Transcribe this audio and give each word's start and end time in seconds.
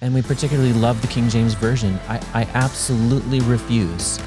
and 0.00 0.14
we 0.14 0.22
particularly 0.22 0.72
love 0.72 1.00
the 1.00 1.08
King 1.08 1.28
James 1.28 1.54
Version. 1.54 1.98
I, 2.08 2.20
I 2.34 2.42
absolutely 2.54 3.40
refuse 3.40 4.18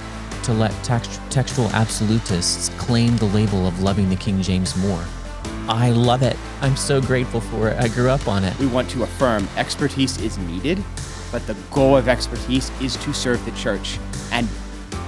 to 0.43 0.53
let 0.53 0.71
text, 0.83 1.21
textual 1.29 1.69
absolutists 1.69 2.69
claim 2.77 3.15
the 3.17 3.25
label 3.25 3.67
of 3.67 3.81
loving 3.81 4.09
the 4.09 4.15
King 4.15 4.41
James 4.41 4.75
more. 4.77 5.03
I 5.67 5.91
love 5.91 6.23
it. 6.23 6.35
I'm 6.61 6.75
so 6.75 6.99
grateful 6.99 7.41
for 7.41 7.69
it. 7.69 7.77
I 7.79 7.87
grew 7.89 8.09
up 8.09 8.27
on 8.27 8.43
it. 8.43 8.57
We 8.57 8.65
want 8.65 8.89
to 8.91 9.03
affirm 9.03 9.47
expertise 9.57 10.19
is 10.19 10.37
needed, 10.39 10.83
but 11.31 11.45
the 11.45 11.55
goal 11.69 11.95
of 11.95 12.07
expertise 12.07 12.71
is 12.81 12.95
to 12.97 13.13
serve 13.13 13.43
the 13.45 13.51
church 13.51 13.99
and 14.31 14.49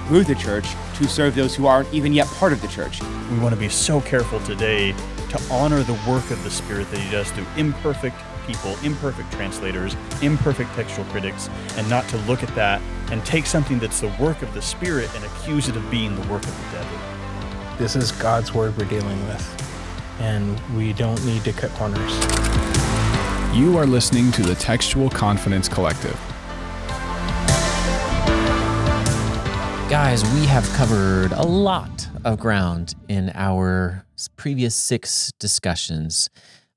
through 0.06 0.24
the 0.24 0.34
church 0.36 0.66
to 0.96 1.08
serve 1.08 1.34
those 1.34 1.54
who 1.56 1.66
aren't 1.66 1.92
even 1.92 2.12
yet 2.12 2.28
part 2.28 2.52
of 2.52 2.62
the 2.62 2.68
church. 2.68 3.02
We 3.30 3.38
want 3.38 3.54
to 3.54 3.60
be 3.60 3.68
so 3.68 4.00
careful 4.00 4.38
today 4.40 4.92
to 5.30 5.42
honor 5.50 5.82
the 5.82 5.98
work 6.08 6.30
of 6.30 6.42
the 6.44 6.50
Spirit 6.50 6.90
that 6.90 7.00
He 7.00 7.10
does 7.10 7.30
through 7.32 7.46
imperfect 7.56 8.16
people, 8.46 8.76
imperfect 8.82 9.32
translators, 9.32 9.96
imperfect 10.22 10.72
textual 10.74 11.04
critics, 11.06 11.48
and 11.76 11.88
not 11.88 12.08
to 12.08 12.16
look 12.18 12.42
at 12.42 12.54
that 12.54 12.80
and 13.10 13.24
take 13.24 13.46
something 13.46 13.78
that's 13.78 14.00
the 14.00 14.12
work 14.20 14.42
of 14.42 14.52
the 14.54 14.62
Spirit 14.62 15.10
and 15.14 15.24
accuse 15.24 15.68
it 15.68 15.76
of 15.76 15.90
being 15.90 16.14
the 16.14 16.28
work 16.28 16.42
of 16.44 16.56
the 16.56 16.78
devil. 16.78 16.98
This 17.78 17.96
is 17.96 18.12
God's 18.12 18.54
word 18.54 18.76
we're 18.76 18.84
dealing 18.84 19.26
with, 19.26 20.18
and 20.20 20.60
we 20.76 20.92
don't 20.92 21.24
need 21.24 21.44
to 21.44 21.52
cut 21.52 21.70
corners. 21.72 22.12
You 23.54 23.76
are 23.76 23.86
listening 23.86 24.32
to 24.32 24.42
the 24.42 24.54
Textual 24.54 25.10
Confidence 25.10 25.68
Collective. 25.68 26.18
Guys, 29.90 30.24
we 30.32 30.46
have 30.46 30.66
covered 30.72 31.32
a 31.32 31.42
lot 31.42 32.08
of 32.24 32.38
ground 32.38 32.94
in 33.08 33.30
our 33.34 34.06
previous 34.36 34.74
six 34.74 35.32
discussions. 35.38 36.30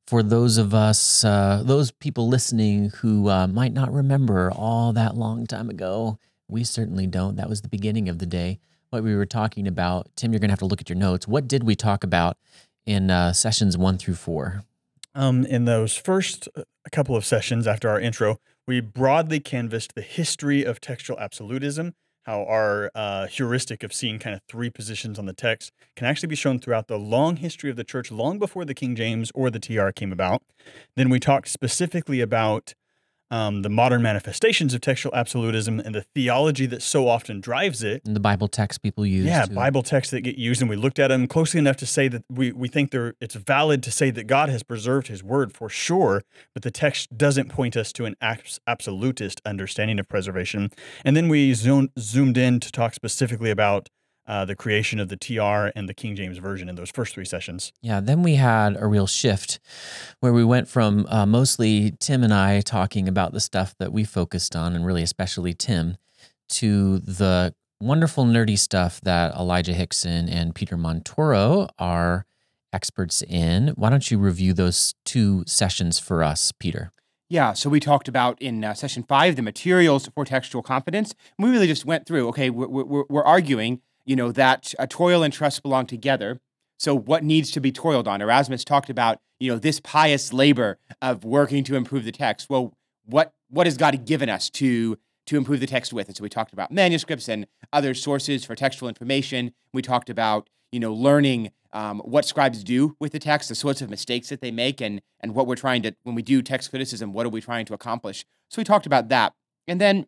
For 0.07 0.21
those 0.21 0.57
of 0.57 0.75
us, 0.75 1.25
uh, 1.25 1.63
those 1.65 1.89
people 1.89 2.27
listening 2.27 2.91
who 2.97 3.29
uh, 3.29 3.47
might 3.47 3.73
not 3.73 3.91
remember 3.91 4.51
all 4.51 4.93
that 4.93 5.15
long 5.15 5.47
time 5.47 5.69
ago, 5.69 6.19
we 6.47 6.63
certainly 6.63 7.07
don't. 7.07 7.37
That 7.37 7.49
was 7.49 7.61
the 7.61 7.69
beginning 7.69 8.07
of 8.07 8.19
the 8.19 8.27
day. 8.27 8.59
What 8.91 9.03
we 9.03 9.15
were 9.15 9.25
talking 9.25 9.67
about, 9.67 10.07
Tim, 10.15 10.31
you're 10.31 10.39
going 10.39 10.49
to 10.49 10.53
have 10.53 10.59
to 10.59 10.65
look 10.65 10.79
at 10.79 10.89
your 10.89 10.97
notes. 10.97 11.27
What 11.27 11.47
did 11.47 11.63
we 11.63 11.75
talk 11.75 12.03
about 12.03 12.37
in 12.85 13.09
uh, 13.09 13.33
sessions 13.33 13.77
one 13.77 13.97
through 13.97 14.15
four? 14.15 14.63
Um, 15.15 15.43
in 15.45 15.65
those 15.65 15.97
first 15.97 16.47
uh, 16.55 16.63
couple 16.91 17.15
of 17.15 17.25
sessions 17.25 17.65
after 17.65 17.89
our 17.89 17.99
intro, 17.99 18.37
we 18.67 18.81
broadly 18.81 19.39
canvassed 19.39 19.95
the 19.95 20.01
history 20.01 20.63
of 20.63 20.79
textual 20.79 21.19
absolutism 21.19 21.93
how 22.25 22.43
our 22.45 22.91
uh, 22.95 23.27
heuristic 23.27 23.83
of 23.83 23.93
seeing 23.93 24.19
kind 24.19 24.35
of 24.35 24.41
three 24.49 24.69
positions 24.69 25.19
on 25.19 25.25
the 25.25 25.33
text 25.33 25.71
can 25.95 26.07
actually 26.07 26.27
be 26.27 26.35
shown 26.35 26.59
throughout 26.59 26.87
the 26.87 26.97
long 26.97 27.37
history 27.37 27.69
of 27.69 27.75
the 27.75 27.83
church, 27.83 28.11
long 28.11 28.39
before 28.39 28.65
the 28.65 28.73
King 28.73 28.95
James 28.95 29.31
or 29.35 29.49
the 29.49 29.59
TR 29.59 29.89
came 29.89 30.11
about. 30.11 30.41
Then 30.95 31.09
we 31.09 31.19
talked 31.19 31.47
specifically 31.47 32.21
about 32.21 32.73
um, 33.31 33.61
the 33.63 33.69
modern 33.69 34.01
manifestations 34.01 34.73
of 34.73 34.81
textual 34.81 35.13
absolutism 35.15 35.79
and 35.79 35.95
the 35.95 36.05
theology 36.13 36.65
that 36.67 36.81
so 36.81 37.07
often 37.07 37.41
drives 37.41 37.83
it. 37.83 38.03
And 38.05 38.15
the 38.15 38.19
Bible 38.19 38.47
texts 38.47 38.77
people 38.77 39.05
use. 39.05 39.25
Yeah, 39.25 39.45
to- 39.45 39.53
Bible 39.53 39.83
texts 39.83 40.11
that 40.11 40.21
get 40.21 40.37
used, 40.37 40.61
and 40.61 40.69
we 40.69 40.75
looked 40.75 40.99
at 40.99 41.07
them 41.07 41.27
closely 41.27 41.59
enough 41.59 41.77
to 41.77 41.85
say 41.85 42.07
that 42.07 42.23
we, 42.29 42.51
we 42.51 42.67
think 42.67 42.91
they're, 42.91 43.15
it's 43.19 43.35
valid 43.35 43.81
to 43.83 43.91
say 43.91 44.11
that 44.11 44.27
God 44.27 44.49
has 44.49 44.63
preserved 44.63 45.07
His 45.07 45.23
Word 45.23 45.53
for 45.53 45.69
sure, 45.69 46.23
but 46.53 46.63
the 46.63 46.71
text 46.71 47.17
doesn't 47.17 47.49
point 47.49 47.75
us 47.75 47.91
to 47.93 48.05
an 48.05 48.15
abs- 48.21 48.59
absolutist 48.67 49.41
understanding 49.45 49.99
of 49.99 50.07
preservation. 50.07 50.69
And 51.03 51.17
then 51.17 51.27
we 51.27 51.53
zoomed 51.53 51.89
zoomed 51.97 52.37
in 52.37 52.59
to 52.59 52.71
talk 52.71 52.93
specifically 52.93 53.49
about 53.49 53.89
uh, 54.27 54.45
the 54.45 54.55
creation 54.55 54.99
of 54.99 55.09
the 55.09 55.17
TR 55.17 55.71
and 55.75 55.87
the 55.87 55.93
King 55.93 56.15
James 56.15 56.37
Version 56.37 56.69
in 56.69 56.75
those 56.75 56.89
first 56.89 57.13
three 57.13 57.25
sessions. 57.25 57.71
Yeah, 57.81 57.99
then 57.99 58.23
we 58.23 58.35
had 58.35 58.75
a 58.79 58.87
real 58.87 59.07
shift 59.07 59.59
where 60.19 60.33
we 60.33 60.43
went 60.43 60.67
from 60.67 61.05
uh, 61.09 61.25
mostly 61.25 61.93
Tim 61.99 62.23
and 62.23 62.33
I 62.33 62.61
talking 62.61 63.07
about 63.07 63.33
the 63.33 63.39
stuff 63.39 63.75
that 63.79 63.91
we 63.91 64.03
focused 64.03 64.55
on, 64.55 64.75
and 64.75 64.85
really 64.85 65.03
especially 65.03 65.53
Tim, 65.53 65.97
to 66.49 66.99
the 66.99 67.53
wonderful 67.79 68.25
nerdy 68.25 68.57
stuff 68.57 69.01
that 69.01 69.35
Elijah 69.35 69.73
Hixson 69.73 70.31
and 70.31 70.55
Peter 70.55 70.77
Montoro 70.77 71.69
are 71.77 72.25
experts 72.73 73.21
in. 73.21 73.69
Why 73.75 73.89
don't 73.89 74.09
you 74.09 74.17
review 74.17 74.53
those 74.53 74.95
two 75.05 75.43
sessions 75.47 75.99
for 75.99 76.23
us, 76.23 76.51
Peter? 76.51 76.91
Yeah, 77.27 77.53
so 77.53 77.69
we 77.69 77.79
talked 77.79 78.07
about 78.07 78.39
in 78.39 78.63
uh, 78.63 78.75
session 78.75 79.03
five 79.03 79.35
the 79.35 79.41
materials 79.41 80.07
for 80.13 80.25
textual 80.25 80.61
competence. 80.61 81.15
We 81.39 81.49
really 81.49 81.67
just 81.67 81.85
went 81.85 82.05
through. 82.05 82.27
Okay, 82.29 82.49
we're, 82.51 82.67
we're, 82.67 83.03
we're 83.09 83.23
arguing, 83.23 83.81
you 84.05 84.15
know, 84.15 84.31
that 84.31 84.73
uh, 84.79 84.85
toil 84.89 85.23
and 85.23 85.33
trust 85.33 85.61
belong 85.63 85.85
together. 85.85 86.39
So 86.77 86.95
what 86.95 87.23
needs 87.23 87.51
to 87.51 87.59
be 87.59 87.71
toiled 87.71 88.07
on? 88.07 88.21
Erasmus 88.21 88.63
talked 88.63 88.89
about, 88.89 89.19
you 89.39 89.51
know, 89.51 89.57
this 89.57 89.79
pious 89.79 90.33
labor 90.33 90.77
of 91.01 91.23
working 91.23 91.63
to 91.65 91.75
improve 91.75 92.05
the 92.05 92.11
text. 92.11 92.49
Well, 92.49 92.73
what 93.05 93.33
what 93.49 93.67
has 93.67 93.77
God 93.77 94.05
given 94.05 94.29
us 94.29 94.49
to 94.51 94.97
to 95.27 95.37
improve 95.37 95.59
the 95.59 95.67
text 95.67 95.93
with? 95.93 96.07
And 96.07 96.15
so 96.15 96.23
we 96.23 96.29
talked 96.29 96.53
about 96.53 96.71
manuscripts 96.71 97.29
and 97.29 97.47
other 97.71 97.93
sources 97.93 98.45
for 98.45 98.55
textual 98.55 98.89
information. 98.89 99.53
We 99.73 99.81
talked 99.81 100.09
about, 100.09 100.49
you 100.71 100.79
know, 100.79 100.93
learning 100.93 101.51
um, 101.73 101.99
what 102.05 102.25
scribes 102.25 102.63
do 102.63 102.95
with 102.99 103.11
the 103.11 103.19
text, 103.19 103.49
the 103.49 103.55
sorts 103.55 103.81
of 103.81 103.89
mistakes 103.89 104.29
that 104.29 104.41
they 104.41 104.51
make, 104.51 104.81
and 104.81 105.01
and 105.21 105.33
what 105.33 105.47
we're 105.47 105.55
trying 105.55 105.81
to 105.83 105.95
when 106.03 106.15
we 106.15 106.21
do 106.21 106.41
text 106.41 106.69
criticism, 106.69 107.13
what 107.13 107.25
are 107.25 107.29
we 107.29 107.41
trying 107.41 107.65
to 107.65 107.73
accomplish? 107.73 108.25
So 108.49 108.59
we 108.59 108.63
talked 108.63 108.85
about 108.85 109.09
that, 109.09 109.33
and 109.67 109.79
then 109.79 110.07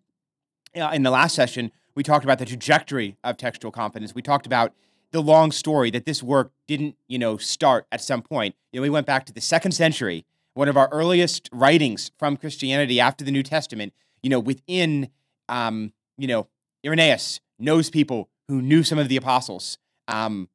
uh, 0.75 0.91
in 0.93 1.03
the 1.03 1.11
last 1.11 1.35
session 1.35 1.71
we 1.97 2.03
talked 2.03 2.23
about 2.23 2.37
the 2.37 2.45
trajectory 2.45 3.17
of 3.23 3.37
textual 3.37 3.71
confidence. 3.71 4.13
We 4.13 4.21
talked 4.21 4.45
about 4.45 4.71
the 5.09 5.19
long 5.19 5.51
story 5.51 5.89
that 5.89 6.05
this 6.05 6.21
work 6.21 6.51
didn't, 6.67 6.95
you 7.07 7.17
know, 7.17 7.37
start 7.37 7.87
at 7.91 8.01
some 8.01 8.21
point. 8.21 8.53
You 8.71 8.79
know, 8.79 8.83
we 8.83 8.91
went 8.91 9.07
back 9.07 9.25
to 9.25 9.33
the 9.33 9.41
second 9.41 9.71
century, 9.71 10.23
one 10.53 10.67
of 10.67 10.77
our 10.77 10.89
earliest 10.91 11.49
writings 11.51 12.11
from 12.19 12.37
Christianity 12.37 12.99
after 12.99 13.25
the 13.25 13.31
New 13.31 13.41
Testament. 13.41 13.93
You 14.21 14.29
know, 14.29 14.39
within, 14.39 15.09
um, 15.49 15.91
you 16.19 16.27
know, 16.27 16.47
Irenaeus 16.85 17.39
knows 17.57 17.89
people 17.89 18.29
who 18.47 18.61
knew 18.61 18.83
some 18.83 18.99
of 18.99 19.09
the 19.09 19.17
apostles. 19.17 19.79
Um, 20.07 20.49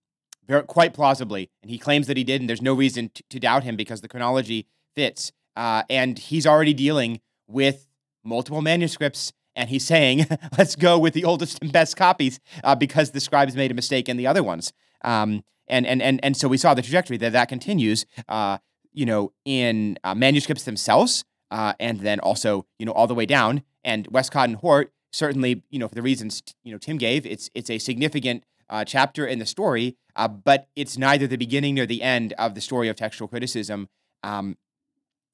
very, 0.46 0.62
quite 0.62 0.94
plausibly, 0.94 1.50
and 1.60 1.72
he 1.72 1.78
claims 1.78 2.06
that 2.06 2.16
he 2.16 2.22
did, 2.22 2.40
and 2.40 2.48
there's 2.48 2.62
no 2.62 2.74
reason 2.74 3.10
to, 3.14 3.22
to 3.30 3.40
doubt 3.40 3.64
him 3.64 3.74
because 3.74 4.00
the 4.00 4.08
chronology 4.08 4.68
fits. 4.94 5.32
Uh, 5.56 5.82
and 5.90 6.20
he's 6.20 6.46
already 6.46 6.72
dealing 6.72 7.20
with 7.48 7.88
multiple 8.22 8.62
manuscripts, 8.62 9.32
and 9.56 9.70
he's 9.70 9.86
saying, 9.86 10.26
"Let's 10.58 10.76
go 10.76 10.98
with 10.98 11.14
the 11.14 11.24
oldest 11.24 11.58
and 11.62 11.72
best 11.72 11.96
copies 11.96 12.40
uh, 12.64 12.74
because 12.74 13.10
the 13.10 13.20
scribes 13.20 13.56
made 13.56 13.70
a 13.70 13.74
mistake 13.74 14.08
in 14.08 14.16
the 14.16 14.26
other 14.26 14.42
ones." 14.42 14.72
Um, 15.04 15.44
and 15.68 15.86
and 15.86 16.02
and 16.02 16.20
and 16.24 16.36
so 16.36 16.48
we 16.48 16.56
saw 16.56 16.74
the 16.74 16.82
trajectory 16.82 17.16
that 17.18 17.32
that 17.32 17.48
continues. 17.48 18.06
Uh, 18.28 18.58
you 18.94 19.06
know, 19.06 19.32
in 19.46 19.98
uh, 20.04 20.14
manuscripts 20.14 20.64
themselves, 20.64 21.24
uh, 21.50 21.72
and 21.80 22.00
then 22.00 22.20
also 22.20 22.66
you 22.78 22.86
know 22.86 22.92
all 22.92 23.06
the 23.06 23.14
way 23.14 23.26
down. 23.26 23.62
And 23.84 24.06
Westcott 24.10 24.48
and 24.48 24.56
Hort 24.56 24.92
certainly, 25.12 25.62
you 25.70 25.78
know, 25.78 25.88
for 25.88 25.94
the 25.94 26.02
reasons 26.02 26.42
you 26.64 26.72
know 26.72 26.78
Tim 26.78 26.98
gave, 26.98 27.26
it's 27.26 27.50
it's 27.54 27.70
a 27.70 27.78
significant 27.78 28.44
uh, 28.68 28.84
chapter 28.84 29.26
in 29.26 29.38
the 29.38 29.46
story, 29.46 29.96
uh, 30.16 30.28
but 30.28 30.68
it's 30.74 30.96
neither 30.96 31.26
the 31.26 31.36
beginning 31.36 31.74
nor 31.74 31.86
the 31.86 32.02
end 32.02 32.32
of 32.38 32.54
the 32.54 32.60
story 32.60 32.88
of 32.88 32.96
textual 32.96 33.28
criticism. 33.28 33.88
Um, 34.22 34.56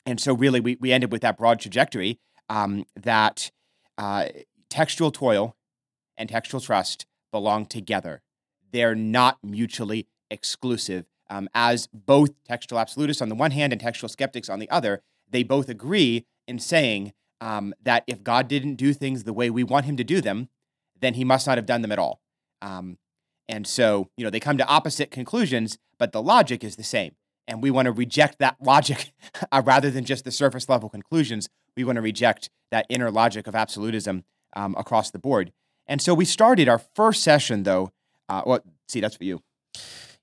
and 0.04 0.20
so, 0.20 0.34
really, 0.34 0.60
we, 0.60 0.76
we 0.80 0.92
ended 0.92 1.12
with 1.12 1.22
that 1.22 1.36
broad 1.36 1.60
trajectory 1.60 2.18
um, 2.48 2.84
that 2.96 3.50
uh, 3.98 4.28
textual 4.70 5.10
toil 5.10 5.56
and 6.16 6.28
textual 6.28 6.60
trust 6.60 7.04
belong 7.32 7.66
together. 7.66 8.22
They're 8.72 8.94
not 8.94 9.38
mutually 9.42 10.08
exclusive. 10.30 11.06
Um, 11.30 11.48
as 11.54 11.86
both 11.88 12.30
textual 12.44 12.80
absolutists 12.80 13.20
on 13.20 13.28
the 13.28 13.34
one 13.34 13.50
hand 13.50 13.72
and 13.72 13.80
textual 13.80 14.08
skeptics 14.08 14.48
on 14.48 14.60
the 14.60 14.70
other, 14.70 15.02
they 15.30 15.42
both 15.42 15.68
agree 15.68 16.24
in 16.46 16.58
saying 16.58 17.12
um, 17.40 17.74
that 17.82 18.04
if 18.06 18.24
God 18.24 18.48
didn't 18.48 18.76
do 18.76 18.94
things 18.94 19.24
the 19.24 19.34
way 19.34 19.50
we 19.50 19.62
want 19.62 19.84
him 19.84 19.96
to 19.98 20.04
do 20.04 20.20
them, 20.22 20.48
then 20.98 21.14
he 21.14 21.24
must 21.24 21.46
not 21.46 21.58
have 21.58 21.66
done 21.66 21.82
them 21.82 21.92
at 21.92 21.98
all. 21.98 22.20
Um, 22.62 22.98
and 23.48 23.66
so, 23.66 24.08
you 24.16 24.24
know, 24.24 24.30
they 24.30 24.40
come 24.40 24.58
to 24.58 24.66
opposite 24.66 25.10
conclusions, 25.10 25.78
but 25.98 26.12
the 26.12 26.22
logic 26.22 26.64
is 26.64 26.76
the 26.76 26.82
same. 26.82 27.14
And 27.48 27.62
we 27.62 27.72
want 27.72 27.86
to 27.86 27.92
reject 27.92 28.38
that 28.38 28.56
logic 28.60 29.12
uh, 29.52 29.62
rather 29.64 29.90
than 29.90 30.04
just 30.04 30.24
the 30.24 30.30
surface 30.30 30.68
level 30.68 30.88
conclusions. 30.88 31.48
We 31.76 31.82
want 31.82 31.96
to 31.96 32.02
reject 32.02 32.50
that 32.70 32.86
inner 32.88 33.10
logic 33.10 33.46
of 33.48 33.56
absolutism 33.56 34.24
um, 34.54 34.76
across 34.78 35.10
the 35.10 35.18
board. 35.18 35.52
And 35.86 36.00
so 36.00 36.14
we 36.14 36.24
started 36.24 36.68
our 36.68 36.78
first 36.78 37.24
session, 37.24 37.62
though. 37.62 37.90
Uh, 38.28 38.42
well, 38.44 38.60
see, 38.86 39.00
that's 39.00 39.16
for 39.16 39.24
you. 39.24 39.42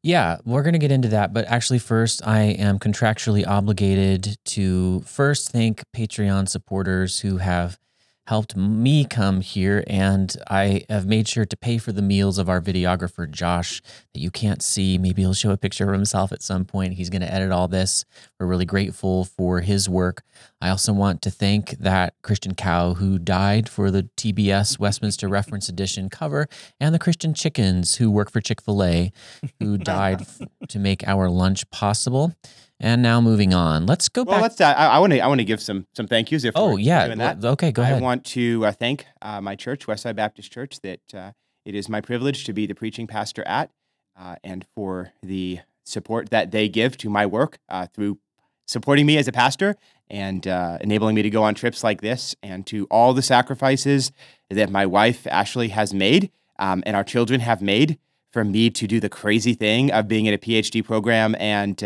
Yeah, 0.03 0.37
we're 0.45 0.61
going 0.61 0.73
to 0.73 0.79
get 0.79 0.91
into 0.91 1.07
that. 1.07 1.33
But 1.33 1.45
actually, 1.45 1.79
first, 1.79 2.25
I 2.27 2.41
am 2.41 2.77
contractually 2.77 3.45
obligated 3.45 4.37
to 4.45 4.99
first 5.01 5.51
thank 5.51 5.81
Patreon 5.95 6.47
supporters 6.47 7.21
who 7.21 7.37
have 7.37 7.79
helped 8.27 8.55
me 8.55 9.05
come 9.05 9.41
here. 9.41 9.83
And 9.87 10.35
I 10.49 10.83
have 10.89 11.05
made 11.05 11.27
sure 11.27 11.45
to 11.45 11.57
pay 11.57 11.77
for 11.77 11.91
the 11.91 12.01
meals 12.01 12.37
of 12.37 12.49
our 12.49 12.59
videographer, 12.59 13.29
Josh, 13.29 13.81
that 14.13 14.19
you 14.19 14.31
can't 14.31 14.61
see. 14.61 14.97
Maybe 14.97 15.21
he'll 15.21 15.33
show 15.33 15.51
a 15.51 15.57
picture 15.57 15.85
of 15.85 15.93
himself 15.93 16.31
at 16.31 16.41
some 16.41 16.65
point. 16.65 16.93
He's 16.93 17.09
going 17.09 17.21
to 17.21 17.31
edit 17.31 17.51
all 17.51 17.67
this. 17.67 18.03
We're 18.39 18.47
really 18.47 18.65
grateful 18.65 19.25
for 19.25 19.61
his 19.61 19.87
work. 19.87 20.23
I 20.59 20.69
also 20.69 20.91
want 20.93 21.21
to 21.23 21.29
thank 21.29 21.71
that 21.77 22.15
Christian 22.23 22.55
cow 22.55 22.95
who 22.95 23.19
died 23.19 23.69
for 23.69 23.91
the 23.91 24.09
TBS 24.17 24.79
Westminster 24.79 25.27
Reference 25.27 25.69
Edition 25.69 26.09
cover 26.09 26.47
and 26.79 26.93
the 26.95 26.99
Christian 26.99 27.33
chickens 27.33 27.95
who 27.95 28.09
work 28.09 28.31
for 28.31 28.41
Chick 28.41 28.61
fil 28.61 28.83
A 28.83 29.11
who 29.59 29.77
died 29.77 30.25
to 30.69 30.79
make 30.79 31.07
our 31.07 31.29
lunch 31.29 31.69
possible. 31.69 32.33
And 32.79 33.01
now 33.01 33.21
moving 33.21 33.53
on. 33.53 33.85
Let's 33.85 34.09
go 34.09 34.23
Well, 34.23 34.35
back. 34.35 34.41
let's. 34.41 34.61
Uh, 34.61 34.65
I 34.65 34.99
want 34.99 35.13
to. 35.13 35.19
I 35.19 35.27
want 35.27 35.39
to 35.39 35.45
give 35.45 35.61
some 35.61 35.87
some 35.93 36.07
thank 36.07 36.31
yous. 36.31 36.43
If 36.43 36.53
oh 36.55 36.75
yeah. 36.75 37.05
doing 37.05 37.19
that. 37.19 37.43
Okay, 37.43 37.71
go 37.71 37.81
ahead. 37.81 37.99
I 37.99 38.01
want 38.01 38.25
to 38.25 38.65
uh, 38.65 38.71
thank 38.73 39.05
uh, 39.21 39.39
my 39.39 39.55
church, 39.55 39.87
Westside 39.87 40.15
Baptist 40.17 40.51
Church, 40.51 40.81
that 40.81 40.99
uh, 41.13 41.31
it 41.65 41.73
is 41.73 41.87
my 41.87 42.01
privilege 42.01 42.43
to 42.45 42.53
be 42.53 42.65
the 42.65 42.75
preaching 42.75 43.07
pastor 43.07 43.43
at, 43.47 43.71
uh, 44.19 44.35
and 44.43 44.65
for 44.75 45.13
the 45.23 45.59
support 45.85 46.31
that 46.31 46.51
they 46.51 46.67
give 46.67 46.97
to 46.97 47.09
my 47.09 47.25
work 47.25 47.59
uh, 47.69 47.87
through 47.93 48.19
supporting 48.65 49.05
me 49.05 49.17
as 49.17 49.27
a 49.27 49.31
pastor 49.31 49.75
and 50.09 50.45
uh, 50.47 50.77
enabling 50.81 51.15
me 51.15 51.21
to 51.21 51.29
go 51.29 51.43
on 51.43 51.55
trips 51.55 51.83
like 51.83 52.01
this, 52.01 52.35
and 52.43 52.67
to 52.67 52.85
all 52.91 53.13
the 53.13 53.21
sacrifices 53.21 54.11
that 54.49 54.69
my 54.69 54.85
wife 54.85 55.25
Ashley 55.27 55.69
has 55.69 55.93
made 55.93 56.29
um, 56.59 56.83
and 56.85 56.95
our 56.95 57.05
children 57.05 57.39
have 57.39 57.61
made 57.61 57.99
for 58.33 58.43
me 58.43 58.69
to 58.69 58.85
do 58.85 58.99
the 58.99 59.09
crazy 59.09 59.53
thing 59.53 59.91
of 59.93 60.09
being 60.09 60.25
in 60.25 60.33
a 60.33 60.37
PhD 60.37 60.83
program 60.83 61.37
and. 61.39 61.81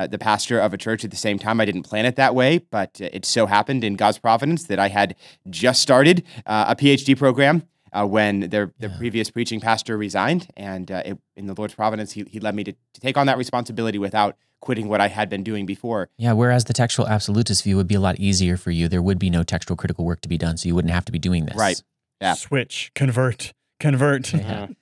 Uh, 0.00 0.06
the 0.06 0.18
pastor 0.18 0.58
of 0.58 0.72
a 0.72 0.78
church 0.78 1.04
at 1.04 1.10
the 1.10 1.16
same 1.16 1.38
time. 1.38 1.60
I 1.60 1.66
didn't 1.66 1.82
plan 1.82 2.06
it 2.06 2.16
that 2.16 2.34
way, 2.34 2.58
but 2.70 2.98
uh, 3.02 3.08
it 3.12 3.26
so 3.26 3.44
happened 3.44 3.84
in 3.84 3.96
God's 3.96 4.18
providence 4.18 4.64
that 4.64 4.78
I 4.78 4.88
had 4.88 5.14
just 5.50 5.82
started 5.82 6.24
uh, 6.46 6.64
a 6.68 6.74
PhD 6.74 7.14
program 7.18 7.64
uh, 7.92 8.06
when 8.06 8.48
their 8.48 8.72
the 8.78 8.88
Yeah. 8.88 8.96
previous 8.96 9.30
preaching 9.30 9.60
pastor 9.60 9.98
resigned, 9.98 10.46
and 10.56 10.90
uh, 10.90 11.02
it, 11.04 11.18
in 11.36 11.46
the 11.48 11.54
Lord's 11.54 11.74
providence, 11.74 12.12
he, 12.12 12.24
he 12.30 12.40
led 12.40 12.54
me 12.54 12.64
to, 12.64 12.72
to 12.72 13.00
take 13.00 13.18
on 13.18 13.26
that 13.26 13.36
responsibility 13.36 13.98
without 13.98 14.36
quitting 14.60 14.88
what 14.88 15.00
I 15.02 15.08
had 15.08 15.28
been 15.28 15.42
doing 15.42 15.66
before. 15.66 16.08
Yeah, 16.16 16.32
whereas 16.32 16.64
the 16.64 16.72
textual 16.72 17.06
absolutist 17.06 17.62
view 17.64 17.76
would 17.76 17.88
be 17.88 17.94
a 17.96 18.00
lot 18.00 18.18
easier 18.18 18.56
for 18.56 18.70
you. 18.70 18.88
There 18.88 19.02
would 19.02 19.18
be 19.18 19.28
no 19.28 19.42
textual 19.42 19.76
critical 19.76 20.06
work 20.06 20.22
to 20.22 20.28
be 20.28 20.38
done, 20.38 20.56
so 20.56 20.66
you 20.68 20.74
wouldn't 20.74 20.94
have 20.94 21.04
to 21.06 21.12
be 21.12 21.18
doing 21.18 21.44
this. 21.44 21.56
Right. 21.56 21.82
Yeah. 22.22 22.34
Switch, 22.34 22.90
convert, 22.94 23.52
convert. 23.78 24.32
Yeah. 24.32 24.68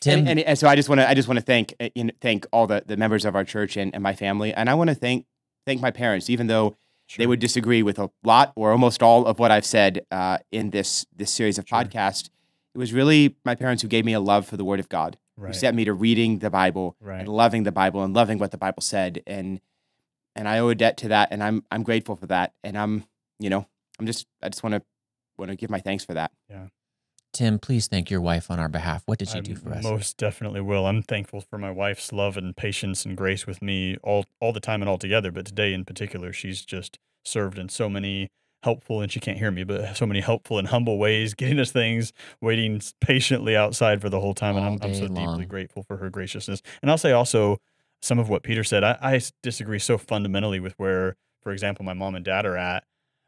Tim, 0.00 0.20
and, 0.20 0.28
and, 0.28 0.40
and 0.40 0.58
so 0.58 0.68
I 0.68 0.76
just 0.76 0.88
want 0.88 1.00
to 1.00 1.08
I 1.08 1.14
just 1.14 1.26
want 1.28 1.38
to 1.38 1.44
thank 1.44 1.74
uh, 1.80 1.88
you 1.94 2.04
know, 2.04 2.12
thank 2.20 2.46
all 2.52 2.66
the, 2.66 2.82
the 2.86 2.96
members 2.96 3.24
of 3.24 3.34
our 3.34 3.44
church 3.44 3.76
and, 3.76 3.92
and 3.94 4.02
my 4.02 4.14
family, 4.14 4.52
and 4.52 4.68
I 4.68 4.74
want 4.74 4.88
to 4.90 4.94
thank 4.94 5.26
thank 5.66 5.80
my 5.80 5.90
parents, 5.90 6.28
even 6.30 6.46
though 6.48 6.76
they 7.18 7.26
would 7.26 7.40
disagree 7.40 7.82
with 7.82 7.98
a 7.98 8.10
lot 8.24 8.52
or 8.56 8.72
almost 8.72 9.02
all 9.02 9.26
of 9.26 9.38
what 9.38 9.50
I've 9.50 9.64
said 9.66 10.04
uh, 10.10 10.38
in 10.52 10.70
this 10.70 11.06
this 11.14 11.30
series 11.32 11.58
of 11.58 11.66
Sure. 11.68 11.78
podcasts. 11.82 12.28
It 12.74 12.78
was 12.78 12.92
really 12.92 13.36
my 13.44 13.54
parents 13.54 13.82
who 13.82 13.88
gave 13.88 14.04
me 14.04 14.12
a 14.12 14.20
love 14.20 14.46
for 14.46 14.56
the 14.58 14.64
Word 14.64 14.80
of 14.80 14.88
God, 14.90 15.16
who 15.36 15.42
set 15.54 15.74
me 15.74 15.84
to 15.86 15.94
reading 15.94 16.40
the 16.40 16.50
Bible 16.50 16.94
Right. 17.00 17.20
and 17.20 17.28
loving 17.28 17.62
the 17.62 17.72
Bible 17.72 18.02
and 18.04 18.12
loving 18.12 18.38
what 18.38 18.50
the 18.50 18.58
Bible 18.58 18.82
said, 18.82 19.22
and 19.26 19.60
and 20.34 20.46
I 20.46 20.58
owe 20.58 20.68
a 20.68 20.74
debt 20.74 20.98
to 20.98 21.08
that, 21.08 21.28
and 21.30 21.42
I'm 21.42 21.64
I'm 21.70 21.82
grateful 21.82 22.16
for 22.16 22.26
that, 22.26 22.52
and 22.62 22.76
I'm 22.76 23.04
you 23.38 23.48
know 23.48 23.66
I'm 23.98 24.06
just 24.06 24.26
I 24.42 24.50
just 24.50 24.62
want 24.62 24.74
to 24.74 24.82
want 25.38 25.50
to 25.50 25.56
give 25.56 25.70
my 25.70 25.80
thanks 25.80 26.04
for 26.04 26.12
that. 26.14 26.32
Tim, 27.36 27.58
please 27.58 27.86
thank 27.86 28.10
your 28.10 28.22
wife 28.22 28.50
on 28.50 28.58
our 28.58 28.68
behalf. 28.70 29.02
What 29.04 29.18
did 29.18 29.28
she 29.28 29.36
I 29.38 29.40
do 29.42 29.54
for 29.54 29.74
us? 29.74 29.84
Most 29.84 30.16
definitely 30.16 30.62
will. 30.62 30.86
I'm 30.86 31.02
thankful 31.02 31.42
for 31.42 31.58
my 31.58 31.70
wife's 31.70 32.10
love 32.10 32.38
and 32.38 32.56
patience 32.56 33.04
and 33.04 33.14
grace 33.14 33.46
with 33.46 33.60
me 33.60 33.98
all 34.02 34.24
all 34.40 34.54
the 34.54 34.60
time 34.60 34.80
and 34.80 34.88
all 34.88 34.96
together. 34.96 35.30
But 35.30 35.44
today 35.44 35.74
in 35.74 35.84
particular, 35.84 36.32
she's 36.32 36.64
just 36.64 36.98
served 37.26 37.58
in 37.58 37.68
so 37.68 37.90
many 37.90 38.30
helpful 38.62 39.02
and 39.02 39.12
she 39.12 39.20
can't 39.20 39.36
hear 39.36 39.50
me, 39.50 39.64
but 39.64 39.98
so 39.98 40.06
many 40.06 40.20
helpful 40.20 40.58
and 40.58 40.68
humble 40.68 40.98
ways, 40.98 41.34
getting 41.42 41.58
us 41.58 41.70
things, 41.70 42.10
waiting 42.40 42.80
patiently 43.02 43.54
outside 43.54 44.00
for 44.00 44.08
the 44.08 44.18
whole 44.18 44.32
time. 44.32 44.56
and 44.56 44.64
I'm, 44.64 44.78
I'm 44.80 44.94
so 44.94 45.06
day 45.06 45.26
deeply 45.26 45.44
grateful 45.44 45.82
for 45.82 45.98
her 45.98 46.08
graciousness. 46.08 46.62
And 46.80 46.90
I'll 46.90 46.96
say 46.96 47.12
also 47.12 47.58
some 48.00 48.18
of 48.18 48.30
what 48.30 48.44
Peter 48.44 48.64
said. 48.64 48.82
I 48.82 49.20
disagree 49.42 49.78
so 49.78 49.98
fundamentally 49.98 50.58
with 50.58 50.72
where, 50.78 51.16
for 51.42 51.52
example, 51.52 51.84
my 51.84 51.92
mom 51.92 52.14
and 52.14 52.24
dad 52.24 52.46
are 52.46 52.56
at. 52.56 52.84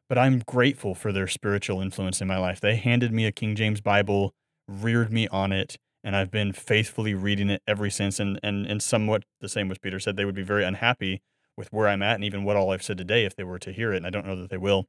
But 0.09 0.19
I'm 0.19 0.41
grateful 0.41 0.95
for 0.95 1.13
their 1.13 1.27
spiritual 1.27 1.81
influence 1.81 2.21
in 2.21 2.29
my 2.29 2.39
life. 2.39 2.61
They 2.61 2.77
handed 2.77 3.13
me 3.13 3.27
a 3.27 3.33
King 3.33 3.55
James 3.55 3.81
Bible 3.81 4.35
reared 4.67 5.13
me 5.13 5.29
on 5.29 5.53
it 5.53 5.79
and 6.05 6.15
I've 6.15 6.31
been 6.31 6.53
faithfully 6.53 7.15
reading 7.15 7.49
it 7.51 7.63
ever 7.67 7.89
since 7.89 8.21
and 8.21 8.39
and 8.43 8.67
and 8.67 8.83
somewhat 8.83 9.25
the 9.41 9.49
same 9.49 9.71
as 9.71 9.79
Peter 9.79 9.99
said 9.99 10.17
they 10.17 10.27
would 10.27 10.35
be 10.35 10.43
very 10.43 10.63
unhappy 10.63 11.23
with 11.57 11.73
where 11.73 11.89
I'm 11.89 12.03
at 12.03 12.17
and 12.17 12.25
even 12.25 12.45
what 12.45 12.57
all 12.57 12.71
I've 12.71 12.83
said 12.83 12.99
today 12.99 13.25
if 13.25 13.35
they 13.35 13.45
were 13.45 13.59
to 13.61 13.73
hear 13.73 13.95
it 13.95 13.97
and 13.97 14.07
I 14.07 14.11
don't 14.11 14.27
know 14.27 14.37
that 14.37 14.51
they 14.51 14.59
will 14.59 14.87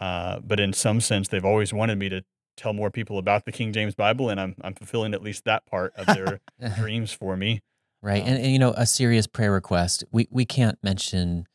uh, 0.00 0.40
but 0.40 0.60
in 0.60 0.74
some 0.74 1.00
sense 1.00 1.28
they've 1.28 1.44
always 1.44 1.72
wanted 1.72 1.98
me 1.98 2.10
to 2.10 2.22
tell 2.58 2.74
more 2.74 2.90
people 2.90 3.16
about 3.16 3.46
the 3.46 3.52
King 3.52 3.72
James 3.72 3.94
Bible 3.94 4.28
and 4.28 4.38
I'm 4.38 4.54
I'm 4.60 4.74
fulfilling 4.74 5.14
at 5.14 5.22
least 5.22 5.44
that 5.44 5.64
part 5.64 5.94
of 5.96 6.06
their 6.06 6.40
dreams 6.76 7.10
for 7.10 7.36
me 7.36 7.60
Right. 8.02 8.22
Um, 8.22 8.28
and, 8.28 8.38
and, 8.38 8.52
you 8.52 8.58
know, 8.58 8.72
a 8.72 8.86
serious 8.86 9.26
prayer 9.26 9.50
request. 9.50 10.04
We 10.12 10.28
we 10.30 10.44
can't 10.44 10.78
mention 10.82 11.46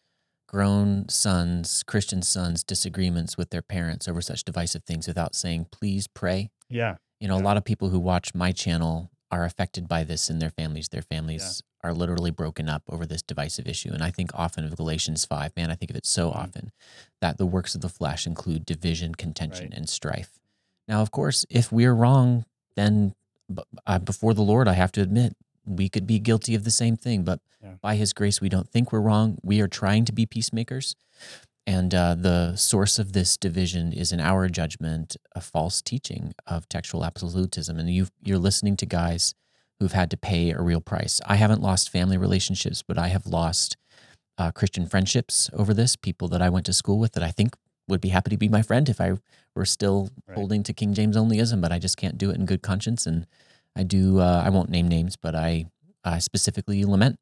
grown 0.61 1.07
sons, 1.07 1.81
Christian 1.87 2.21
sons, 2.21 2.61
disagreements 2.61 3.37
with 3.37 3.51
their 3.51 3.61
parents 3.61 4.05
over 4.09 4.21
such 4.21 4.43
divisive 4.43 4.83
things 4.83 5.07
without 5.07 5.33
saying, 5.33 5.65
please 5.71 6.07
pray. 6.07 6.49
yeah 6.69 6.95
You 7.21 7.29
know, 7.29 7.37
a 7.37 7.45
lot 7.49 7.55
of 7.55 7.63
people 7.63 7.87
who 7.87 7.99
watch 7.99 8.35
my 8.35 8.51
channel 8.51 9.09
are 9.31 9.45
affected 9.45 9.87
by 9.87 10.03
this 10.03 10.29
in 10.29 10.39
their 10.39 10.49
families. 10.49 10.89
Their 10.89 11.03
families 11.03 11.61
are 11.85 11.93
literally 11.93 12.31
broken 12.31 12.67
up 12.67 12.83
over 12.89 13.05
this 13.05 13.21
divisive 13.21 13.65
issue. 13.65 13.91
And 13.93 14.03
I 14.03 14.11
think 14.11 14.31
often 14.35 14.65
of 14.65 14.75
Galatians 14.75 15.23
5, 15.23 15.55
man, 15.55 15.71
I 15.71 15.75
think 15.75 15.89
of 15.89 15.95
it 15.95 16.05
so 16.05 16.29
Mhm. 16.31 16.35
often 16.35 16.71
that 17.21 17.37
the 17.37 17.45
works 17.45 17.73
of 17.73 17.79
the 17.79 17.87
flesh 17.89 18.27
include 18.27 18.65
division, 18.65 19.15
contention, 19.15 19.69
Right. 19.69 19.77
and 19.77 19.87
strife. 19.87 20.37
Now, 20.89 21.01
of 21.01 21.11
course, 21.11 21.45
if 21.49 21.71
we're 21.71 21.93
wrong, 21.93 22.43
then 22.75 23.15
uh, 23.87 23.99
before 23.99 24.33
the 24.33 24.41
Lord, 24.43 24.67
I 24.67 24.73
have 24.73 24.91
to 24.93 25.01
admit, 25.01 25.35
we 25.65 25.89
could 25.89 26.07
be 26.07 26.19
guilty 26.19 26.55
of 26.55 26.63
the 26.63 26.71
same 26.71 26.95
thing. 26.97 27.23
But 27.23 27.39
Yeah. 27.61 27.75
by 27.81 27.95
His 27.95 28.13
grace, 28.13 28.41
we 28.41 28.49
don't 28.49 28.67
think 28.69 28.91
we're 28.91 29.01
wrong. 29.01 29.37
We 29.43 29.61
are 29.61 29.67
trying 29.67 30.05
to 30.05 30.11
be 30.11 30.25
peacemakers. 30.25 30.95
And 31.67 31.93
uh, 31.93 32.15
the 32.15 32.55
source 32.55 32.97
of 32.97 33.13
this 33.13 33.37
division 33.37 33.93
is, 33.93 34.11
in 34.11 34.19
our 34.19 34.49
judgment, 34.49 35.15
a 35.35 35.41
false 35.41 35.81
teaching 35.81 36.33
of 36.47 36.67
textual 36.67 37.05
absolutism. 37.05 37.77
And 37.77 37.89
you 37.89 38.07
you're 38.23 38.39
listening 38.39 38.75
to 38.77 38.85
guys 38.87 39.35
who've 39.79 39.91
had 39.93 40.09
to 40.11 40.17
pay 40.17 40.51
a 40.51 40.61
real 40.61 40.81
price. 40.81 41.21
I 41.25 41.35
haven't 41.35 41.61
lost 41.61 41.89
family 41.91 42.17
relationships, 42.17 42.81
but 42.81 42.97
I 42.97 43.07
have 43.09 43.27
lost 43.27 43.77
uh, 44.39 44.51
Christian 44.51 44.87
friendships 44.87 45.49
over 45.53 45.73
this. 45.73 45.95
People 45.95 46.27
that 46.29 46.41
I 46.41 46.49
went 46.49 46.65
to 46.65 46.73
school 46.73 46.97
with 46.99 47.11
that 47.13 47.23
I 47.23 47.31
think 47.31 47.55
would 47.87 48.01
be 48.01 48.09
happy 48.09 48.31
to 48.31 48.37
be 48.37 48.49
my 48.49 48.61
friend 48.63 48.89
if 48.89 48.99
I 48.99 49.13
were 49.55 49.65
still 49.65 50.09
Right. 50.27 50.35
holding 50.37 50.63
to 50.63 50.73
King 50.73 50.93
James 50.95 51.15
onlyism, 51.15 51.61
but 51.61 51.71
I 51.71 51.77
just 51.79 51.97
can't 51.97 52.17
do 52.17 52.31
it 52.31 52.37
in 52.37 52.45
good 52.45 52.61
conscience. 52.63 53.05
And 53.05 53.27
I 53.75 53.83
do. 53.83 54.19
Uh, 54.19 54.43
I 54.45 54.49
won't 54.49 54.69
name 54.69 54.87
names, 54.87 55.15
but 55.15 55.35
I 55.35 55.65
I 56.03 56.19
specifically 56.19 56.83
lament 56.85 57.19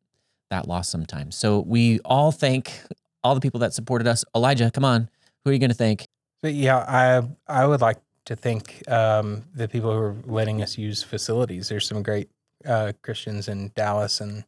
that 0.50 0.68
loss 0.68 0.90
sometimes. 0.90 1.36
So 1.36 1.60
we 1.60 2.00
all 2.00 2.32
thank 2.32 2.82
all 3.24 3.36
the 3.36 3.42
people 3.42 3.60
that 3.60 3.74
supported 3.74 4.08
us. 4.08 4.26
Elijah, 4.36 4.72
come 4.72 4.86
on. 4.86 5.10
Who 5.44 5.52
are 5.52 5.54
you 5.54 5.60
going 5.60 5.70
to 5.70 5.76
thank? 5.76 6.08
Yeah, 6.42 6.78
I 6.78 7.28
I 7.48 7.66
would 7.66 7.82
like 7.82 7.98
to 8.26 8.36
thank 8.36 8.90
um, 8.90 9.44
the 9.54 9.68
people 9.68 9.92
who 9.92 10.00
are 10.00 10.16
letting 10.26 10.62
us 10.62 10.78
use 10.78 11.04
facilities. 11.04 11.70
There's 11.70 11.88
some 11.88 12.04
great 12.04 12.30
uh, 12.66 12.94
Christians 13.02 13.48
in 13.48 13.72
Dallas, 13.76 14.22
and 14.22 14.44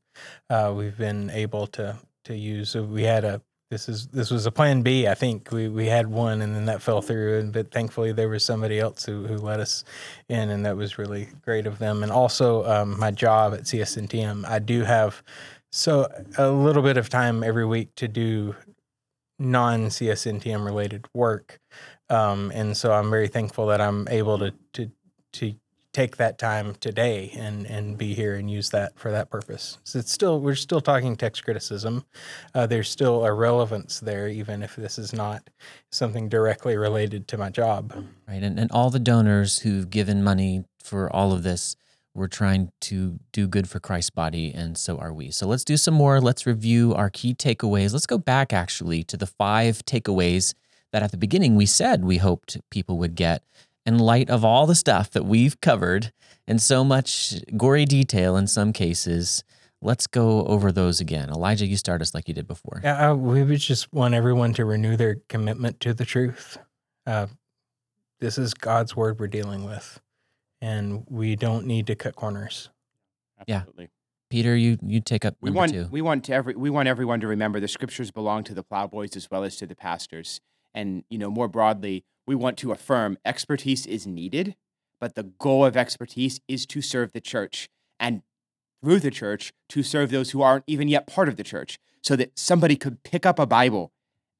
uh, 0.49 0.73
we've 0.75 0.97
been 0.97 1.29
able 1.29 1.67
to 1.67 1.97
to 2.25 2.35
use. 2.35 2.75
We 2.75 3.03
had 3.03 3.23
a 3.23 3.41
this 3.71 3.87
is 3.87 4.07
this 4.07 4.29
was 4.29 4.45
a 4.45 4.51
plan 4.51 4.81
B. 4.81 5.07
I 5.07 5.15
think 5.15 5.49
we 5.51 5.69
we 5.69 5.87
had 5.87 6.07
one, 6.07 6.41
and 6.41 6.53
then 6.53 6.65
that 6.65 6.81
fell 6.81 7.01
through. 7.01 7.39
And 7.39 7.53
but 7.53 7.71
thankfully 7.71 8.11
there 8.11 8.27
was 8.27 8.43
somebody 8.43 8.79
else 8.79 9.05
who 9.05 9.25
who 9.25 9.37
let 9.37 9.61
us 9.61 9.85
in, 10.27 10.49
and 10.49 10.65
that 10.65 10.75
was 10.75 10.97
really 10.97 11.29
great 11.43 11.65
of 11.65 11.79
them. 11.79 12.03
And 12.03 12.11
also 12.11 12.65
um, 12.65 12.99
my 12.99 13.11
job 13.11 13.53
at 13.53 13.61
CSNTM, 13.61 14.45
I 14.45 14.59
do 14.59 14.83
have 14.83 15.23
so 15.71 16.11
a 16.37 16.49
little 16.49 16.83
bit 16.83 16.97
of 16.97 17.07
time 17.07 17.43
every 17.43 17.65
week 17.65 17.95
to 17.95 18.09
do 18.09 18.55
non 19.39 19.87
CSNTM 19.87 20.65
related 20.65 21.05
work. 21.13 21.59
Um, 22.09 22.51
and 22.53 22.75
so 22.75 22.91
I'm 22.91 23.09
very 23.09 23.29
thankful 23.29 23.67
that 23.67 23.79
I'm 23.79 24.05
able 24.09 24.37
to, 24.39 24.53
to, 24.73 24.91
to 25.31 25.55
take 25.93 26.17
that 26.17 26.37
time 26.37 26.75
today 26.79 27.31
and, 27.35 27.65
and 27.65 27.97
be 27.97 28.13
here 28.13 28.35
and 28.35 28.49
use 28.49 28.69
that 28.69 28.97
for 28.97 29.11
that 29.11 29.29
purpose. 29.29 29.77
So 29.83 29.99
it's 29.99 30.11
still, 30.11 30.39
we're 30.39 30.55
still 30.55 30.81
talking 30.81 31.15
text 31.15 31.43
criticism. 31.43 32.05
Uh, 32.55 32.65
there's 32.65 32.89
still 32.89 33.25
a 33.25 33.33
relevance 33.33 33.99
there, 33.99 34.29
even 34.29 34.63
if 34.63 34.75
this 34.75 34.97
is 34.97 35.13
not 35.13 35.49
something 35.91 36.29
directly 36.29 36.77
related 36.77 37.27
to 37.29 37.37
my 37.37 37.49
job. 37.49 37.93
Right. 38.27 38.41
And, 38.41 38.57
and 38.59 38.71
all 38.71 38.89
the 38.89 38.99
donors 38.99 39.59
who've 39.59 39.89
given 39.89 40.23
money 40.23 40.63
for 40.81 41.13
all 41.13 41.33
of 41.33 41.43
this, 41.43 41.75
we're 42.13 42.27
trying 42.27 42.71
to 42.81 43.19
do 43.31 43.47
good 43.47 43.69
for 43.69 43.79
Christ's 43.79 44.09
body, 44.09 44.51
and 44.53 44.77
so 44.77 44.97
are 44.97 45.13
we. 45.13 45.31
So 45.31 45.47
let's 45.47 45.63
do 45.63 45.77
some 45.77 45.93
more. 45.93 46.19
Let's 46.19 46.45
review 46.45 46.93
our 46.93 47.09
key 47.09 47.33
takeaways. 47.33 47.93
Let's 47.93 48.05
go 48.05 48.17
back 48.17 48.51
actually 48.51 49.03
to 49.03 49.15
the 49.15 49.27
five 49.27 49.85
takeaways 49.85 50.53
that 50.91 51.03
at 51.03 51.11
the 51.11 51.17
beginning 51.17 51.55
we 51.55 51.65
said 51.65 52.03
we 52.03 52.17
hoped 52.17 52.57
people 52.69 52.97
would 52.97 53.15
get 53.15 53.43
in 53.85 53.99
light 53.99 54.29
of 54.29 54.45
all 54.45 54.65
the 54.65 54.75
stuff 54.75 55.09
that 55.11 55.25
we've 55.25 55.59
covered 55.61 56.11
and 56.47 56.61
so 56.61 56.83
much 56.83 57.35
gory 57.57 57.85
detail 57.85 58.35
in 58.37 58.47
some 58.47 58.73
cases. 58.73 59.43
Let's 59.81 60.05
go 60.05 60.45
over 60.45 60.71
those 60.71 60.99
again. 60.99 61.29
Elijah, 61.29 61.65
you 61.65 61.75
start 61.75 62.01
us 62.01 62.13
like 62.13 62.27
you 62.27 62.33
did 62.33 62.47
before. 62.47 62.81
Yeah, 62.83 63.11
uh, 63.11 63.15
we 63.15 63.43
would 63.43 63.59
just 63.59 63.91
want 63.91 64.13
everyone 64.13 64.53
to 64.53 64.65
renew 64.65 64.95
their 64.95 65.17
commitment 65.27 65.79
to 65.79 65.93
the 65.93 66.05
truth. 66.05 66.59
Uh, 67.07 67.27
this 68.19 68.37
is 68.37 68.53
God's 68.53 68.95
word 68.95 69.19
we're 69.19 69.27
dealing 69.27 69.65
with, 69.65 69.99
and 70.61 71.03
we 71.09 71.35
don't 71.35 71.65
need 71.65 71.87
to 71.87 71.95
cut 71.95 72.15
corners. 72.15 72.69
Yeah. 73.47 73.63
Peter, 74.29 74.55
you 74.55 74.77
you 74.81 75.01
take 75.01 75.25
up 75.25 75.35
We 75.41 75.49
number 75.49 75.57
want 75.57 75.71
two. 75.73 75.87
we 75.91 76.01
want 76.01 76.29
every 76.29 76.55
we 76.55 76.69
want 76.69 76.87
everyone 76.87 77.19
to 77.21 77.27
remember 77.27 77.59
the 77.59 77.67
scriptures 77.67 78.11
belong 78.11 78.43
to 78.45 78.53
the 78.53 78.63
plowboys 78.63 79.15
as 79.15 79.29
well 79.31 79.43
as 79.43 79.57
to 79.57 79.65
the 79.65 79.75
pastors. 79.75 80.39
And 80.73 81.03
you 81.09 81.17
know, 81.17 81.29
more 81.29 81.47
broadly, 81.47 82.05
we 82.27 82.35
want 82.35 82.57
to 82.57 82.71
affirm 82.71 83.17
expertise 83.25 83.85
is 83.85 84.05
needed, 84.07 84.55
but 84.99 85.15
the 85.15 85.23
goal 85.23 85.65
of 85.65 85.75
expertise 85.75 86.39
is 86.47 86.65
to 86.67 86.81
serve 86.81 87.11
the 87.11 87.21
church. 87.21 87.69
And 87.99 88.21
through 88.81 88.99
the 88.99 89.11
church 89.11 89.53
to 89.69 89.83
serve 89.83 90.11
those 90.11 90.31
who 90.31 90.41
aren't 90.41 90.63
even 90.67 90.87
yet 90.87 91.07
part 91.07 91.29
of 91.29 91.37
the 91.37 91.43
church, 91.43 91.77
so 92.03 92.15
that 92.15 92.37
somebody 92.37 92.75
could 92.75 93.03
pick 93.03 93.25
up 93.25 93.37
a 93.37 93.45
Bible 93.45 93.91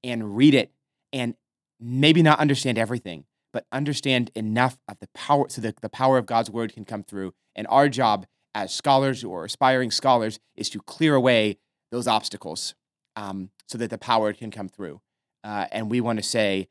and 0.04 0.36
read 0.36 0.54
it 0.54 0.72
and 1.14 1.36
maybe 1.80 2.22
not 2.24 2.40
understand 2.40 2.78
everything, 2.78 3.26
but 3.54 3.66
understand 3.72 4.32
enough 4.36 4.80
of 4.88 4.98
the 5.00 5.10
power 5.14 5.48
so 5.50 5.62
that 5.62 5.82
the 5.82 5.90
power 5.90 6.18
of 6.18 6.26
God's 6.26 6.50
word 6.50 6.74
can 6.74 6.86
come 6.86 7.04
through. 7.04 7.34
And 7.56 7.68
our 7.70 7.90
job 7.90 8.26
as 8.56 8.74
scholars 8.74 9.24
or 9.24 9.46
aspiring 9.46 9.92
scholars 9.92 10.40
is 10.56 10.70
to 10.72 10.80
clear 10.80 11.16
away 11.16 11.58
those 11.92 12.08
obstacles 12.08 12.76
um, 13.16 13.50
so 13.68 13.78
that 13.78 13.90
the 13.90 13.98
power 13.98 14.34
can 14.34 14.52
come 14.52 14.70
through. 14.70 15.02
Uh, 15.44 15.68
and 15.72 15.90
we 15.90 16.02
want 16.02 16.18
to 16.18 16.24
say, 16.24 16.68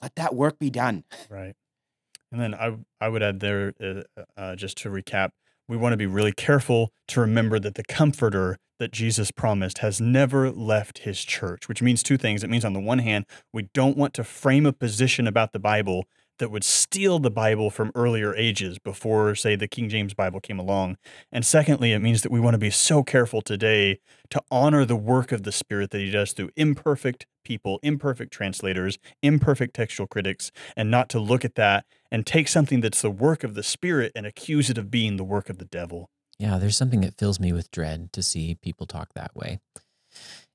let 0.00 0.14
that 0.16 0.34
work 0.34 0.58
be 0.58 0.70
done. 0.70 1.04
Right. 1.28 1.54
And 2.32 2.40
then 2.40 2.54
I 2.54 2.76
I 3.00 3.08
would 3.08 3.22
add 3.22 3.40
there 3.40 3.72
uh, 3.80 4.22
uh, 4.36 4.56
just 4.56 4.76
to 4.78 4.88
recap, 4.88 5.30
we 5.68 5.76
want 5.76 5.92
to 5.92 5.96
be 5.96 6.06
really 6.06 6.32
careful 6.32 6.92
to 7.08 7.20
remember 7.20 7.58
that 7.58 7.74
the 7.74 7.84
comforter 7.84 8.58
that 8.78 8.92
Jesus 8.92 9.30
promised 9.30 9.78
has 9.78 10.00
never 10.00 10.50
left 10.50 10.98
his 10.98 11.24
church, 11.24 11.68
which 11.68 11.80
means 11.80 12.02
two 12.02 12.18
things. 12.18 12.44
It 12.44 12.50
means 12.50 12.64
on 12.64 12.74
the 12.74 12.80
one 12.80 12.98
hand, 12.98 13.24
we 13.52 13.68
don't 13.72 13.96
want 13.96 14.12
to 14.14 14.24
frame 14.24 14.66
a 14.66 14.72
position 14.72 15.26
about 15.26 15.52
the 15.52 15.58
Bible 15.58 16.04
that 16.38 16.50
would 16.50 16.64
steal 16.64 17.18
the 17.18 17.30
Bible 17.30 17.70
from 17.70 17.92
earlier 17.94 18.34
ages 18.34 18.78
before, 18.78 19.34
say, 19.34 19.56
the 19.56 19.68
King 19.68 19.88
James 19.88 20.14
Bible 20.14 20.40
came 20.40 20.58
along. 20.58 20.96
And 21.32 21.44
secondly, 21.44 21.92
it 21.92 22.00
means 22.00 22.22
that 22.22 22.32
we 22.32 22.40
want 22.40 22.54
to 22.54 22.58
be 22.58 22.70
so 22.70 23.02
careful 23.02 23.42
today 23.42 24.00
to 24.30 24.42
honor 24.50 24.84
the 24.84 24.96
work 24.96 25.32
of 25.32 25.44
the 25.44 25.52
Spirit 25.52 25.90
that 25.90 26.00
He 26.00 26.10
does 26.10 26.32
through 26.32 26.50
imperfect 26.56 27.26
people, 27.44 27.78
imperfect 27.82 28.32
translators, 28.32 28.98
imperfect 29.22 29.74
textual 29.74 30.06
critics, 30.06 30.50
and 30.76 30.90
not 30.90 31.08
to 31.10 31.20
look 31.20 31.44
at 31.44 31.54
that 31.54 31.84
and 32.10 32.26
take 32.26 32.48
something 32.48 32.80
that's 32.80 33.02
the 33.02 33.10
work 33.10 33.44
of 33.44 33.54
the 33.54 33.62
Spirit 33.62 34.12
and 34.14 34.26
accuse 34.26 34.70
it 34.70 34.78
of 34.78 34.90
being 34.90 35.16
the 35.16 35.24
work 35.24 35.48
of 35.48 35.58
the 35.58 35.64
devil. 35.64 36.10
Yeah, 36.38 36.58
there's 36.58 36.76
something 36.76 37.00
that 37.00 37.18
fills 37.18 37.40
me 37.40 37.52
with 37.52 37.70
dread 37.70 38.12
to 38.12 38.22
see 38.22 38.56
people 38.56 38.86
talk 38.86 39.14
that 39.14 39.34
way. 39.34 39.58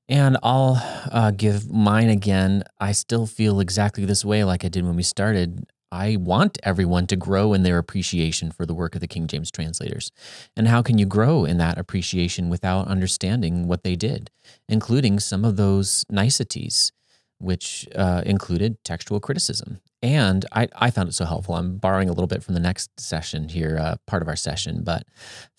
And 0.08 0.36
I'll 0.42 0.82
uh, 1.10 1.30
give 1.30 1.70
mine 1.70 2.08
again. 2.08 2.64
I 2.78 2.92
still 2.92 3.26
feel 3.26 3.60
exactly 3.60 4.04
this 4.04 4.24
way 4.24 4.44
like 4.44 4.64
I 4.64 4.68
did 4.68 4.84
when 4.84 4.96
we 4.96 5.02
started. 5.02 5.64
I 5.92 6.16
want 6.16 6.58
everyone 6.62 7.06
to 7.08 7.16
grow 7.16 7.52
in 7.52 7.64
their 7.64 7.76
appreciation 7.76 8.50
for 8.50 8.64
the 8.64 8.74
work 8.74 8.94
of 8.94 9.02
the 9.02 9.06
King 9.06 9.26
James 9.26 9.50
translators. 9.50 10.10
And 10.56 10.66
how 10.66 10.80
can 10.80 10.96
you 10.96 11.04
grow 11.04 11.44
in 11.44 11.58
that 11.58 11.76
appreciation 11.76 12.48
without 12.48 12.88
understanding 12.88 13.68
what 13.68 13.84
they 13.84 13.94
did, 13.94 14.30
including 14.70 15.20
some 15.20 15.44
of 15.44 15.56
those 15.56 16.06
niceties, 16.08 16.92
which 17.38 17.86
uh, 17.94 18.22
included 18.24 18.82
textual 18.84 19.20
criticism? 19.20 19.80
And 20.02 20.46
I, 20.50 20.68
I 20.74 20.90
found 20.90 21.10
it 21.10 21.12
so 21.12 21.26
helpful. 21.26 21.56
I'm 21.56 21.76
borrowing 21.76 22.08
a 22.08 22.12
little 22.12 22.26
bit 22.26 22.42
from 22.42 22.54
the 22.54 22.60
next 22.60 22.98
session 22.98 23.50
here, 23.50 23.78
uh, 23.78 23.96
part 24.06 24.22
of 24.22 24.28
our 24.28 24.36
session, 24.36 24.82
but 24.82 25.04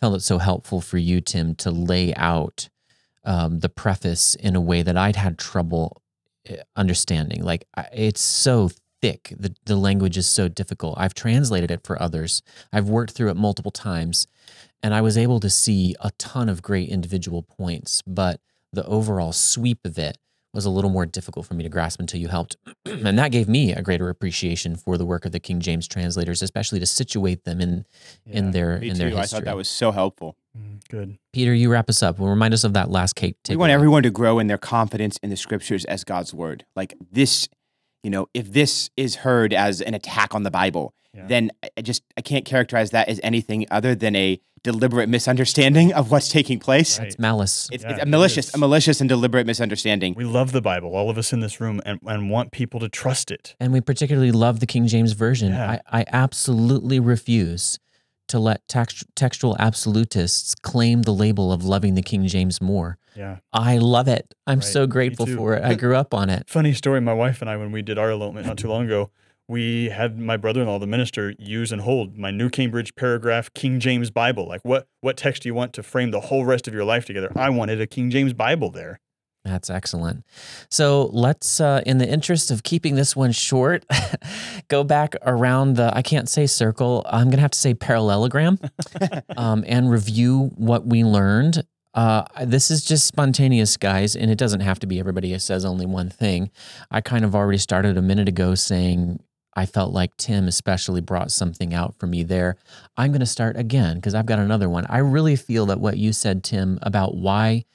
found 0.02 0.16
it 0.16 0.24
so 0.24 0.40
helpful 0.40 0.82
for 0.82 0.98
you, 0.98 1.22
Tim, 1.22 1.54
to 1.56 1.70
lay 1.70 2.12
out 2.16 2.70
um, 3.24 3.60
the 3.60 3.70
preface 3.70 4.34
in 4.34 4.56
a 4.56 4.62
way 4.62 4.82
that 4.82 4.98
I'd 4.98 5.16
had 5.16 5.38
trouble 5.38 6.02
eh, 6.48 6.58
understanding. 6.76 7.44
Like 7.44 7.66
it's 7.94 8.22
so 8.22 8.72
thick. 9.04 9.34
The, 9.38 9.54
the 9.66 9.76
language 9.76 10.16
is 10.18 10.26
so 10.26 10.48
difficult. 10.48 10.96
I've 10.98 11.14
translated 11.14 11.70
it 11.72 11.82
for 11.84 12.02
others. 12.02 12.42
I've 12.72 12.88
worked 12.88 13.12
through 13.12 13.32
it 13.32 13.36
multiple 13.36 13.70
times 13.70 14.28
and 14.82 14.94
I 14.94 15.02
was 15.02 15.18
able 15.18 15.42
to 15.42 15.50
see 15.50 15.94
a 16.00 16.12
ton 16.18 16.48
of 16.48 16.62
great 16.62 16.88
individual 16.88 17.42
points, 17.42 18.02
but 18.08 18.40
the 18.72 18.86
overall 18.86 19.34
sweep 19.34 19.80
of 19.84 19.98
it 19.98 20.18
was 20.54 20.64
a 20.64 20.70
little 20.70 20.90
more 20.90 21.06
difficult 21.06 21.46
for 21.46 21.54
me 21.54 21.64
to 21.64 21.70
grasp 21.70 22.00
until 22.00 22.22
you 22.22 22.30
helped. 22.30 22.56
and 22.86 23.20
that 23.20 23.32
gave 23.32 23.50
me 23.50 23.74
a 23.74 23.82
greater 23.82 24.08
appreciation 24.08 24.78
for 24.78 24.98
the 24.98 25.06
work 25.06 25.26
of 25.26 25.34
the 25.34 25.40
King 25.40 25.60
James 25.60 25.86
translators, 25.86 26.42
especially 26.42 26.80
to 26.80 26.86
situate 26.86 27.44
them 27.44 27.60
in 27.60 27.86
in 28.26 28.52
their 28.52 28.78
Me 28.80 28.90
in 28.90 28.96
too. 28.96 29.10
their 29.10 29.20
I 29.20 29.26
thought 29.26 29.44
that 29.44 29.58
was 29.58 29.68
so 29.68 29.92
helpful. 29.92 30.38
Mm, 30.58 30.80
Good. 30.90 31.18
Peter, 31.34 31.54
you 31.54 31.70
wrap 31.72 31.90
us 31.90 32.02
up. 32.04 32.20
Well, 32.20 32.30
remind 32.30 32.54
us 32.54 32.64
of 32.64 32.74
that 32.74 32.90
last 32.90 33.16
cake. 33.16 33.36
Tip. 33.44 33.54
We 33.54 33.58
want 33.58 33.72
everyone 33.72 34.04
to 34.04 34.12
grow 34.12 34.38
in 34.40 34.48
their 34.48 34.58
confidence 34.60 35.18
in 35.24 35.30
the 35.30 35.38
scriptures 35.38 35.84
as 35.86 36.04
God's 36.04 36.34
word. 36.34 36.66
Like 36.76 36.94
this, 37.12 37.50
you 38.04 38.10
know, 38.10 38.28
if 38.34 38.52
this 38.52 38.90
is 38.98 39.16
heard 39.16 39.54
as 39.54 39.82
an 39.82 39.94
attack 39.94 40.36
on 40.36 40.44
the 40.44 40.52
Bible, 40.52 40.94
Yeah. 41.16 41.28
then 41.28 41.52
I- 41.64 41.70
I 41.78 41.82
just 41.82 42.04
I 42.18 42.22
can't 42.22 42.46
characterize 42.46 42.92
that 42.92 43.08
as 43.10 43.20
anything 43.24 43.66
other 43.72 43.96
than 43.96 44.16
a 44.16 44.40
deliberate 44.64 45.10
misunderstanding 45.10 45.92
of 45.94 46.10
what's 46.10 46.30
taking 46.30 46.58
place. 46.58 46.98
Right. 46.98 47.08
It's 47.10 47.20
malice. 47.20 47.68
It's, 47.72 47.84
Yeah, 47.84 47.92
it's 47.92 48.04
a 48.04 48.06
malicious, 48.06 48.48
is. 48.48 48.56
a 48.56 48.58
malicious 48.58 49.02
and 49.02 49.10
deliberate 49.10 49.46
misunderstanding. 49.46 50.14
We 50.16 50.24
love 50.24 50.54
the 50.54 50.62
Bible, 50.62 50.96
all 50.96 51.10
of 51.10 51.18
us 51.18 51.34
in 51.34 51.42
this 51.42 51.60
room, 51.60 51.82
and, 51.86 52.00
and 52.06 52.30
want 52.30 52.52
people 52.54 52.80
to 52.80 52.88
trust 52.88 53.30
it. 53.30 53.56
and 53.60 53.74
we 53.74 53.82
particularly 53.82 54.32
love 54.32 54.62
the 54.62 54.66
King 54.66 54.88
James 54.88 55.12
Version. 55.14 55.52
Yeah. 55.52 55.80
I, 55.92 56.00
I 56.02 56.06
absolutely 56.14 56.98
refuse 57.00 57.78
to 58.34 58.40
let 58.40 58.68
text, 58.68 59.04
textual 59.16 59.56
absolutists 59.60 60.56
claim 60.56 61.04
the 61.04 61.14
label 61.14 61.52
of 61.52 61.64
loving 61.64 61.94
the 61.94 62.02
King 62.02 62.26
James 62.26 62.60
more. 62.60 62.98
Yeah. 63.16 63.38
I 63.54 63.78
love 63.78 64.08
it. 64.08 64.34
I'm 64.48 64.58
Right. 64.58 64.64
so 64.64 64.88
grateful 64.88 65.28
for 65.28 65.54
it. 65.54 65.64
I 65.64 65.76
grew 65.76 65.96
up 65.96 66.16
on 66.16 66.32
it. 66.32 66.50
Funny 66.50 66.74
story. 66.74 67.00
My 67.00 67.14
wife 67.14 67.42
and 67.42 67.50
I, 67.50 67.58
when 67.58 67.72
we 67.72 67.84
did 67.84 68.00
our 68.00 68.10
elopement 68.10 68.48
not 68.48 68.58
too 68.58 68.70
long 68.70 68.86
ago, 68.86 69.12
we 69.48 69.90
had 69.90 70.18
my 70.18 70.36
brother-in-law, 70.36 70.80
the 70.80 70.88
minister, 70.88 71.36
use 71.38 71.72
and 71.72 71.82
hold 71.82 72.18
my 72.18 72.32
New 72.32 72.50
Cambridge 72.50 72.96
Paragraph 72.96 73.54
King 73.54 73.80
James 73.80 74.10
Bible. 74.10 74.48
Like, 74.48 74.62
what 74.64 74.88
what 75.02 75.16
text 75.16 75.44
do 75.44 75.50
you 75.50 75.54
want 75.54 75.74
to 75.74 75.84
frame 75.84 76.10
the 76.10 76.22
whole 76.22 76.44
rest 76.44 76.68
of 76.68 76.74
your 76.74 76.86
life 76.86 77.06
together? 77.06 77.32
I 77.36 77.50
wanted 77.50 77.80
a 77.80 77.86
King 77.86 78.10
James 78.10 78.34
Bible 78.34 78.72
there. 78.72 79.00
That's 79.44 79.70
excellent. 79.70 80.24
So 80.70 81.10
let's, 81.12 81.60
uh, 81.60 81.82
in 81.86 81.98
the 81.98 82.08
interest 82.08 82.50
of 82.50 82.64
keeping 82.64 82.96
this 82.96 83.14
one 83.14 83.34
short, 83.34 83.86
go 84.70 84.86
back 84.86 85.16
around 85.24 85.76
the, 85.76 85.92
I 85.94 86.02
can't 86.02 86.30
say 86.30 86.48
circle, 86.48 87.06
I'm 87.10 87.26
going 87.26 87.38
to 87.38 87.42
have 87.42 87.52
to 87.52 87.60
say 87.60 87.74
parallelogram 87.74 88.58
um, 89.38 89.66
and 89.68 89.92
review 89.92 90.52
what 90.56 90.86
we 90.86 91.04
learned. 91.04 91.66
Uh, 91.94 92.24
this 92.46 92.72
is 92.72 92.84
just 92.84 93.06
spontaneous, 93.06 93.78
guys, 93.78 94.16
and 94.16 94.32
it 94.32 94.38
doesn't 94.38 94.62
have 94.62 94.80
to 94.80 94.88
be 94.88 95.00
everybody 95.00 95.38
says 95.38 95.66
only 95.66 95.86
one 95.86 96.10
thing. 96.10 96.50
I 96.90 97.02
kind 97.02 97.24
of 97.26 97.36
already 97.36 97.60
started 97.60 97.98
a 97.98 98.02
minute 98.02 98.30
ago 98.30 98.56
saying 98.56 99.20
I 99.56 99.66
felt 99.66 99.94
like 99.94 100.18
Tim 100.18 100.48
especially 100.48 101.02
brought 101.02 101.32
something 101.32 101.74
out 101.74 101.96
for 102.00 102.08
me 102.08 102.24
there. 102.24 102.58
I'm 102.98 103.12
going 103.12 103.20
to 103.20 103.26
start 103.26 103.58
again 103.58 103.98
because 103.98 104.16
I've 104.16 104.26
got 104.26 104.40
another 104.40 104.70
one. 104.70 104.86
I 104.90 105.00
really 105.00 105.36
feel 105.36 105.68
that 105.68 105.80
what 105.80 105.98
you 105.98 106.14
said, 106.14 106.44
Tim, 106.44 106.80
about 106.82 107.16
why 107.16 107.66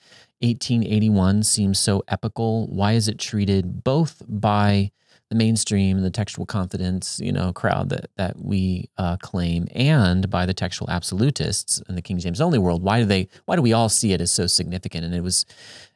1881 0.41 1.43
seems 1.43 1.79
so 1.79 2.03
epical. 2.09 2.67
Why 2.69 2.93
is 2.93 3.09
it 3.09 3.19
treated 3.19 3.83
both 3.85 4.23
by 4.29 4.93
the 5.29 5.35
mainstream, 5.35 5.99
and 5.99 6.07
the 6.07 6.11
textual 6.11 6.47
confidence, 6.47 7.21
you 7.23 7.33
know, 7.33 7.53
crowd 7.53 7.91
that 7.91 8.11
that 8.17 8.41
we 8.41 8.89
uh, 8.97 9.17
claim, 9.19 9.69
and 9.75 10.31
by 10.31 10.47
the 10.47 10.55
textual 10.55 10.91
absolutists 10.91 11.83
in 11.89 11.97
the 11.97 12.03
King 12.03 12.19
James 12.19 12.41
only 12.41 12.59
world? 12.59 12.83
Why 12.83 13.01
do 13.01 13.05
they? 13.05 13.29
Why 13.45 13.57
do 13.57 13.63
we 13.63 13.73
all 13.73 13.89
see 13.91 14.13
it 14.13 14.21
as 14.21 14.33
so 14.33 14.47
significant? 14.47 15.05
And 15.05 15.15
it 15.15 15.21
was, 15.21 15.45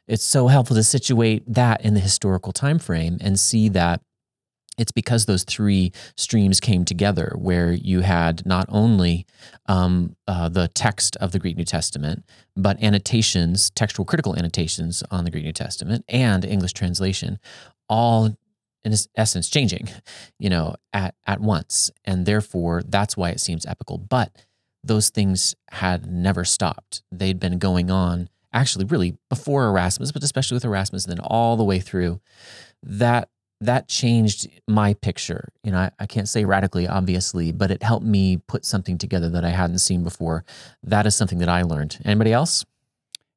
it's 0.07 0.23
so 0.23 0.47
helpful 0.47 0.75
to 0.75 0.83
situate 0.83 1.51
that 1.51 1.83
in 1.83 1.95
the 1.95 1.99
historical 1.99 2.53
time 2.53 2.77
frame 2.77 3.17
and 3.21 3.39
see 3.39 3.69
that 3.69 4.01
it's 4.77 4.91
because 4.91 5.25
those 5.25 5.43
three 5.43 5.91
streams 6.17 6.59
came 6.59 6.85
together 6.85 7.33
where 7.37 7.71
you 7.71 8.01
had 8.01 8.45
not 8.45 8.65
only 8.69 9.25
um, 9.67 10.15
uh, 10.27 10.49
the 10.49 10.67
text 10.69 11.15
of 11.17 11.31
the 11.31 11.39
Greek 11.39 11.57
New 11.57 11.65
Testament, 11.65 12.23
but 12.55 12.81
annotations, 12.81 13.69
textual 13.71 14.05
critical 14.05 14.35
annotations 14.35 15.03
on 15.11 15.23
the 15.23 15.31
Greek 15.31 15.43
New 15.43 15.53
Testament 15.53 16.05
and 16.07 16.43
English 16.43 16.73
translation, 16.73 17.39
all 17.87 18.35
in 18.83 18.93
essence 19.15 19.49
changing, 19.49 19.87
you 20.39 20.49
know, 20.49 20.75
at, 20.91 21.15
at 21.25 21.39
once. 21.39 21.91
And 22.03 22.25
therefore, 22.25 22.81
that's 22.85 23.15
why 23.15 23.29
it 23.29 23.39
seems 23.39 23.65
epical. 23.65 23.97
But 23.97 24.31
those 24.83 25.09
things 25.09 25.55
had 25.71 26.05
never 26.05 26.43
stopped. 26.43 27.03
They'd 27.11 27.39
been 27.39 27.59
going 27.59 27.89
on 27.89 28.29
actually 28.51 28.85
really 28.85 29.17
before 29.29 29.65
Erasmus, 29.65 30.11
but 30.11 30.23
especially 30.23 30.55
with 30.55 30.65
Erasmus, 30.65 31.05
and 31.05 31.17
then 31.17 31.25
all 31.25 31.57
the 31.57 31.63
way 31.63 31.79
through. 31.79 32.21
That 32.83 33.29
that 33.65 33.87
changed 33.87 34.47
my 34.67 34.93
picture. 34.95 35.49
You 35.63 35.71
know, 35.71 35.79
I, 35.79 35.91
I 35.99 36.05
can't 36.05 36.29
say 36.29 36.45
radically, 36.45 36.87
obviously, 36.87 37.51
but 37.51 37.71
it 37.71 37.83
helped 37.83 38.05
me 38.05 38.37
put 38.37 38.65
something 38.65 38.97
together 38.97 39.29
that 39.29 39.45
I 39.45 39.49
hadn't 39.49 39.79
seen 39.79 40.03
before. 40.03 40.43
That 40.83 41.05
is 41.05 41.15
something 41.15 41.39
that 41.39 41.49
I 41.49 41.63
learned. 41.63 41.99
Anybody 42.05 42.33
else? 42.33 42.65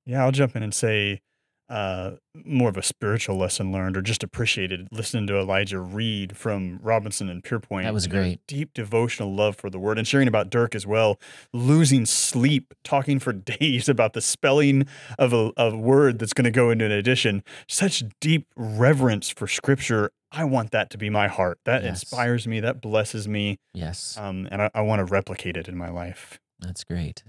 Yeah, 0.04 0.25
I'll 0.25 0.33
jump 0.33 0.56
in 0.56 0.62
and 0.62 0.75
say 0.75 1.21
uh, 1.69 2.13
more 2.45 2.69
of 2.69 2.77
a 2.77 2.83
spiritual 2.83 3.37
lesson 3.37 3.73
learned 3.73 3.97
or 3.97 4.03
just 4.03 4.23
appreciated 4.23 4.87
listening 4.93 5.27
to 5.27 5.37
Elijah 5.39 5.81
read 5.81 6.37
from 6.37 6.79
Robinson 6.83 7.29
and 7.29 7.43
Pierpont. 7.43 7.85
That 7.85 7.95
was 7.95 8.07
great. 8.07 8.41
Deep 8.47 8.73
devotional 8.75 9.35
love 9.35 9.57
for 9.57 9.69
the 9.71 9.79
word 9.79 9.99
and 9.99 10.07
sharing 10.07 10.29
about 10.29 10.49
Dirk 10.51 10.75
as 10.75 10.87
well, 10.87 11.19
losing 11.53 12.07
sleep, 12.07 12.73
talking 12.85 13.19
for 13.19 13.33
days 13.59 13.89
about 13.89 14.13
the 14.13 14.21
spelling 14.21 14.87
of 15.19 15.33
a, 15.33 15.51
of 15.57 15.75
a 15.75 15.79
word 15.79 16.19
that's 16.19 16.33
going 16.33 16.45
to 16.45 16.51
go 16.51 16.71
into 16.71 16.85
an 16.85 16.93
edition. 16.93 17.43
Such 17.69 18.05
deep 18.21 18.47
reverence 18.57 19.29
for 19.31 19.47
scripture. 19.49 20.11
I 20.33 20.45
want 20.45 20.71
that 20.73 20.91
to 20.91 20.99
be 20.99 21.09
my 21.11 21.29
heart. 21.29 21.59
That 21.65 21.83
Yes. 21.83 22.03
inspires 22.03 22.47
me. 22.47 22.61
That 22.61 22.81
blesses 22.81 23.27
me. 23.27 23.59
Yes, 23.75 24.17
Um, 24.19 24.47
and 24.51 24.63
I, 24.63 24.71
I 24.75 24.81
want 24.83 25.01
to 25.01 25.05
replicate 25.05 25.57
it 25.57 25.69
in 25.69 25.77
my 25.77 25.89
life. 25.91 26.39
that's 26.61 26.85
great. 26.85 27.23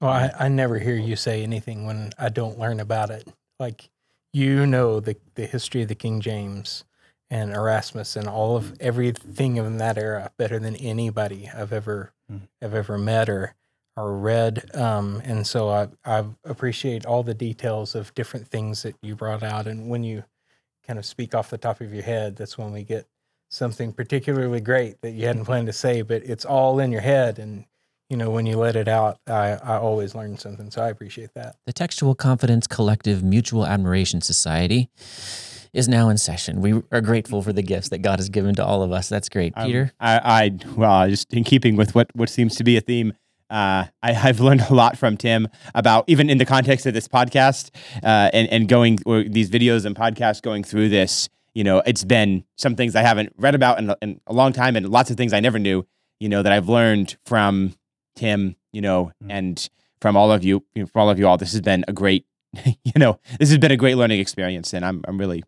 Well, 0.00 0.10
I, 0.10 0.32
I 0.38 0.48
never 0.48 0.78
hear 0.78 0.96
you 0.96 1.16
say 1.16 1.42
anything 1.42 1.86
when 1.86 2.12
I 2.18 2.28
don't 2.28 2.58
learn 2.58 2.80
about 2.80 3.10
it. 3.10 3.28
Like 3.58 3.90
you 4.32 4.66
know 4.66 5.00
the 5.00 5.16
the 5.34 5.46
history 5.46 5.82
of 5.82 5.88
the 5.88 5.94
King 5.94 6.20
James 6.20 6.84
and 7.30 7.52
Erasmus 7.52 8.16
and 8.16 8.26
all 8.28 8.56
of 8.56 8.74
everything 8.80 9.56
in 9.56 9.76
that 9.78 9.98
era 9.98 10.32
better 10.36 10.58
than 10.58 10.76
anybody 10.76 11.48
I've 11.54 11.72
ever 11.72 12.12
Mm. 12.30 12.48
I've 12.62 12.74
ever 12.74 12.96
met 12.98 13.28
or 13.28 13.54
are 13.96 14.12
read. 14.12 14.74
Um, 14.76 15.20
and 15.24 15.46
so 15.46 15.68
I, 15.68 15.88
I 16.04 16.24
appreciate 16.44 17.04
all 17.04 17.22
the 17.22 17.34
details 17.34 17.94
of 17.94 18.14
different 18.14 18.46
things 18.48 18.82
that 18.82 18.94
you 19.02 19.16
brought 19.16 19.42
out. 19.42 19.66
And 19.66 19.88
when 19.88 20.04
you 20.04 20.24
kind 20.86 20.98
of 20.98 21.04
speak 21.06 21.34
off 21.34 21.50
the 21.50 21.58
top 21.58 21.80
of 21.80 21.92
your 21.92 22.02
head, 22.02 22.36
that's 22.36 22.56
when 22.56 22.72
we 22.72 22.84
get 22.84 23.08
something 23.50 23.92
particularly 23.92 24.60
great 24.60 25.00
that 25.02 25.10
you 25.10 25.26
hadn't 25.26 25.44
planned 25.44 25.66
to 25.66 25.72
say, 25.72 26.02
but 26.02 26.22
it's 26.24 26.44
all 26.44 26.78
in 26.78 26.92
your 26.92 27.00
head. 27.00 27.38
And, 27.38 27.64
you 28.10 28.16
know, 28.16 28.28
when 28.28 28.44
you 28.44 28.58
let 28.58 28.74
it 28.74 28.88
out, 28.88 29.18
I, 29.28 29.52
I 29.52 29.78
always 29.78 30.16
learn 30.16 30.36
something. 30.36 30.70
So 30.70 30.82
I 30.82 30.88
appreciate 30.88 31.32
that. 31.34 31.56
The 31.64 31.72
Textual 31.72 32.16
Confidence 32.16 32.66
Collective 32.66 33.22
Mutual 33.22 33.64
Admiration 33.64 34.20
Society 34.20 34.90
is 35.72 35.88
now 35.88 36.08
in 36.08 36.18
session. 36.18 36.60
We 36.60 36.82
are 36.90 37.00
grateful 37.00 37.40
for 37.40 37.52
the 37.52 37.62
gifts 37.62 37.90
that 37.90 37.98
God 37.98 38.18
has 38.18 38.28
given 38.28 38.56
to 38.56 38.64
all 38.64 38.82
of 38.82 38.90
us. 38.90 39.08
That's 39.08 39.28
great. 39.28 39.52
Um, 39.56 39.66
Peter? 39.66 39.92
I, 40.00 40.18
I 40.24 40.58
well, 40.74 41.08
just 41.08 41.32
in 41.32 41.44
keeping 41.44 41.76
with 41.76 41.94
what 41.94 42.08
what 42.14 42.28
seems 42.28 42.56
to 42.56 42.64
be 42.64 42.76
a 42.76 42.80
theme. 42.80 43.12
Uh, 43.48 43.86
I, 44.02 44.14
I've 44.14 44.40
learned 44.40 44.62
a 44.62 44.74
lot 44.74 44.98
from 44.98 45.16
Tim 45.16 45.46
about 45.74 46.04
even 46.08 46.28
in 46.28 46.38
the 46.38 46.44
context 46.44 46.86
of 46.86 46.94
this 46.94 47.06
podcast 47.06 47.70
uh, 48.02 48.30
and 48.32 48.48
and 48.48 48.68
going 48.68 48.98
or 49.06 49.22
these 49.22 49.50
videos 49.50 49.86
and 49.86 49.94
podcasts 49.94 50.42
going 50.42 50.64
through 50.64 50.88
this. 50.88 51.28
You 51.54 51.62
know, 51.62 51.82
it's 51.86 52.04
been 52.04 52.44
some 52.58 52.74
things 52.74 52.96
I 52.96 53.02
haven't 53.02 53.32
read 53.36 53.54
about 53.54 53.78
in, 53.78 53.94
in 54.02 54.20
a 54.26 54.32
long 54.32 54.52
time, 54.52 54.74
and 54.74 54.88
lots 54.88 55.10
of 55.10 55.16
things 55.16 55.32
I 55.32 55.38
never 55.38 55.60
knew. 55.60 55.86
You 56.18 56.28
know 56.28 56.42
that 56.42 56.52
I've 56.52 56.68
learned 56.68 57.16
from 57.24 57.74
Tim. 58.16 58.56
You 58.72 58.80
know, 58.82 59.12
Mm. 59.22 59.26
and 59.30 59.70
from 60.00 60.16
all 60.16 60.30
of 60.32 60.44
you, 60.44 60.64
you 60.74 60.86
from 60.86 61.02
all 61.02 61.10
of 61.10 61.18
you 61.18 61.26
all. 61.26 61.36
This 61.36 61.52
has 61.52 61.60
been 61.60 61.84
a 61.88 61.92
great. 61.92 62.26
You 62.84 62.92
know, 62.96 63.18
this 63.38 63.48
has 63.50 63.58
been 63.58 63.70
a 63.70 63.76
great 63.76 63.96
learning 63.96 64.18
experience, 64.20 64.72
and 64.74 64.84
I'm 64.84 65.02
I'm 65.06 65.18
really 65.18 65.42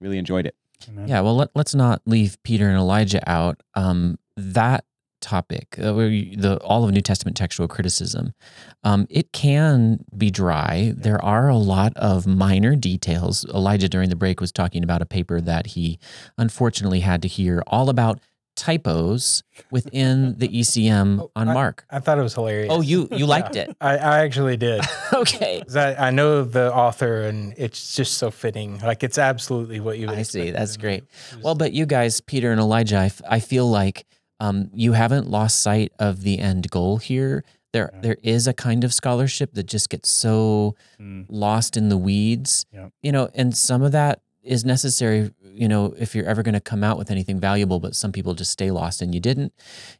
really 0.00 0.18
enjoyed 0.18 0.46
it. 0.46 0.54
Amen. 0.88 1.08
Yeah, 1.08 1.20
well, 1.20 1.36
let, 1.36 1.48
let's 1.54 1.74
not 1.74 2.02
leave 2.06 2.36
Peter 2.42 2.68
and 2.68 2.76
Elijah 2.76 3.22
out. 3.28 3.60
Um, 3.74 4.18
that 4.36 4.84
topic, 5.20 5.76
uh, 5.78 5.92
the 5.94 6.58
all 6.62 6.84
of 6.84 6.92
New 6.92 7.00
Testament 7.00 7.36
textual 7.36 7.66
criticism, 7.68 8.34
um, 8.82 9.06
it 9.08 9.32
can 9.32 10.04
be 10.16 10.30
dry. 10.30 10.92
There 10.96 11.22
are 11.24 11.48
a 11.48 11.56
lot 11.56 11.92
of 11.96 12.26
minor 12.26 12.76
details. 12.76 13.44
Elijah 13.46 13.88
during 13.88 14.10
the 14.10 14.16
break 14.16 14.40
was 14.40 14.52
talking 14.52 14.84
about 14.84 15.00
a 15.00 15.06
paper 15.06 15.40
that 15.40 15.68
he 15.68 15.98
unfortunately 16.36 17.00
had 17.00 17.22
to 17.22 17.28
hear 17.28 17.62
all 17.66 17.88
about 17.88 18.20
typos 18.56 19.42
within 19.70 20.36
the 20.38 20.48
ECM 20.48 21.20
Oh, 21.20 21.30
on 21.36 21.48
I- 21.48 21.54
Mark. 21.54 21.84
I 21.90 21.98
thought 22.00 22.18
it 22.18 22.22
was 22.22 22.34
hilarious. 22.34 22.68
Oh, 22.70 22.80
you 22.80 23.08
you 23.12 23.26
liked 23.26 23.56
it? 23.56 23.74
I, 23.80 23.96
I 23.98 24.18
actually 24.20 24.56
did. 24.56 24.82
okay. 25.12 25.62
I, 25.74 25.94
I 26.08 26.10
know 26.10 26.44
the 26.44 26.72
author 26.74 27.22
and 27.22 27.54
it's 27.56 27.94
just 27.96 28.18
so 28.18 28.30
fitting. 28.30 28.78
Like 28.80 29.02
it's 29.02 29.18
absolutely 29.18 29.80
what 29.80 29.98
you 29.98 30.06
would 30.08 30.18
I 30.18 30.22
see. 30.22 30.50
That's 30.50 30.76
great. 30.76 31.02
it. 31.04 31.08
It 31.32 31.34
was- 31.36 31.44
Well, 31.44 31.54
but 31.54 31.72
you 31.72 31.86
guys, 31.86 32.20
Peter 32.20 32.50
and 32.52 32.60
Elijah, 32.60 32.96
I, 32.98 33.06
f- 33.06 33.22
I 33.28 33.40
feel 33.40 33.68
like 33.70 34.06
um, 34.40 34.70
you 34.74 34.92
haven't 34.92 35.28
lost 35.30 35.60
sight 35.60 35.92
of 35.98 36.22
the 36.22 36.38
end 36.38 36.70
goal 36.70 36.98
here. 36.98 37.44
There, 37.72 37.90
Yeah. 37.92 38.00
there 38.00 38.16
is 38.22 38.46
a 38.46 38.52
kind 38.52 38.84
of 38.84 38.92
scholarship 38.94 39.54
that 39.54 39.64
just 39.66 39.90
gets 39.90 40.08
so 40.08 40.74
Mm, 41.00 41.26
lost 41.28 41.76
in 41.76 41.88
the 41.88 41.96
weeds, 41.98 42.66
you 43.02 43.10
know, 43.12 43.28
and 43.34 43.56
some 43.56 43.82
of 43.82 43.92
that 43.92 44.20
is 44.44 44.64
necessary, 44.64 45.30
you 45.54 45.68
know, 45.68 45.94
if 45.98 46.14
you're 46.14 46.26
ever 46.26 46.42
going 46.42 46.54
to 46.54 46.60
come 46.60 46.82
out 46.82 46.98
with 46.98 47.10
anything 47.10 47.38
valuable, 47.38 47.80
but 47.80 47.94
some 47.94 48.12
people 48.12 48.34
just 48.34 48.50
stay 48.50 48.70
lost 48.70 49.00
and 49.00 49.14
you 49.14 49.20
didn't. 49.20 49.52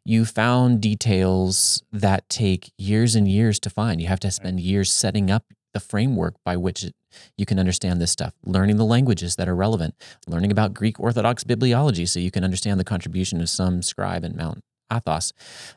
You 0.05 0.25
found 0.25 0.81
details 0.81 1.83
that 1.93 2.29
take 2.29 2.73
years 2.77 3.15
and 3.15 3.29
years 3.29 3.59
to 3.61 3.71
find. 3.71 4.01
You 4.01 4.09
have 4.09 4.21
to 4.21 4.31
spend 4.31 4.61
years 4.61 4.91
setting 4.91 5.31
up 5.31 5.45
the 5.73 5.81
framework 5.81 6.35
by 6.45 6.57
which 6.57 6.85
it, 6.85 6.95
you 7.37 7.47
can 7.47 7.59
understand 7.59 8.01
this 8.01 8.11
stuff, 8.11 8.35
learning 8.45 8.77
the 8.77 8.85
languages 8.85 9.37
that 9.37 9.49
are 9.49 9.55
relevant, 9.55 9.95
learning 10.27 10.51
about 10.51 10.75
Greek 10.75 10.99
Orthodox 10.99 11.45
bibliology 11.45 12.09
so 12.09 12.19
you 12.21 12.31
can 12.31 12.45
understand 12.45 12.81
the 12.81 12.85
contribution 12.85 13.41
of 13.41 13.49
some 13.49 13.83
scribe 13.83 14.25
in 14.25 14.37
Mount 14.37 14.61
Athos. 14.93 15.33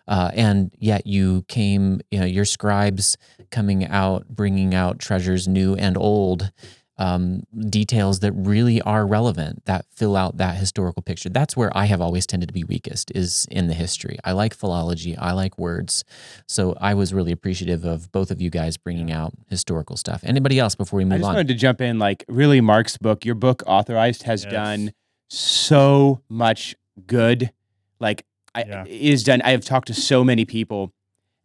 Uh, 0.08 0.32
and 0.34 0.72
yet 0.78 1.06
you 1.06 1.44
came, 1.48 2.02
you 2.12 2.20
know, 2.20 2.26
your 2.26 2.46
scribes 2.46 3.18
coming 3.52 3.86
out, 3.86 4.28
bringing 4.30 4.74
out 4.74 5.00
treasures 5.00 5.48
new 5.48 5.76
and 5.76 5.98
old, 5.98 6.52
um, 7.00 7.44
details 7.70 8.20
that 8.22 8.32
really 8.34 8.82
are 8.82 9.06
relevant 9.06 9.64
that 9.66 9.86
fill 9.92 10.16
out 10.16 10.38
that 10.38 10.56
historical 10.56 11.02
picture. 11.02 11.30
That's 11.30 11.56
where 11.56 11.76
I 11.78 11.86
have 11.86 12.02
always 12.02 12.26
tended 12.26 12.50
to 12.50 12.54
be 12.54 12.64
weakest 12.64 13.12
is 13.14 13.48
in 13.52 13.68
the 13.68 13.74
history. 13.74 14.18
I 14.24 14.32
like 14.32 14.54
philology, 14.54 15.16
I 15.18 15.32
like 15.34 15.58
words. 15.60 16.04
So 16.48 16.76
I 16.82 16.94
was 16.96 17.14
really 17.14 17.32
appreciative 17.32 17.86
of 17.86 18.12
both 18.12 18.32
of 18.32 18.42
you 18.42 18.50
guys 18.50 18.78
bringing 18.78 19.12
out 19.12 19.34
historical 19.50 19.96
stuff. 19.98 20.22
Anybody 20.24 20.58
else 20.60 20.74
before 20.76 20.98
we 20.98 21.06
move 21.06 21.14
on? 21.14 21.16
I 21.16 21.20
just 21.20 21.30
on? 21.30 21.36
wanted 21.36 21.48
to 21.50 21.54
jump 21.56 21.82
in. 21.82 22.00
Like, 22.00 22.26
really, 22.28 22.62
Mark's 22.62 22.98
book, 22.98 23.26
your 23.26 23.36
book, 23.36 23.62
Authorized, 23.68 24.24
has 24.24 24.44
Yes. 24.44 24.52
done 24.52 24.92
so 25.30 26.22
much 26.30 26.76
good. 27.06 27.52
Like, 28.00 28.26
I, 28.56 28.64
Yeah. 28.64 28.84
it 28.86 28.90
is 28.90 29.24
done. 29.24 29.42
I 29.44 29.52
have 29.52 29.64
talked 29.64 29.88
to 29.88 29.94
so 29.94 30.24
many 30.24 30.46
people 30.46 30.94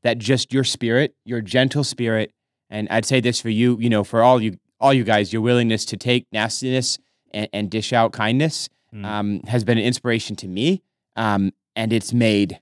that 0.03 0.19
just 0.19 0.53
your 0.53 0.65
spirit, 0.65 1.15
your 1.25 1.41
gentle 1.41 1.85
spirit, 1.85 2.33
and 2.71 2.89
I'd 2.91 3.05
say 3.05 3.21
this 3.21 3.41
for 3.41 3.51
you, 3.51 3.77
you 3.81 3.91
know, 3.91 4.03
for 4.03 4.23
all 4.23 4.41
you, 4.41 4.59
all 4.83 4.93
you 4.93 5.05
guys, 5.05 5.33
your 5.33 5.41
willingness 5.43 5.85
to 5.87 5.97
take 5.97 6.27
nastiness 6.33 6.99
and, 7.33 7.49
and 7.53 7.71
dish 7.71 7.93
out 7.93 8.13
kindness 8.13 8.69
Mm. 8.95 9.05
um, 9.07 9.41
has 9.49 9.65
been 9.65 9.79
an 9.79 9.85
inspiration 9.85 10.37
to 10.37 10.47
me. 10.47 10.83
Um, 11.17 11.53
and 11.75 11.95
it's 11.95 12.13
made, 12.13 12.61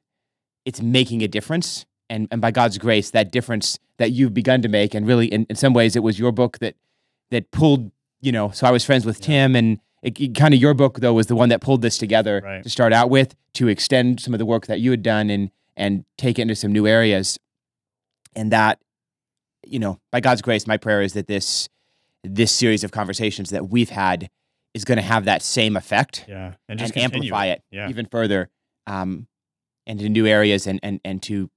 it's 0.64 0.80
making 0.80 1.22
a 1.22 1.26
difference. 1.28 1.86
And, 2.08 2.28
and 2.30 2.40
by 2.40 2.52
God's 2.52 2.78
grace, 2.78 3.10
that 3.10 3.32
difference 3.32 3.80
that 3.98 4.12
you've 4.12 4.32
begun 4.32 4.62
to 4.62 4.68
make, 4.68 4.94
and 4.94 5.08
really, 5.08 5.26
in, 5.26 5.44
in 5.50 5.56
some 5.56 5.72
ways, 5.72 5.96
it 5.96 6.04
was 6.04 6.20
your 6.20 6.30
book 6.30 6.58
that 6.60 6.76
that 7.32 7.50
pulled, 7.50 7.90
you 8.20 8.30
know. 8.30 8.50
So 8.52 8.64
I 8.68 8.70
was 8.70 8.84
friends 8.84 9.04
with 9.04 9.18
Yeah. 9.20 9.26
Tim, 9.26 9.56
and 9.56 9.80
it, 10.04 10.36
kind 10.36 10.54
of 10.54 10.60
your 10.60 10.72
book 10.72 11.00
though 11.00 11.14
was 11.14 11.26
the 11.26 11.34
one 11.34 11.48
that 11.48 11.60
pulled 11.60 11.82
this 11.82 11.98
together 11.98 12.40
Right. 12.44 12.62
to 12.62 12.70
start 12.70 12.92
out 12.92 13.10
with, 13.10 13.34
to 13.54 13.66
extend 13.66 14.20
some 14.20 14.32
of 14.32 14.38
the 14.38 14.46
work 14.46 14.66
that 14.68 14.78
you 14.78 14.92
had 14.92 15.02
done, 15.02 15.30
and 15.30 15.50
and 15.76 16.04
take 16.16 16.38
it 16.38 16.42
into 16.42 16.54
some 16.54 16.70
new 16.72 16.86
areas. 16.86 17.40
And 18.36 18.52
that, 18.52 18.78
you 19.66 19.80
know, 19.80 19.98
by 20.12 20.20
God's 20.20 20.42
grace, 20.42 20.64
my 20.68 20.76
prayer 20.76 21.02
is 21.02 21.12
that 21.14 21.26
this 21.26 21.68
this 22.24 22.52
series 22.52 22.84
of 22.84 22.90
conversations 22.90 23.50
that 23.50 23.68
we've 23.68 23.90
had 23.90 24.28
is 24.74 24.84
going 24.84 24.96
to 24.96 25.02
have 25.02 25.24
that 25.24 25.42
same 25.42 25.76
effect 25.76 26.24
Yeah. 26.28 26.46
and 26.46 26.54
And 26.68 26.78
just 26.78 26.92
continue 26.92 27.32
amplify 27.32 27.46
it 27.46 27.62
Yeah. 27.70 27.88
even 27.88 28.06
further 28.06 28.50
um, 28.86 29.26
and 29.86 30.00
into 30.00 30.08
new 30.10 30.26
areas 30.26 30.66
and, 30.66 30.78
and, 30.82 31.00
and 31.04 31.22
to, 31.24 31.50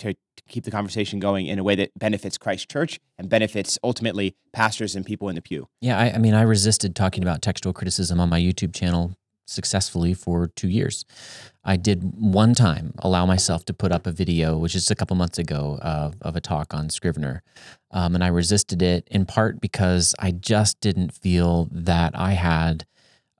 to 0.00 0.14
to 0.36 0.42
keep 0.48 0.64
the 0.64 0.70
conversation 0.72 1.20
going 1.20 1.46
in 1.46 1.60
a 1.60 1.62
way 1.62 1.76
that 1.76 1.96
benefits 1.96 2.36
Christ 2.36 2.68
Church 2.68 2.98
and 3.18 3.28
benefits 3.28 3.78
ultimately 3.84 4.34
pastors 4.52 4.96
and 4.96 5.06
people 5.06 5.28
in 5.28 5.36
the 5.36 5.40
pew. 5.40 5.68
Yeah, 5.80 5.96
I, 5.96 6.10
I 6.14 6.18
mean, 6.18 6.34
I 6.34 6.42
resisted 6.42 6.96
talking 6.96 7.22
about 7.22 7.40
textual 7.40 7.72
criticism 7.72 8.18
on 8.18 8.28
my 8.28 8.40
YouTube 8.40 8.74
channel 8.74 9.14
successfully 9.46 10.14
for 10.14 10.48
two 10.48 10.68
years. 10.68 11.04
I 11.64 11.76
did 11.76 12.02
one 12.16 12.54
time 12.54 12.92
allow 12.98 13.26
myself 13.26 13.64
to 13.66 13.74
put 13.74 13.92
up 13.92 14.06
a 14.06 14.12
video, 14.12 14.58
which 14.58 14.74
is 14.74 14.90
a 14.90 14.94
couple 14.94 15.16
months 15.16 15.38
ago, 15.38 15.78
uh, 15.80 16.10
of 16.20 16.36
a 16.36 16.40
talk 16.40 16.74
on 16.74 16.90
Scrivener. 16.90 17.42
Um, 17.90 18.14
and 18.14 18.22
I 18.22 18.28
resisted 18.28 18.82
it 18.82 19.08
in 19.10 19.24
part 19.26 19.60
because 19.60 20.14
I 20.18 20.30
just 20.32 20.80
didn't 20.80 21.12
feel 21.12 21.68
that 21.70 22.12
I 22.14 22.32
had 22.32 22.84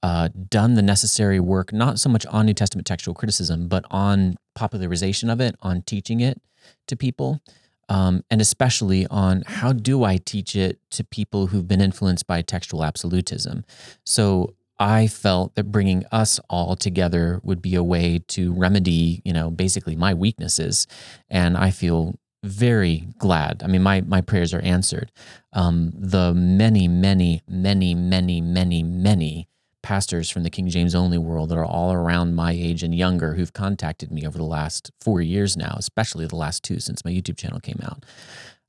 uh, 0.02 0.28
done 0.48 0.74
the 0.74 0.82
necessary 0.82 1.40
work, 1.40 1.72
not 1.72 1.98
so 1.98 2.08
much 2.08 2.26
on 2.26 2.46
New 2.46 2.54
Testament 2.54 2.86
textual 2.86 3.14
criticism, 3.14 3.68
but 3.68 3.84
on 3.90 4.36
popularization 4.54 5.30
of 5.30 5.40
it, 5.40 5.54
on 5.62 5.82
teaching 5.82 6.20
it 6.20 6.40
to 6.86 6.96
people 6.96 7.40
um, 7.88 8.24
and 8.30 8.40
especially 8.40 9.06
on 9.08 9.42
how 9.46 9.72
do 9.72 10.04
I 10.04 10.16
teach 10.16 10.56
it 10.56 10.78
to 10.90 11.04
people 11.04 11.48
who've 11.48 11.66
been 11.66 11.80
influenced 11.80 12.26
by 12.26 12.42
textual 12.42 12.84
absolutism. 12.84 13.64
So 14.04 14.54
I 14.78 15.06
felt 15.06 15.54
that 15.54 15.70
bringing 15.70 16.04
us 16.10 16.40
all 16.50 16.74
together 16.76 17.40
would 17.44 17.62
be 17.62 17.74
a 17.74 17.82
way 17.82 18.20
to 18.28 18.52
remedy, 18.52 19.22
you 19.24 19.32
know, 19.32 19.50
basically 19.50 19.94
my 19.94 20.14
weaknesses, 20.14 20.86
and 21.28 21.56
I 21.56 21.70
feel 21.70 22.16
very 22.42 23.08
glad. 23.18 23.62
I 23.62 23.68
mean, 23.68 23.82
my 23.82 24.02
my 24.02 24.20
prayers 24.20 24.52
are 24.52 24.60
answered. 24.60 25.12
Um, 25.52 25.92
the 25.96 26.34
many, 26.34 26.88
many, 26.88 27.42
many, 27.48 27.94
many, 27.94 28.40
many, 28.40 28.82
many 28.82 29.48
pastors 29.82 30.30
from 30.30 30.42
the 30.42 30.50
King 30.50 30.68
James 30.68 30.94
only 30.94 31.18
world 31.18 31.50
that 31.50 31.58
are 31.58 31.64
all 31.64 31.92
around 31.92 32.34
my 32.34 32.52
age 32.52 32.82
and 32.82 32.94
younger 32.94 33.34
who've 33.34 33.52
contacted 33.52 34.10
me 34.10 34.26
over 34.26 34.38
the 34.38 34.44
last 34.44 34.90
four 35.00 35.20
years 35.20 35.56
now, 35.56 35.76
especially 35.78 36.26
the 36.26 36.36
last 36.36 36.62
two 36.62 36.80
since 36.80 37.04
my 37.04 37.10
YouTube 37.12 37.36
channel 37.36 37.60
came 37.60 37.78
out. 37.82 38.04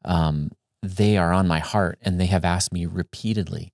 Um, 0.04 0.52
they 0.84 1.18
are 1.18 1.32
on 1.32 1.48
my 1.48 1.60
heart 1.60 1.98
and 2.02 2.20
they 2.20 2.26
have 2.28 2.46
asked 2.46 2.72
me 2.72 2.86
repeatedly, 2.86 3.72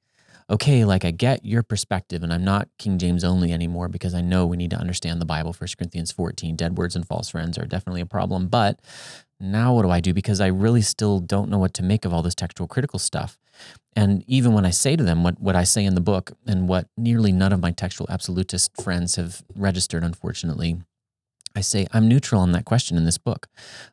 okay, 0.52 0.84
like 0.84 1.06
I 1.06 1.12
get 1.12 1.46
your 1.46 1.64
perspective 1.64 2.24
and 2.24 2.34
I'm 2.34 2.44
not 2.44 2.68
King 2.78 2.98
James 2.98 3.24
only 3.24 3.54
anymore 3.54 3.88
because 3.88 4.14
I 4.14 4.20
know 4.20 4.46
we 4.46 4.58
need 4.58 4.72
to 4.72 4.78
understand 4.78 5.22
the 5.22 5.26
Bible. 5.26 5.54
First 5.54 5.78
Corinthians 5.78 6.12
14, 6.12 6.58
dead 6.58 6.78
words 6.78 6.96
and 6.96 7.08
false 7.08 7.30
friends 7.30 7.58
are 7.58 7.66
definitely 7.66 8.02
a 8.02 8.06
problem. 8.06 8.48
But 8.48 8.80
now 9.40 9.74
what 9.74 9.84
do 9.84 9.90
I 9.90 10.02
do? 10.02 10.14
Because 10.14 10.42
I 10.42 10.48
really 10.48 10.82
still 10.82 11.20
don't 11.20 11.50
know 11.50 11.58
what 11.58 11.74
to 11.76 11.84
make 11.84 12.04
of 12.04 12.14
all 12.14 12.22
this 12.22 12.36
textual 12.36 12.68
critical 12.68 13.00
stuff. 13.00 13.40
And 13.96 14.24
even 14.28 14.54
when 14.54 14.66
I 14.66 14.72
say 14.72 14.98
to 14.98 15.04
them 15.04 15.24
what, 15.24 15.40
what 15.40 15.56
I 15.56 15.64
say 15.64 15.86
in 15.86 15.96
the 15.96 16.02
book 16.02 16.34
and 16.46 16.68
what 16.68 16.88
nearly 16.98 17.32
none 17.32 17.54
of 17.54 17.62
my 17.62 17.72
textual 17.72 18.08
absolutist 18.10 18.82
friends 18.82 19.16
have 19.16 19.44
registered, 19.56 20.04
unfortunately, 20.04 20.82
I 21.56 21.62
say 21.62 21.88
I'm 21.94 22.08
neutral 22.08 22.42
on 22.42 22.52
that 22.54 22.66
question 22.66 22.98
in 22.98 23.06
this 23.06 23.18
book. 23.18 23.48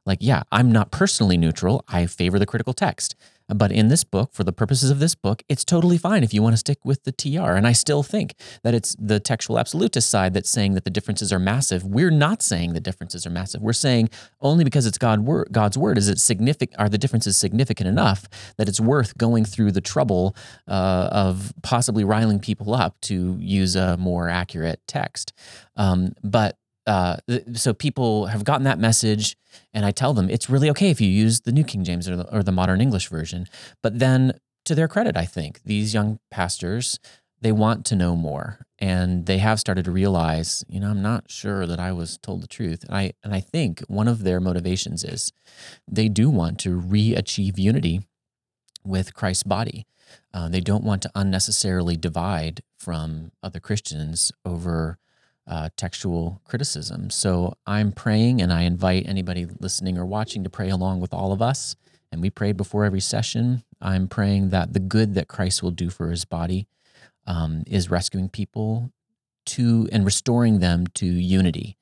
Like, 0.04 0.18
yeah, 0.20 0.42
I'm 0.52 0.70
not 0.70 0.90
personally 0.90 1.36
neutral. 1.36 1.84
I 1.88 2.06
favor 2.06 2.38
the 2.38 2.46
critical 2.46 2.72
text. 2.72 3.16
But 3.54 3.72
in 3.72 3.88
this 3.88 4.04
book, 4.04 4.34
for 4.34 4.44
the 4.44 4.52
purposes 4.52 4.90
of 4.90 4.98
this 4.98 5.14
book, 5.14 5.42
it's 5.48 5.64
totally 5.64 5.96
fine 5.96 6.22
if 6.22 6.34
you 6.34 6.42
want 6.42 6.52
to 6.52 6.58
stick 6.58 6.84
with 6.84 7.04
the 7.04 7.12
TR. 7.12 7.52
And 7.52 7.66
I 7.66 7.72
still 7.72 8.02
think 8.02 8.34
that 8.62 8.74
it's 8.74 8.94
the 8.98 9.20
textual 9.20 9.58
absolutist 9.58 10.10
side 10.10 10.34
that's 10.34 10.50
saying 10.50 10.74
that 10.74 10.84
the 10.84 10.90
differences 10.90 11.32
are 11.32 11.38
massive. 11.38 11.84
We're 11.84 12.10
not 12.10 12.42
saying 12.42 12.74
the 12.74 12.80
differences 12.80 13.26
are 13.26 13.30
massive. 13.30 13.62
We're 13.62 13.72
saying 13.72 14.10
only 14.40 14.64
because 14.64 14.86
it's 14.86 14.98
God 14.98 15.26
God's 15.50 15.78
word 15.78 15.96
is 15.96 16.08
it 16.08 16.18
significant. 16.18 16.78
Are 16.78 16.88
the 16.88 16.98
differences 16.98 17.36
significant 17.36 17.88
enough 17.88 18.28
that 18.58 18.68
it's 18.68 18.80
worth 18.80 19.16
going 19.16 19.44
through 19.44 19.72
the 19.72 19.80
trouble 19.80 20.36
uh, 20.66 21.08
of 21.10 21.52
possibly 21.62 22.04
riling 22.04 22.40
people 22.40 22.74
up 22.74 23.00
to 23.02 23.36
use 23.40 23.76
a 23.76 23.96
more 23.96 24.28
accurate 24.28 24.80
text? 24.86 25.32
Um, 25.76 26.12
but 26.22 26.58
uh, 26.88 27.18
so 27.52 27.74
people 27.74 28.26
have 28.26 28.44
gotten 28.44 28.64
that 28.64 28.78
message, 28.78 29.36
and 29.74 29.84
I 29.84 29.90
tell 29.90 30.14
them 30.14 30.30
it's 30.30 30.48
really 30.48 30.70
okay 30.70 30.90
if 30.90 31.00
you 31.00 31.08
use 31.08 31.42
the 31.42 31.52
New 31.52 31.64
King 31.64 31.84
James 31.84 32.08
or 32.08 32.16
the, 32.16 32.34
or 32.34 32.42
the 32.42 32.50
modern 32.50 32.80
English 32.80 33.08
version. 33.08 33.46
But 33.82 33.98
then, 33.98 34.32
to 34.64 34.74
their 34.74 34.88
credit, 34.88 35.16
I 35.16 35.26
think 35.26 35.60
these 35.64 35.92
young 35.94 36.18
pastors 36.30 36.98
they 37.40 37.52
want 37.52 37.84
to 37.86 37.94
know 37.94 38.16
more, 38.16 38.66
and 38.78 39.26
they 39.26 39.38
have 39.38 39.60
started 39.60 39.84
to 39.84 39.90
realize, 39.92 40.64
you 40.68 40.80
know, 40.80 40.90
I'm 40.90 41.02
not 41.02 41.30
sure 41.30 41.66
that 41.66 41.78
I 41.78 41.92
was 41.92 42.18
told 42.18 42.42
the 42.42 42.48
truth. 42.48 42.84
And 42.84 42.96
I 42.96 43.12
and 43.22 43.34
I 43.34 43.40
think 43.40 43.80
one 43.80 44.08
of 44.08 44.24
their 44.24 44.40
motivations 44.40 45.04
is 45.04 45.30
they 45.86 46.08
do 46.08 46.30
want 46.30 46.58
to 46.60 46.74
re-achieve 46.74 47.58
unity 47.58 48.00
with 48.82 49.14
Christ's 49.14 49.44
body. 49.44 49.86
Uh, 50.32 50.48
they 50.48 50.60
don't 50.60 50.84
want 50.84 51.02
to 51.02 51.10
unnecessarily 51.14 51.96
divide 51.96 52.62
from 52.78 53.30
other 53.42 53.60
Christians 53.60 54.32
over 54.44 54.98
uh, 55.48 55.70
textual 55.76 56.40
criticism. 56.44 57.10
So 57.10 57.54
I'm 57.66 57.90
praying, 57.90 58.42
and 58.42 58.52
I 58.52 58.62
invite 58.62 59.08
anybody 59.08 59.46
listening 59.58 59.96
or 59.96 60.04
watching 60.04 60.44
to 60.44 60.50
pray 60.50 60.68
along 60.68 61.00
with 61.00 61.14
all 61.14 61.32
of 61.32 61.40
us. 61.40 61.74
And 62.12 62.20
we 62.20 62.30
prayed 62.30 62.56
before 62.56 62.84
every 62.84 63.00
session. 63.00 63.64
I'm 63.80 64.08
praying 64.08 64.50
that 64.50 64.72
the 64.72 64.80
good 64.80 65.14
that 65.14 65.28
Christ 65.28 65.62
will 65.62 65.70
do 65.70 65.90
for 65.90 66.10
his 66.10 66.24
body 66.24 66.68
um, 67.26 67.64
is 67.66 67.90
rescuing 67.90 68.28
people 68.28 68.92
to 69.46 69.88
and 69.90 70.04
restoring 70.04 70.60
them 70.60 70.86
to 70.94 71.06
unity 71.06 71.78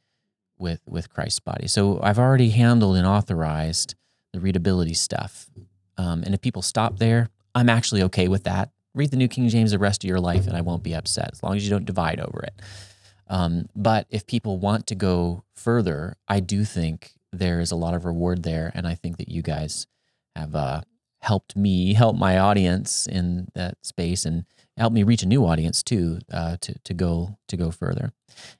with 0.58 0.80
with 0.86 1.10
Christ's 1.10 1.40
body. 1.40 1.66
So 1.66 2.00
I've 2.02 2.18
already 2.18 2.50
handled 2.50 2.96
and 2.96 3.06
authorized 3.06 3.94
the 4.32 4.40
readability 4.40 4.94
stuff. 4.94 5.48
Um, 5.96 6.22
and 6.22 6.34
if 6.34 6.40
people 6.40 6.62
stop 6.62 6.98
there, 6.98 7.30
I'm 7.54 7.68
actually 7.68 8.02
okay 8.02 8.28
with 8.28 8.44
that. 8.44 8.70
Read 8.94 9.10
the 9.10 9.16
New 9.16 9.28
King 9.28 9.48
James 9.48 9.72
the 9.72 9.78
rest 9.78 10.04
of 10.04 10.08
your 10.08 10.20
life, 10.20 10.46
and 10.46 10.56
I 10.56 10.60
won't 10.60 10.82
be 10.82 10.94
upset 10.94 11.30
as 11.32 11.42
long 11.42 11.56
as 11.56 11.64
you 11.64 11.70
don't 11.70 11.84
divide 11.84 12.20
over 12.20 12.40
it. 12.40 12.60
Um, 13.28 13.68
but 13.74 14.06
if 14.10 14.26
people 14.26 14.58
want 14.58 14.86
to 14.88 14.94
go 14.94 15.44
further, 15.54 16.16
I 16.28 16.40
do 16.40 16.64
think 16.64 17.12
there 17.32 17.60
is 17.60 17.70
a 17.70 17.76
lot 17.76 17.94
of 17.94 18.04
reward 18.04 18.42
there, 18.42 18.70
and 18.74 18.86
I 18.86 18.94
think 18.94 19.16
that 19.18 19.28
you 19.28 19.42
guys 19.42 19.86
have 20.34 20.54
uh, 20.54 20.82
helped 21.20 21.56
me 21.56 21.94
help 21.94 22.16
my 22.16 22.38
audience 22.38 23.06
in 23.06 23.48
that 23.54 23.78
space 23.82 24.24
and 24.24 24.44
help 24.76 24.92
me 24.92 25.02
reach 25.02 25.22
a 25.22 25.26
new 25.26 25.44
audience 25.44 25.82
too 25.82 26.20
uh, 26.32 26.56
to 26.60 26.78
to 26.84 26.94
go 26.94 27.38
to 27.48 27.56
go 27.56 27.70
further. 27.70 28.12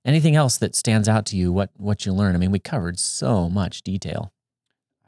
Anything 0.05 0.35
else 0.35 0.57
that 0.59 0.75
stands 0.75 1.09
out 1.09 1.27
to 1.27 1.37
you? 1.37 1.53
What 1.53 1.71
what 1.77 2.07
you 2.07 2.13
learn? 2.13 2.35
I 2.35 2.39
mean, 2.39 2.51
we 2.51 2.59
covered 2.59 2.99
so 2.99 3.49
much 3.49 3.83
detail. 3.83 4.33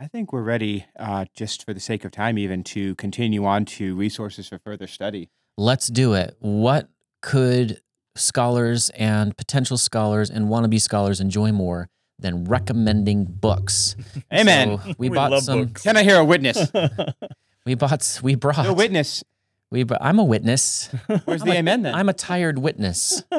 I 0.01 0.07
think 0.07 0.33
we're 0.33 0.43
ready, 0.43 0.87
uh, 0.97 1.25
just 1.35 1.65
for 1.65 1.75
the 1.75 1.81
sake 1.81 2.05
of 2.05 2.13
time, 2.13 2.39
even 2.39 2.63
to 2.65 2.95
continue 2.95 3.45
on 3.45 3.65
to 3.65 3.97
resources 3.97 4.49
for 4.49 4.61
further 4.61 4.87
study. 4.87 5.29
Let's 5.57 5.89
do 5.89 6.15
it. 6.15 6.37
What 6.39 6.89
could 7.21 7.81
scholars 8.19 8.91
and 8.91 9.37
potential 9.37 9.77
scholars 9.79 10.29
and 10.31 10.49
wannabe 10.49 10.81
scholars 10.81 11.21
enjoy 11.21 11.53
more 11.53 11.89
than 12.19 12.45
recommending 12.45 13.25
books. 13.25 13.95
Amen. 14.33 14.79
So 14.79 14.95
we, 14.99 15.09
We 15.09 15.15
bought 15.17 15.31
love 15.31 15.43
some. 15.45 15.65
books. 15.67 15.83
Can 15.83 15.97
I 15.97 16.03
hear 16.03 16.17
a 16.19 16.25
witness? 16.25 16.71
We 17.67 17.75
bought. 17.75 18.21
We 18.23 18.35
brought. 18.35 18.65
A 18.67 18.73
witness. 18.73 19.23
We. 19.71 19.85
I'm 20.01 20.19
a 20.19 20.25
witness. 20.25 20.89
Where's 21.27 21.43
I'm 21.43 21.49
the 21.49 21.53
a- 21.55 21.59
amen 21.59 21.83
then? 21.83 21.95
I'm 21.95 22.09
a 22.09 22.15
tired 22.15 22.59
witness. 22.59 23.23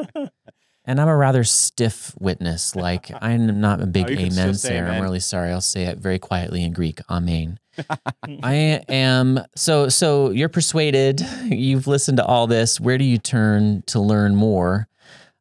And 0.90 1.00
I'm 1.00 1.08
a 1.08 1.16
rather 1.16 1.44
stiff 1.44 2.16
witness. 2.20 2.76
Like 2.76 3.12
I'm 3.22 3.62
not 3.62 3.80
a 3.80 3.86
big 3.86 4.08
Oh, 4.08 4.10
you 4.10 4.18
can 4.18 4.32
still 4.32 4.44
amen 4.46 4.54
say 4.56 4.70
sayer. 4.70 4.88
I'm 4.88 5.04
really 5.04 5.20
sorry. 5.20 5.52
I'll 5.52 5.62
say 5.62 5.84
it 5.84 6.00
very 6.00 6.18
quietly 6.18 6.64
in 6.64 6.74
Greek. 6.74 7.00
Amen. 7.12 7.60
I 8.44 8.82
am 8.90 9.40
so 9.56 9.88
so 9.88 10.32
you're 10.32 10.50
persuaded. 10.50 11.22
You've 11.46 11.86
listened 11.86 12.18
to 12.18 12.26
all 12.26 12.48
this. 12.48 12.80
Where 12.80 12.98
do 12.98 13.04
you 13.06 13.20
turn 13.20 13.84
to 13.86 14.00
learn 14.00 14.36
more? 14.36 14.88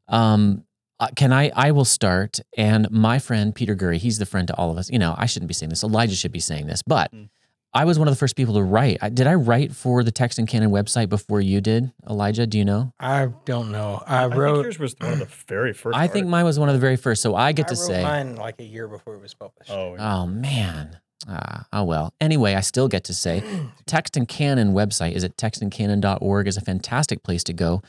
Um 0.06 0.64
uh, 1.00 1.08
can 1.16 1.32
I 1.32 1.50
I 1.54 1.70
will 1.70 1.86
start 1.86 2.40
and 2.56 2.90
my 2.90 3.18
friend 3.18 3.54
Peter 3.54 3.74
Gurry, 3.74 3.96
he's 3.98 4.18
the 4.18 4.26
friend 4.26 4.46
to 4.48 4.54
all 4.56 4.70
of 4.70 4.76
us. 4.76 4.90
You 4.90 4.98
know, 4.98 5.14
I 5.16 5.24
shouldn't 5.24 5.48
be 5.48 5.54
saying 5.54 5.70
this. 5.70 5.82
Elijah 5.82 6.14
should 6.14 6.32
be 6.32 6.40
saying 6.40 6.66
this, 6.66 6.82
but 6.82 7.10
Mm. 7.14 7.30
I 7.78 7.84
was 7.84 7.96
one 7.96 8.08
of 8.08 8.12
the 8.12 8.18
first 8.18 8.34
people 8.34 8.54
to 8.54 8.62
write. 8.62 8.98
I, 9.00 9.08
did 9.08 9.28
I 9.28 9.34
write 9.34 9.72
for 9.72 10.02
the 10.02 10.10
Text 10.10 10.40
and 10.40 10.48
Canon 10.48 10.70
website 10.70 11.08
before 11.08 11.40
you 11.40 11.60
did, 11.60 11.92
Elijah? 12.10 12.44
Do 12.44 12.58
you 12.58 12.64
know? 12.64 12.92
I 12.98 13.28
don't 13.44 13.70
know. 13.70 14.02
I, 14.04 14.24
I 14.24 14.26
wrote. 14.26 14.54
think 14.54 14.64
yours 14.64 14.78
was 14.80 14.96
one 14.98 15.12
of 15.12 15.18
the 15.20 15.26
very 15.46 15.72
first. 15.72 15.96
I 15.96 16.08
think 16.08 16.26
mine 16.26 16.44
was 16.44 16.58
one 16.58 16.68
of 16.68 16.74
the 16.74 16.80
very 16.80 16.96
first, 16.96 17.22
so 17.22 17.36
I 17.36 17.52
get 17.52 17.66
I 17.66 17.74
to 17.74 17.80
wrote 17.80 17.86
say. 17.86 18.02
mine 18.02 18.34
like 18.34 18.56
a 18.58 18.64
year 18.64 18.88
before 18.88 19.14
it 19.14 19.22
was 19.22 19.32
published. 19.32 19.70
Oh, 19.70 19.94
yeah. 19.94 20.16
Oh 20.16 20.26
man. 20.26 20.98
Ah, 21.28 21.66
oh 21.72 21.84
well. 21.84 22.12
Anyway, 22.20 22.54
I 22.54 22.62
still 22.62 22.88
get 22.88 23.04
to 23.04 23.14
say 23.14 23.44
Text 23.86 24.16
and 24.16 24.26
Canon 24.26 24.72
website 24.72 25.12
is 25.12 25.22
at 25.22 25.36
textandcanon.org 25.36 26.48
is 26.48 26.56
a 26.56 26.60
fantastic 26.60 27.22
place 27.22 27.44
to 27.44 27.52
go. 27.52 27.80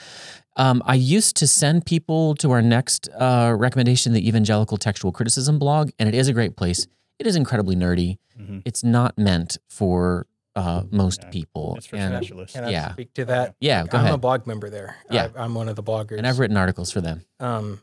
Um, 0.56 0.84
I 0.86 0.96
used 0.96 1.36
to 1.38 1.48
send 1.48 1.88
people 1.88 2.36
to 2.36 2.52
our 2.52 2.62
next 2.62 3.10
uh, 3.18 3.56
recommendation, 3.58 4.14
the 4.14 4.28
Evangelical 4.28 4.78
Textual 4.78 5.12
Criticism 5.12 5.58
blog, 5.58 5.90
and 5.98 6.08
it 6.08 6.14
is 6.14 6.28
a 6.28 6.34
great 6.34 6.56
place. 6.58 6.86
It 7.20 7.28
is 7.28 7.36
incredibly 7.36 7.76
nerdy. 7.76 8.18
Mhm. 8.40 8.62
It's 8.66 8.84
not 8.84 9.18
meant 9.18 9.58
for 9.70 10.26
uh, 10.56 10.84
most 10.92 11.22
Yeah. 11.24 11.30
people. 11.30 11.76
It's 11.78 11.86
for 11.86 11.96
and, 11.96 12.14
specialists. 12.14 12.56
Can 12.56 12.66
I 12.66 12.70
Yeah. 12.72 12.92
speak 12.92 13.14
to 13.14 13.26
that? 13.26 13.56
yeah, 13.62 13.84
go 13.86 13.98
I'm 13.98 14.04
a 14.06 14.08
ahead. 14.10 14.22
blog 14.22 14.48
member 14.48 14.70
there. 14.70 14.96
Yeah. 15.10 15.30
I, 15.36 15.44
I'm 15.44 15.54
one 15.54 15.70
of 15.70 15.76
the 15.78 15.84
bloggers. 15.84 16.18
And 16.18 16.28
I've 16.28 16.40
written 16.40 16.58
articles 16.58 16.92
for 16.92 17.00
them. 17.02 17.24
um, 17.40 17.82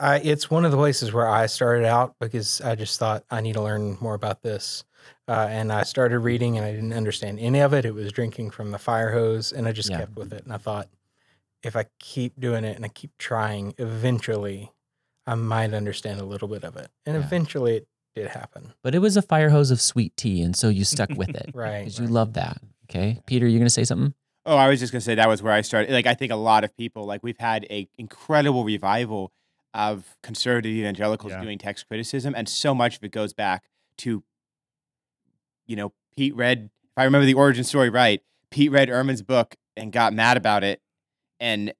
I, 0.00 0.16
it's 0.18 0.50
one 0.50 0.64
of 0.66 0.70
the 0.72 0.76
places 0.76 1.12
where 1.14 1.26
I 1.28 1.46
started 1.46 1.86
out 1.86 2.16
because 2.20 2.60
I 2.60 2.74
just 2.74 2.98
thought 2.98 3.24
I 3.30 3.40
need 3.40 3.52
to 3.54 3.62
learn 3.62 3.96
more 4.00 4.14
about 4.14 4.42
this. 4.42 4.84
Uh, 5.28 5.46
and 5.48 5.72
I 5.72 5.84
started 5.84 6.18
reading 6.18 6.58
and 6.58 6.66
I 6.66 6.72
didn't 6.72 6.92
understand 6.92 7.38
any 7.38 7.60
of 7.60 7.72
it. 7.72 7.84
It 7.86 7.94
was 7.94 8.10
drinking 8.12 8.50
from 8.50 8.72
the 8.72 8.78
fire 8.78 9.12
hose 9.12 9.52
and 9.52 9.66
I 9.68 9.72
just 9.72 9.88
Yeah. 9.88 9.98
kept 10.00 10.16
with 10.16 10.32
it. 10.32 10.42
And 10.44 10.52
I 10.52 10.58
thought, 10.58 10.88
if 11.62 11.76
I 11.76 11.86
keep 12.00 12.38
doing 12.38 12.64
it 12.64 12.74
and 12.76 12.84
I 12.84 12.88
keep 12.88 13.16
trying, 13.18 13.72
eventually 13.78 14.72
I 15.26 15.36
might 15.36 15.72
understand 15.72 16.20
a 16.20 16.24
little 16.24 16.48
bit 16.48 16.64
of 16.64 16.76
it. 16.76 16.90
And 17.06 17.16
Yeah. 17.16 17.22
eventually 17.24 17.76
it 17.76 17.88
did 18.14 18.28
happen. 18.28 18.72
But 18.82 18.94
it 18.94 19.00
was 19.00 19.16
a 19.16 19.22
fire 19.22 19.50
hose 19.50 19.70
of 19.70 19.80
sweet 19.80 20.16
tea, 20.16 20.42
and 20.42 20.54
so 20.56 20.68
you 20.68 20.84
stuck 20.84 21.10
with 21.10 21.30
it. 21.30 21.50
Right. 21.54 21.80
Because 21.80 21.98
you 21.98 22.06
love 22.06 22.34
that. 22.34 22.58
Okay. 22.90 23.20
Peter, 23.26 23.46
you're 23.46 23.58
going 23.58 23.66
to 23.66 23.70
say 23.70 23.84
something? 23.84 24.14
Oh, 24.46 24.56
I 24.56 24.68
was 24.68 24.78
just 24.78 24.92
gonna 24.92 25.00
say 25.00 25.14
that 25.14 25.26
was 25.28 25.42
where 25.42 25.54
I 25.54 25.62
started. 25.62 25.90
Like, 25.90 26.06
I 26.06 26.12
think 26.12 26.30
a 26.30 26.36
lot 26.36 26.64
of 26.64 26.76
people, 26.76 27.06
like, 27.06 27.22
we've 27.22 27.38
had 27.38 27.66
a 27.70 27.88
incredible 27.96 28.62
revival 28.62 29.32
of 29.72 30.16
conservative 30.22 30.70
evangelicals 30.70 31.32
Yeah. 31.32 31.40
doing 31.42 31.56
text 31.56 31.88
criticism, 31.88 32.34
and 32.36 32.46
so 32.46 32.74
much 32.74 32.98
of 32.98 33.04
it 33.04 33.10
goes 33.10 33.32
back 33.32 33.64
to, 33.98 34.22
you 35.66 35.76
know, 35.76 35.92
Pete 36.14 36.36
read. 36.36 36.68
If 36.84 36.98
I 36.98 37.04
remember 37.04 37.24
the 37.24 37.32
origin 37.34 37.64
story 37.64 37.88
right, 37.88 38.20
Pete 38.50 38.70
read 38.70 38.88
Ehrman's 38.90 39.22
book 39.22 39.56
and 39.78 39.90
got 39.90 40.12
mad 40.12 40.36
about 40.36 40.62
it, 40.62 40.82
and 41.40 41.72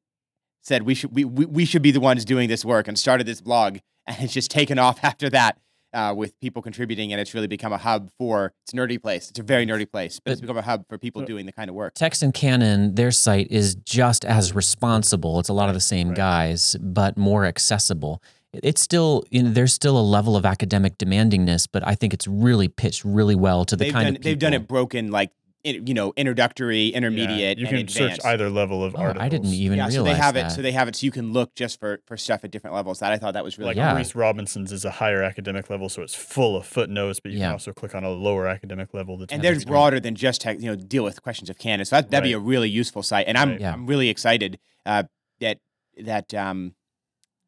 said 0.62 0.82
we 0.84 0.94
should 0.94 1.14
we, 1.14 1.24
we, 1.26 1.44
we 1.44 1.64
should 1.66 1.82
be 1.82 1.90
the 1.90 2.00
ones 2.00 2.24
doing 2.24 2.48
this 2.48 2.64
work, 2.64 2.88
and 2.88 2.98
started 2.98 3.26
this 3.26 3.42
blog, 3.42 3.78
and 4.06 4.16
it's 4.22 4.32
just 4.32 4.50
taken 4.50 4.78
off 4.78 5.00
after 5.04 5.28
that. 5.30 5.58
Uh, 5.94 6.12
with 6.12 6.38
people 6.40 6.60
contributing, 6.60 7.12
and 7.12 7.20
it's 7.20 7.34
really 7.34 7.46
become 7.46 7.72
a 7.72 7.78
hub 7.78 8.10
for 8.18 8.52
it's 8.64 8.72
a 8.72 8.76
nerdy 8.76 9.00
place. 9.00 9.30
It's 9.30 9.38
a 9.38 9.44
very 9.44 9.64
nerdy 9.64 9.88
place, 9.88 10.18
but 10.18 10.32
it's 10.32 10.40
become 10.40 10.56
a 10.56 10.62
hub 10.62 10.88
for 10.88 10.98
people 10.98 11.22
doing 11.22 11.46
the 11.46 11.52
kind 11.52 11.70
of 11.70 11.76
work. 11.76 11.94
Text 11.94 12.20
and 12.20 12.34
Canon, 12.34 12.96
their 12.96 13.12
site 13.12 13.46
is 13.48 13.76
just 13.76 14.24
as 14.24 14.56
responsible. 14.56 15.38
It's 15.38 15.48
a 15.48 15.52
lot 15.52 15.68
of 15.68 15.74
the 15.74 15.80
same 15.80 16.08
right. 16.08 16.16
guys, 16.16 16.76
but 16.80 17.16
more 17.16 17.44
accessible. 17.44 18.20
It's 18.52 18.80
still, 18.80 19.24
you 19.30 19.44
know, 19.44 19.50
there's 19.50 19.72
still 19.72 19.96
a 19.96 20.02
level 20.02 20.36
of 20.36 20.44
academic 20.44 20.98
demandingness, 20.98 21.68
but 21.70 21.86
I 21.86 21.94
think 21.94 22.12
it's 22.12 22.26
really 22.26 22.68
pitched 22.68 23.04
really 23.04 23.34
well 23.34 23.64
to 23.64 23.76
the 23.76 23.84
they've 23.84 23.92
kind 23.92 24.06
done 24.06 24.16
of 24.16 24.22
they've 24.22 24.38
done 24.38 24.54
it 24.54 24.66
broken 24.66 25.10
like 25.10 25.30
you 25.64 25.94
know 25.94 26.12
introductory, 26.16 26.84
Yeah, 26.90 26.98
intermediate, 26.98 27.58
You 27.58 27.66
and 27.66 27.70
can 27.70 27.78
advanced. 27.86 28.22
search 28.22 28.24
either 28.24 28.50
level 28.50 28.84
of 28.84 28.94
Oh, 28.94 28.98
articles. 28.98 29.24
I 29.24 29.28
didn't 29.30 29.46
even 29.54 29.78
yeah, 29.78 29.84
realize 29.86 29.94
so 29.94 30.02
they 30.04 30.14
have 30.14 30.34
that. 30.34 30.52
it. 30.52 30.54
So 30.54 30.62
they 30.62 30.72
have 30.72 30.88
it. 30.88 30.96
So 30.96 31.04
you 31.06 31.10
can 31.10 31.32
look 31.32 31.54
just 31.54 31.80
for 31.80 32.00
for 32.06 32.16
stuff 32.16 32.44
at 32.44 32.50
different 32.50 32.74
levels. 32.76 32.98
That 33.00 33.12
I 33.12 33.16
thought 33.18 33.32
that 33.34 33.44
was 33.44 33.58
really 33.58 33.68
like 33.68 33.76
Yeah. 33.78 33.96
Reese 33.96 34.14
Robinson's 34.14 34.72
is 34.72 34.84
a 34.84 34.90
higher 34.90 35.22
academic 35.22 35.70
level, 35.70 35.88
so 35.88 36.02
it's 36.02 36.14
full 36.14 36.56
of 36.56 36.66
footnotes. 36.66 37.20
But 37.20 37.32
you 37.32 37.38
Yeah. 37.38 37.46
can 37.46 37.52
also 37.52 37.72
click 37.72 37.94
on 37.94 38.04
a 38.04 38.10
lower 38.10 38.46
academic 38.46 38.92
level. 38.92 39.16
That's 39.16 39.32
and 39.32 39.38
more 39.40 39.42
they're 39.44 39.52
explained. 39.54 39.72
broader 39.72 40.00
than 40.00 40.14
just 40.14 40.42
tech, 40.42 40.58
you 40.60 40.66
know 40.66 40.76
deal 40.76 41.04
with 41.04 41.22
questions 41.22 41.48
of 41.48 41.58
canon. 41.58 41.86
So 41.86 41.96
that, 41.96 42.10
that'd 42.10 42.24
be 42.24 42.32
a 42.34 42.38
really 42.38 42.68
useful 42.68 43.02
site. 43.02 43.26
And 43.26 43.38
I'm 43.38 43.50
Right. 43.52 43.60
Yeah. 43.60 43.72
I'm 43.72 43.86
really 43.86 44.08
excited 44.10 44.58
uh, 44.84 45.04
that 45.40 45.58
that 46.02 46.34
um 46.34 46.74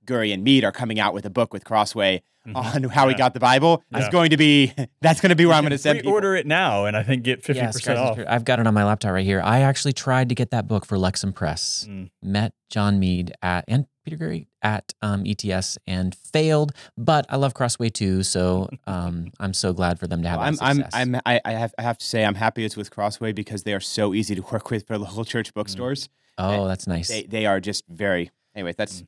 Gurry 0.06 0.30
and 0.32 0.44
Meade 0.44 0.64
are 0.64 0.72
coming 0.72 1.00
out 1.00 1.12
with 1.14 1.26
a 1.26 1.30
book 1.30 1.52
with 1.52 1.64
Crossway 1.64 2.22
Mhm. 2.46 2.54
on 2.56 2.82
how 2.90 3.06
we 3.06 3.12
Yeah. 3.12 3.18
got 3.18 3.34
the 3.34 3.40
Bible. 3.40 3.82
It's 3.92 4.06
Yeah. 4.06 4.10
going 4.10 4.30
to 4.30 4.36
be 4.36 4.72
that's 5.00 5.20
going 5.20 5.30
to 5.30 5.36
be 5.36 5.46
where 5.46 5.54
I'm 5.56 5.62
going 5.64 5.70
to 5.72 5.78
send 5.78 5.98
people. 5.98 6.12
Order 6.12 6.36
it 6.36 6.46
now, 6.46 6.84
and 6.86 6.96
I 6.96 7.02
think 7.02 7.22
get 7.22 7.42
fifty 7.42 7.60
Yes, 7.60 7.74
percent 7.74 7.98
guys, 7.98 8.18
off. 8.18 8.24
I've 8.28 8.44
got 8.44 8.60
it 8.60 8.66
on 8.66 8.74
my 8.74 8.84
laptop 8.84 9.12
right 9.12 9.24
here. 9.24 9.40
I 9.42 9.60
actually 9.60 9.92
tried 9.92 10.28
to 10.28 10.34
get 10.34 10.50
that 10.50 10.66
book 10.68 10.84
for 10.86 10.96
Lexham 10.96 11.34
Press. 11.34 11.86
Mm. 11.88 12.10
Met 12.22 12.52
John 12.70 12.98
Meade 12.98 13.32
at 13.42 13.64
and 13.68 13.86
Peter 14.04 14.16
Gurry 14.16 14.46
at 14.62 14.94
um, 15.02 15.24
ETS 15.26 15.78
and 15.86 16.14
failed, 16.14 16.72
but 16.96 17.26
I 17.28 17.34
love 17.36 17.54
Crossway 17.54 17.88
too, 17.88 18.22
so 18.22 18.68
um, 18.86 19.32
I'm 19.40 19.52
so 19.52 19.72
glad 19.72 19.98
for 19.98 20.06
them 20.06 20.22
to 20.22 20.28
have 20.28 20.38
I'm, 20.40 20.54
that 20.54 20.62
I'm, 20.62 20.76
success. 20.76 20.94
I'm, 20.94 21.16
I, 21.26 21.40
I 21.44 21.52
have, 21.52 21.74
I 21.78 21.82
have 21.82 21.98
to 21.98 22.06
say, 22.06 22.24
I'm 22.24 22.36
happy 22.36 22.64
it's 22.64 22.76
with 22.76 22.90
Crossway 22.92 23.32
because 23.32 23.64
they 23.64 23.74
are 23.74 23.80
so 23.80 24.14
easy 24.14 24.36
to 24.36 24.42
work 24.42 24.70
with 24.70 24.86
for 24.86 24.96
local 24.96 25.24
church 25.24 25.52
bookstores. 25.54 26.08
oh, 26.38 26.68
that's 26.68 26.86
nice. 26.86 27.08
They, 27.08 27.22
they 27.24 27.46
are 27.46 27.58
just 27.60 27.84
very. 27.88 28.30
Anyway, 28.54 28.74
that's 28.78 29.02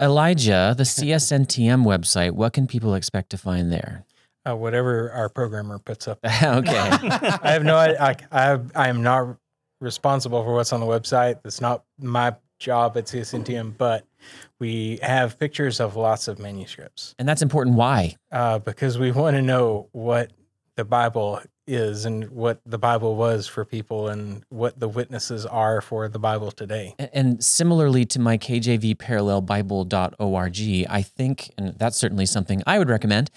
Elijah, 0.00 0.74
the 0.76 0.82
CSNTM 0.84 1.84
website. 1.84 2.32
What 2.32 2.52
can 2.52 2.66
people 2.66 2.94
expect 2.94 3.30
to 3.30 3.38
find 3.38 3.72
there? 3.72 4.04
Uh, 4.46 4.54
whatever 4.56 5.10
our 5.12 5.28
programmer 5.28 5.78
puts 5.78 6.06
up. 6.06 6.18
okay. 6.24 6.78
I 6.78 7.52
have 7.52 7.64
no 7.64 7.76
I, 7.76 8.16
I, 8.30 8.58
I 8.74 8.88
am 8.88 9.02
not 9.02 9.38
responsible 9.80 10.42
for 10.44 10.54
what's 10.54 10.72
on 10.72 10.80
the 10.80 10.86
website. 10.86 11.42
That's 11.42 11.60
not 11.60 11.84
my 11.98 12.34
job 12.58 12.96
at 12.96 13.04
CSNTM, 13.06 13.76
but 13.78 14.06
we 14.58 14.98
have 15.02 15.38
pictures 15.38 15.80
of 15.80 15.96
lots 15.96 16.28
of 16.28 16.38
manuscripts 16.38 17.14
And 17.18 17.28
that's 17.28 17.42
important. 17.42 17.76
Why? 17.76 18.16
uh, 18.32 18.58
because 18.58 18.98
we 18.98 19.12
want 19.12 19.36
to 19.36 19.42
know 19.42 19.88
what 19.92 20.30
the 20.76 20.84
Bible 20.84 21.40
is 21.66 22.04
and 22.04 22.30
what 22.30 22.60
the 22.66 22.78
Bible 22.78 23.16
was 23.16 23.46
for 23.46 23.64
people 23.64 24.08
and 24.08 24.44
what 24.50 24.78
the 24.78 24.88
witnesses 24.88 25.46
are 25.46 25.80
for 25.80 26.08
the 26.08 26.18
Bible 26.18 26.50
today. 26.50 26.94
And 27.12 27.42
similarly 27.42 28.04
to 28.06 28.20
my 28.20 28.36
KJV 28.36 28.98
parallel 28.98 29.40
Bible.org, 29.40 30.86
I 30.90 31.02
think, 31.02 31.50
and 31.56 31.74
that's 31.78 31.96
certainly 31.96 32.26
something 32.26 32.62
I 32.66 32.78
would 32.78 32.90
recommend 32.90 33.30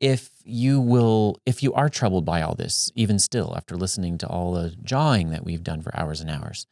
if 0.00 0.30
you 0.44 0.80
will, 0.80 1.40
if 1.46 1.62
you 1.62 1.72
are 1.72 1.88
troubled 1.88 2.24
by 2.24 2.42
all 2.42 2.54
this, 2.54 2.90
even 2.94 3.18
still 3.18 3.54
after 3.56 3.76
listening 3.76 4.18
to 4.18 4.26
all 4.26 4.52
the 4.52 4.74
jawing 4.82 5.30
that 5.30 5.44
we've 5.44 5.62
done 5.62 5.80
for 5.82 5.96
hours 5.98 6.20
and 6.20 6.30
hours, 6.30 6.66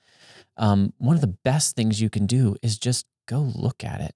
um, 0.57 0.93
one 0.99 1.15
of 1.15 1.23
the 1.23 1.29
best 1.45 1.75
things 1.75 2.01
you 2.01 2.11
can 2.11 2.27
do 2.27 2.57
is 2.63 2.79
just 2.79 3.07
go 3.27 3.41
look 3.41 3.85
at 3.85 4.01
it. 4.01 4.15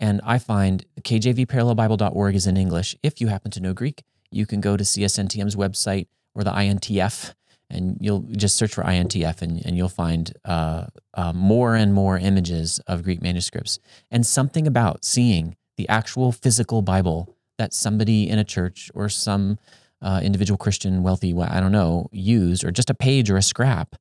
And 0.00 0.20
I 0.24 0.38
find 0.38 0.84
KJVParallelBible.org 1.00 2.34
is 2.34 2.46
in 2.46 2.56
English. 2.56 2.96
If 3.02 3.20
you 3.20 3.28
happen 3.28 3.50
to 3.52 3.60
know 3.60 3.72
Greek, 3.72 4.02
you 4.30 4.46
can 4.46 4.60
go 4.60 4.76
to 4.76 4.84
CSNTM's 4.84 5.56
website 5.56 6.06
or 6.34 6.44
the 6.44 6.50
INTF, 6.50 7.34
and 7.68 7.98
you'll 8.00 8.22
just 8.36 8.56
search 8.56 8.74
for 8.74 8.84
INTF, 8.84 9.42
and, 9.42 9.64
and 9.64 9.76
you'll 9.76 9.88
find 9.88 10.32
uh, 10.44 10.86
uh, 11.14 11.32
more 11.32 11.74
and 11.74 11.92
more 11.92 12.18
images 12.18 12.78
of 12.86 13.02
Greek 13.02 13.22
manuscripts. 13.22 13.78
And 14.10 14.26
something 14.26 14.66
about 14.66 15.04
seeing 15.04 15.56
the 15.76 15.88
actual 15.88 16.32
physical 16.32 16.82
Bible 16.82 17.34
that 17.58 17.74
somebody 17.74 18.28
in 18.28 18.38
a 18.38 18.44
church 18.44 18.90
or 18.94 19.08
some 19.08 19.58
uh, 20.02 20.20
individual 20.22 20.58
Christian, 20.58 21.02
wealthy, 21.02 21.34
I 21.38 21.60
don't 21.60 21.72
know, 21.72 22.08
used, 22.12 22.64
or 22.64 22.70
just 22.70 22.90
a 22.90 22.94
page 22.94 23.30
or 23.30 23.36
a 23.36 23.42
scrap, 23.42 23.96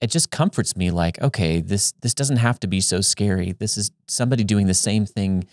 it 0.00 0.10
just 0.10 0.30
comforts 0.30 0.76
me. 0.76 0.90
Like, 0.90 1.20
okay, 1.22 1.60
this 1.60 1.92
this 2.02 2.14
doesn't 2.14 2.36
have 2.36 2.60
to 2.60 2.66
be 2.66 2.80
so 2.80 3.00
scary. 3.00 3.52
This 3.52 3.76
is 3.76 3.90
somebody 4.08 4.44
doing 4.44 4.66
the 4.66 4.74
same 4.74 5.06
thing 5.06 5.46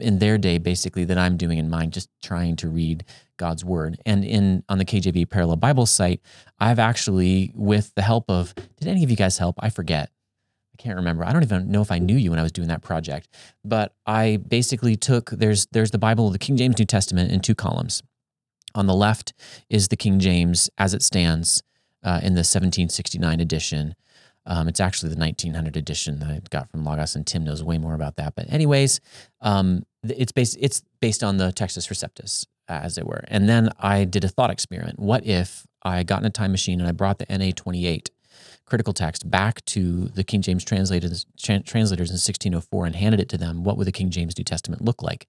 in 0.00 0.18
their 0.18 0.38
day, 0.38 0.58
basically, 0.58 1.04
that 1.04 1.18
I'm 1.18 1.36
doing 1.36 1.58
in 1.58 1.70
mine, 1.70 1.90
just 1.90 2.10
trying 2.22 2.56
to 2.56 2.68
read 2.68 3.04
God's 3.38 3.64
word. 3.64 4.00
And 4.04 4.24
in 4.24 4.64
on 4.68 4.78
the 4.78 4.84
KJV 4.84 5.30
Parallel 5.30 5.56
Bible 5.56 5.86
site, 5.86 6.20
I've 6.58 6.78
actually, 6.78 7.52
with 7.54 7.94
the 7.94 8.02
help 8.02 8.28
of, 8.28 8.54
did 8.54 8.88
any 8.88 9.02
of 9.02 9.10
you 9.10 9.16
guys 9.16 9.38
help? 9.38 9.56
I 9.60 9.70
forget. 9.70 10.10
I 10.74 10.82
can't 10.82 10.96
remember. 10.96 11.24
I 11.24 11.32
don't 11.32 11.42
even 11.42 11.70
know 11.70 11.80
if 11.80 11.90
I 11.90 11.98
knew 11.98 12.16
you 12.16 12.30
when 12.30 12.38
I 12.38 12.42
was 12.42 12.52
doing 12.52 12.68
that 12.68 12.82
project. 12.82 13.28
But 13.64 13.94
I 14.06 14.38
basically 14.46 14.96
took 14.96 15.30
there's 15.30 15.66
there's 15.72 15.90
the 15.90 15.98
Bible, 15.98 16.30
the 16.30 16.38
King 16.38 16.58
James 16.58 16.78
New 16.78 16.84
Testament 16.84 17.32
in 17.32 17.40
two 17.40 17.54
columns. 17.54 18.02
On 18.74 18.86
the 18.86 18.94
left 18.94 19.32
is 19.70 19.88
the 19.88 19.96
King 19.96 20.18
James 20.18 20.68
as 20.76 20.92
it 20.92 21.02
stands 21.02 21.62
uh, 22.06 22.20
in 22.22 22.34
the 22.34 22.40
1769 22.40 23.40
edition. 23.40 23.94
Um, 24.46 24.68
it's 24.68 24.78
actually 24.78 25.10
the 25.10 25.18
1900 25.18 25.76
edition 25.76 26.20
that 26.20 26.28
I 26.28 26.40
got 26.50 26.70
from 26.70 26.84
Logos, 26.84 27.16
and 27.16 27.26
Tim 27.26 27.42
knows 27.42 27.64
way 27.64 27.78
more 27.78 27.94
about 27.94 28.14
that. 28.16 28.36
But 28.36 28.50
anyways, 28.50 29.00
um, 29.40 29.84
it's 30.04 30.30
based 30.30 30.56
it's 30.60 30.82
based 31.00 31.24
on 31.24 31.38
the 31.38 31.52
Textus 31.52 31.88
Receptus, 31.88 32.46
as 32.68 32.96
it 32.96 33.06
were. 33.06 33.24
And 33.26 33.48
then 33.48 33.70
I 33.80 34.04
did 34.04 34.22
a 34.22 34.28
thought 34.28 34.50
experiment. 34.50 35.00
What 35.00 35.26
if 35.26 35.66
I 35.82 36.04
got 36.04 36.20
in 36.20 36.26
a 36.26 36.30
time 36.30 36.52
machine 36.52 36.78
and 36.80 36.88
I 36.88 36.92
brought 36.92 37.18
the 37.18 37.26
NA 37.28 37.50
28 37.54 38.10
critical 38.66 38.92
text 38.92 39.28
back 39.28 39.64
to 39.64 40.06
the 40.06 40.24
King 40.24 40.42
James 40.42 40.64
translators, 40.64 41.26
tran- 41.38 41.64
translators 41.64 42.10
in 42.10 42.14
1604 42.14 42.86
and 42.86 42.96
handed 42.96 43.20
it 43.20 43.28
to 43.30 43.38
them? 43.38 43.64
What 43.64 43.76
would 43.76 43.86
the 43.86 43.92
King 43.92 44.10
James 44.10 44.38
New 44.38 44.44
Testament 44.44 44.82
look 44.82 45.02
like? 45.02 45.26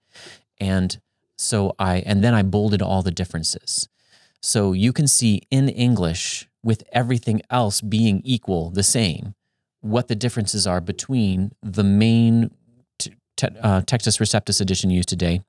And 0.60 1.00
so 1.38 1.76
I 1.80 1.98
and 2.06 2.24
then 2.24 2.36
I 2.36 2.44
bolded 2.44 2.84
all 2.84 3.02
the 3.02 3.12
differences. 3.12 3.90
So 4.42 4.74
you 4.74 4.94
can 4.94 5.08
see 5.08 5.42
in 5.50 5.70
English, 5.70 6.47
with 6.68 6.84
everything 6.92 7.42
else 7.50 7.80
being 7.80 8.20
equal, 8.26 8.70
the 8.72 8.84
same, 8.84 9.34
what 9.80 10.10
the 10.10 10.16
differences 10.16 10.68
are 10.68 10.82
between 10.82 11.54
the 11.64 11.84
main 11.84 12.52
t- 13.00 13.14
te- 13.38 13.48
uh, 13.64 13.80
Textus 13.84 14.20
Receptus 14.20 14.60
edition 14.60 14.90
used 14.90 15.08
today 15.08 15.40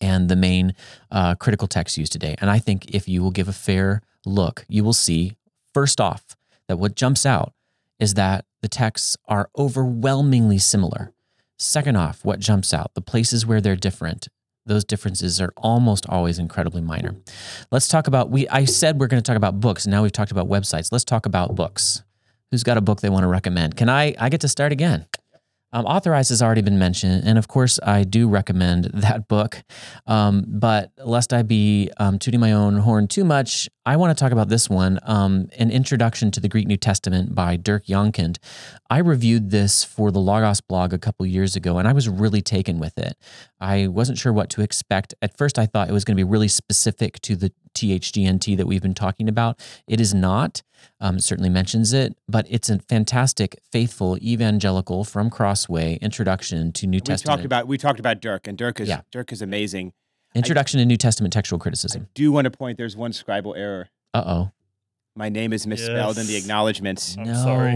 and 0.00 0.28
the 0.28 0.34
main 0.34 0.74
uh, 1.12 1.36
critical 1.36 1.68
text 1.68 1.96
used 1.96 2.10
today. 2.10 2.34
And 2.40 2.50
I 2.50 2.58
think 2.58 2.92
if 2.92 3.08
you 3.08 3.22
will 3.22 3.30
give 3.30 3.46
a 3.46 3.52
fair 3.52 4.02
look, 4.26 4.64
you 4.68 4.82
will 4.82 4.92
see, 4.92 5.36
first 5.72 6.00
off, 6.00 6.36
that 6.66 6.76
what 6.76 6.96
jumps 6.96 7.24
out 7.24 7.52
is 8.00 8.14
that 8.14 8.44
the 8.62 8.68
texts 8.68 9.16
are 9.28 9.48
overwhelmingly 9.56 10.58
similar. 10.58 11.12
Second 11.56 11.96
off, 11.96 12.24
what 12.24 12.40
jumps 12.40 12.74
out, 12.74 12.94
the 12.94 13.00
places 13.00 13.46
where 13.46 13.60
they're 13.60 13.76
different, 13.76 14.26
those 14.66 14.84
differences 14.84 15.40
are 15.40 15.52
almost 15.56 16.06
always 16.08 16.38
incredibly 16.38 16.80
minor. 16.80 17.16
Let's 17.70 17.88
talk 17.88 18.06
about 18.06 18.30
we 18.30 18.48
I 18.48 18.64
said 18.64 19.00
we're 19.00 19.08
going 19.08 19.22
to 19.22 19.26
talk 19.26 19.36
about 19.36 19.60
books. 19.60 19.86
Now 19.86 20.02
we've 20.02 20.12
talked 20.12 20.32
about 20.32 20.48
websites. 20.48 20.90
Let's 20.92 21.04
talk 21.04 21.26
about 21.26 21.54
books. 21.54 22.02
Who's 22.50 22.62
got 22.62 22.76
a 22.76 22.80
book 22.80 23.00
they 23.00 23.10
want 23.10 23.24
to 23.24 23.28
recommend? 23.28 23.76
Can 23.76 23.88
I 23.88 24.14
I 24.18 24.28
get 24.28 24.40
to 24.42 24.48
start 24.48 24.72
again? 24.72 25.06
Um, 25.72 25.86
Authorized 25.86 26.28
has 26.30 26.42
already 26.42 26.60
been 26.60 26.78
mentioned, 26.78 27.24
and 27.24 27.38
of 27.38 27.48
course, 27.48 27.80
I 27.82 28.04
do 28.04 28.28
recommend 28.28 28.84
that 28.94 29.28
book. 29.28 29.62
Um, 30.06 30.44
but 30.46 30.92
lest 30.98 31.32
I 31.32 31.42
be 31.42 31.90
um, 31.96 32.18
tooting 32.18 32.40
my 32.40 32.52
own 32.52 32.78
horn 32.78 33.08
too 33.08 33.24
much, 33.24 33.68
I 33.84 33.96
want 33.96 34.16
to 34.16 34.22
talk 34.22 34.32
about 34.32 34.48
this 34.48 34.70
one 34.70 35.00
um, 35.04 35.48
An 35.58 35.70
Introduction 35.70 36.30
to 36.32 36.40
the 36.40 36.48
Greek 36.48 36.66
New 36.66 36.76
Testament 36.76 37.34
by 37.34 37.56
Dirk 37.56 37.86
Jongkind. 37.86 38.38
I 38.90 38.98
reviewed 38.98 39.50
this 39.50 39.82
for 39.82 40.10
the 40.10 40.20
Logos 40.20 40.60
blog 40.60 40.92
a 40.92 40.98
couple 40.98 41.26
years 41.26 41.56
ago, 41.56 41.78
and 41.78 41.88
I 41.88 41.92
was 41.92 42.08
really 42.08 42.42
taken 42.42 42.78
with 42.78 42.98
it. 42.98 43.16
I 43.60 43.88
wasn't 43.88 44.18
sure 44.18 44.32
what 44.32 44.50
to 44.50 44.60
expect. 44.60 45.14
At 45.22 45.36
first, 45.36 45.58
I 45.58 45.66
thought 45.66 45.88
it 45.88 45.92
was 45.92 46.04
going 46.04 46.16
to 46.16 46.20
be 46.20 46.28
really 46.28 46.48
specific 46.48 47.20
to 47.22 47.34
the 47.34 47.52
THGNT 47.74 48.56
that 48.56 48.66
we've 48.66 48.82
been 48.82 48.94
talking 48.94 49.28
about. 49.28 49.58
It 49.86 50.00
is 50.00 50.12
not. 50.14 50.62
Um, 51.00 51.20
certainly 51.20 51.48
mentions 51.48 51.92
it, 51.92 52.16
but 52.28 52.44
it's 52.50 52.68
a 52.68 52.78
fantastic, 52.80 53.56
faithful 53.70 54.18
evangelical 54.18 55.04
from 55.04 55.30
Crossway 55.30 55.96
introduction 56.00 56.72
to 56.72 56.86
New 56.88 56.96
we 56.96 57.00
Testament. 57.00 57.38
talked 57.38 57.44
about 57.46 57.68
we 57.68 57.78
talked 57.78 58.00
about 58.00 58.20
Dirk, 58.20 58.46
and 58.48 58.58
Dirk 58.58 58.80
is 58.80 58.88
Yeah. 58.88 59.02
Dirk 59.12 59.32
is 59.32 59.40
amazing. 59.42 59.92
introduction 60.34 60.78
to 60.80 60.84
New 60.86 60.96
Testament 60.96 61.32
textual 61.32 61.60
I 61.60 61.62
criticism. 61.62 62.08
do 62.14 62.32
want 62.32 62.46
to 62.46 62.50
point. 62.50 62.78
There's 62.78 62.96
one 62.96 63.12
scribal 63.12 63.56
error. 63.56 63.88
Uh 64.14 64.24
oh. 64.26 64.50
My 65.14 65.28
name 65.28 65.52
is 65.52 65.66
misspelled 65.66 66.16
in 66.16 66.26
the 66.26 66.32
Yes. 66.32 66.42
acknowledgments. 66.44 67.16
I'm 67.18 67.24
no. 67.26 67.34
sorry. 67.34 67.74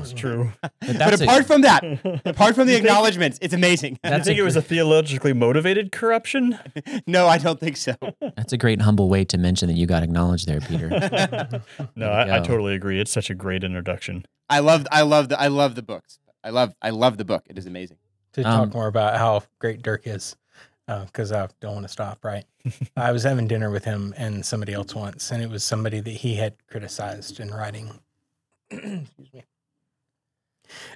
It's 0.00 0.12
true. 0.12 0.50
But 0.62 0.72
But 0.80 0.98
that's 0.98 1.20
a- 1.20 1.24
apart 1.24 1.46
from 1.46 1.60
that, 1.62 1.84
apart 2.24 2.56
from 2.56 2.66
the 2.66 2.72
You 2.72 2.78
think- 2.78 2.88
acknowledgments, 2.88 3.38
it's 3.40 3.54
amazing. 3.54 3.98
I 4.02 4.08
think 4.10 4.24
That's 4.24 4.28
a 4.28 4.36
it 4.36 4.42
was 4.42 4.56
a 4.56 4.62
theologically 4.62 5.32
motivated 5.32 5.92
corruption? 5.92 6.58
no, 7.06 7.28
I 7.28 7.38
don't 7.38 7.60
think 7.60 7.76
so. 7.76 7.94
that's 8.36 8.52
a 8.52 8.56
great 8.58 8.80
humble 8.80 9.08
way 9.08 9.24
to 9.26 9.38
mention 9.38 9.68
that 9.68 9.76
you 9.76 9.86
got 9.86 10.02
acknowledged 10.02 10.48
there, 10.48 10.60
Peter. 10.60 10.88
No, 11.94 12.08
I, 12.10 12.22
I 12.36 12.38
go. 12.40 12.44
totally 12.44 12.74
agree. 12.74 13.00
It's 13.00 13.12
such 13.12 13.30
a 13.30 13.34
great 13.34 13.62
introduction. 13.62 14.24
I 14.50 14.58
love 14.58 14.86
I 14.90 15.02
love 15.02 15.28
the 15.28 15.40
I 15.40 15.46
love 15.46 15.76
the 15.76 15.82
books. 15.82 16.18
I 16.42 16.50
love 16.50 16.74
I 16.82 16.90
love 16.90 17.16
the 17.16 17.24
book. 17.24 17.44
It 17.48 17.58
is 17.58 17.66
amazing. 17.66 17.98
To 18.34 18.42
Um, 18.42 18.66
talk 18.66 18.74
more 18.74 18.86
about 18.88 19.16
how 19.18 19.42
great 19.60 19.82
Dirk 19.82 20.06
is, 20.06 20.36
because 20.86 21.32
I 21.32 21.48
don't 21.60 21.74
want 21.74 21.84
to 21.86 21.92
stop, 21.92 22.24
right? 22.24 22.44
I 22.96 23.12
was 23.12 23.24
having 23.24 23.46
dinner 23.48 23.70
with 23.70 23.84
him 23.84 24.14
and 24.16 24.44
somebody 24.46 24.72
else 24.72 24.94
once, 24.94 25.30
and 25.30 25.42
it 25.42 25.50
was 25.50 25.64
somebody 25.64 26.00
that 26.00 26.10
he 26.10 26.36
had 26.36 26.54
criticized 26.68 27.40
in 27.40 27.50
writing. 27.50 27.98
Excuse 28.70 29.32
me. 29.32 29.44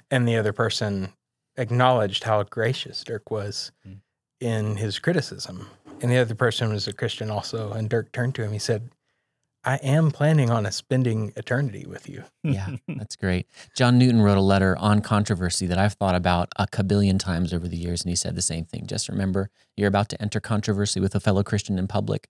And 0.09 0.27
the 0.27 0.35
other 0.37 0.53
person 0.53 1.13
acknowledged 1.57 2.23
how 2.23 2.43
gracious 2.43 3.03
Dirk 3.03 3.31
was 3.31 3.71
Mm. 3.87 3.99
in 4.39 4.75
his 4.77 4.99
criticism. 4.99 5.67
And 6.01 6.11
the 6.11 6.17
other 6.17 6.35
person 6.35 6.69
was 6.69 6.87
a 6.87 6.93
Christian 6.93 7.29
also. 7.29 7.71
And 7.73 7.89
Dirk 7.89 8.11
turned 8.11 8.35
to 8.35 8.43
him. 8.43 8.51
He 8.51 8.59
said, 8.59 8.89
I 9.63 9.75
am 9.77 10.11
planning 10.11 10.49
on 10.49 10.65
a 10.65 10.71
spending 10.71 11.33
eternity 11.35 11.85
with 11.85 12.09
you. 12.09 12.23
yeah, 12.43 12.77
that's 12.87 13.15
great. 13.15 13.47
John 13.75 13.97
Newton 13.99 14.21
wrote 14.21 14.37
a 14.37 14.41
letter 14.41 14.75
on 14.77 15.01
controversy 15.01 15.67
that 15.67 15.77
I've 15.77 15.93
thought 15.93 16.15
about 16.15 16.49
a 16.57 16.65
kabillion 16.65 17.19
times 17.19 17.53
over 17.53 17.67
the 17.67 17.77
years, 17.77 18.01
and 18.01 18.09
he 18.09 18.15
said 18.15 18.35
the 18.35 18.41
same 18.41 18.65
thing. 18.65 18.87
Just 18.87 19.07
remember, 19.07 19.49
you're 19.77 19.87
about 19.87 20.09
to 20.09 20.21
enter 20.21 20.39
controversy 20.39 20.99
with 20.99 21.13
a 21.13 21.19
fellow 21.19 21.43
Christian 21.43 21.77
in 21.77 21.87
public. 21.87 22.27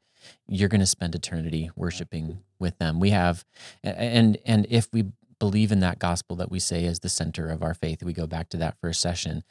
You're 0.48 0.70
going 0.70 0.82
to 0.82 0.88
spend 0.88 1.15
eternity 1.15 1.72
worshiping 1.76 2.44
with 2.60 2.78
them. 2.78 3.00
We 3.00 3.12
have, 3.12 3.46
and 3.84 4.38
and 4.46 4.67
if 4.70 4.88
we 4.91 5.06
believe 5.39 5.72
in 5.72 5.80
that 5.80 5.98
gospel 5.98 6.36
that 6.36 6.52
we 6.52 6.60
say 6.60 6.86
is 6.86 7.00
the 7.00 7.10
center 7.10 7.50
of 7.50 7.63
our 7.63 7.74
faith, 7.74 8.04
we 8.04 8.13
go 8.13 8.28
back 8.28 8.48
to 8.50 8.58
that 8.58 8.78
first 8.80 9.02
session. 9.02 9.44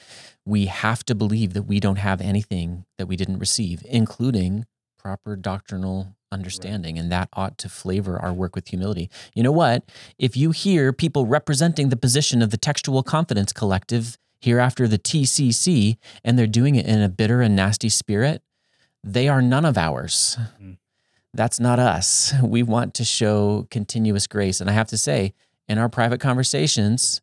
We 0.47 0.67
have 0.67 1.03
to 1.07 1.17
believe 1.17 1.53
that 1.55 1.65
we 1.65 1.81
don't 1.81 1.97
have 1.97 2.21
anything 2.21 2.85
that 2.97 3.07
we 3.07 3.17
didn't 3.17 3.41
receive, 3.41 3.83
including 3.89 4.67
proper 5.01 5.35
doctrinal 5.37 6.15
understanding. 6.31 6.99
And 6.99 7.11
that 7.11 7.29
ought 7.33 7.57
to 7.59 7.69
flavor 7.69 8.19
our 8.19 8.33
work 8.33 8.55
with 8.55 8.69
humility. 8.69 9.11
You 9.35 9.43
know 9.43 9.51
what? 9.53 9.91
If 10.19 10.37
you 10.37 10.51
hear 10.51 10.93
people 10.93 11.27
representing 11.27 11.89
the 11.89 11.97
position 11.97 12.43
of 12.43 12.51
the 12.51 12.57
Textual 12.59 13.03
Confidence 13.03 13.53
Collective 13.53 14.19
hereafter 14.41 14.87
the 14.87 14.99
TCC, 14.99 15.97
and 16.25 16.39
they're 16.39 16.47
doing 16.47 16.75
it 16.75 16.87
in 16.87 17.01
a 17.01 17.09
bitter 17.09 17.41
and 17.43 17.57
nasty 17.57 17.89
spirit, 17.89 18.43
they 19.03 19.29
are 19.29 19.43
none 19.43 19.65
of 19.65 19.77
ours. 19.79 20.37
Mhm. 20.61 20.77
That's 21.35 21.61
not 21.61 21.79
us. 21.79 22.33
We 22.43 22.63
want 22.63 22.95
to 22.95 23.05
show 23.05 23.67
continuous 23.71 24.27
grace. 24.27 24.61
And 24.61 24.69
I 24.69 24.73
have 24.75 24.89
to 24.89 24.99
say, 24.99 25.33
in 25.69 25.79
our 25.79 25.89
private 25.89 26.21
conversations, 26.21 27.21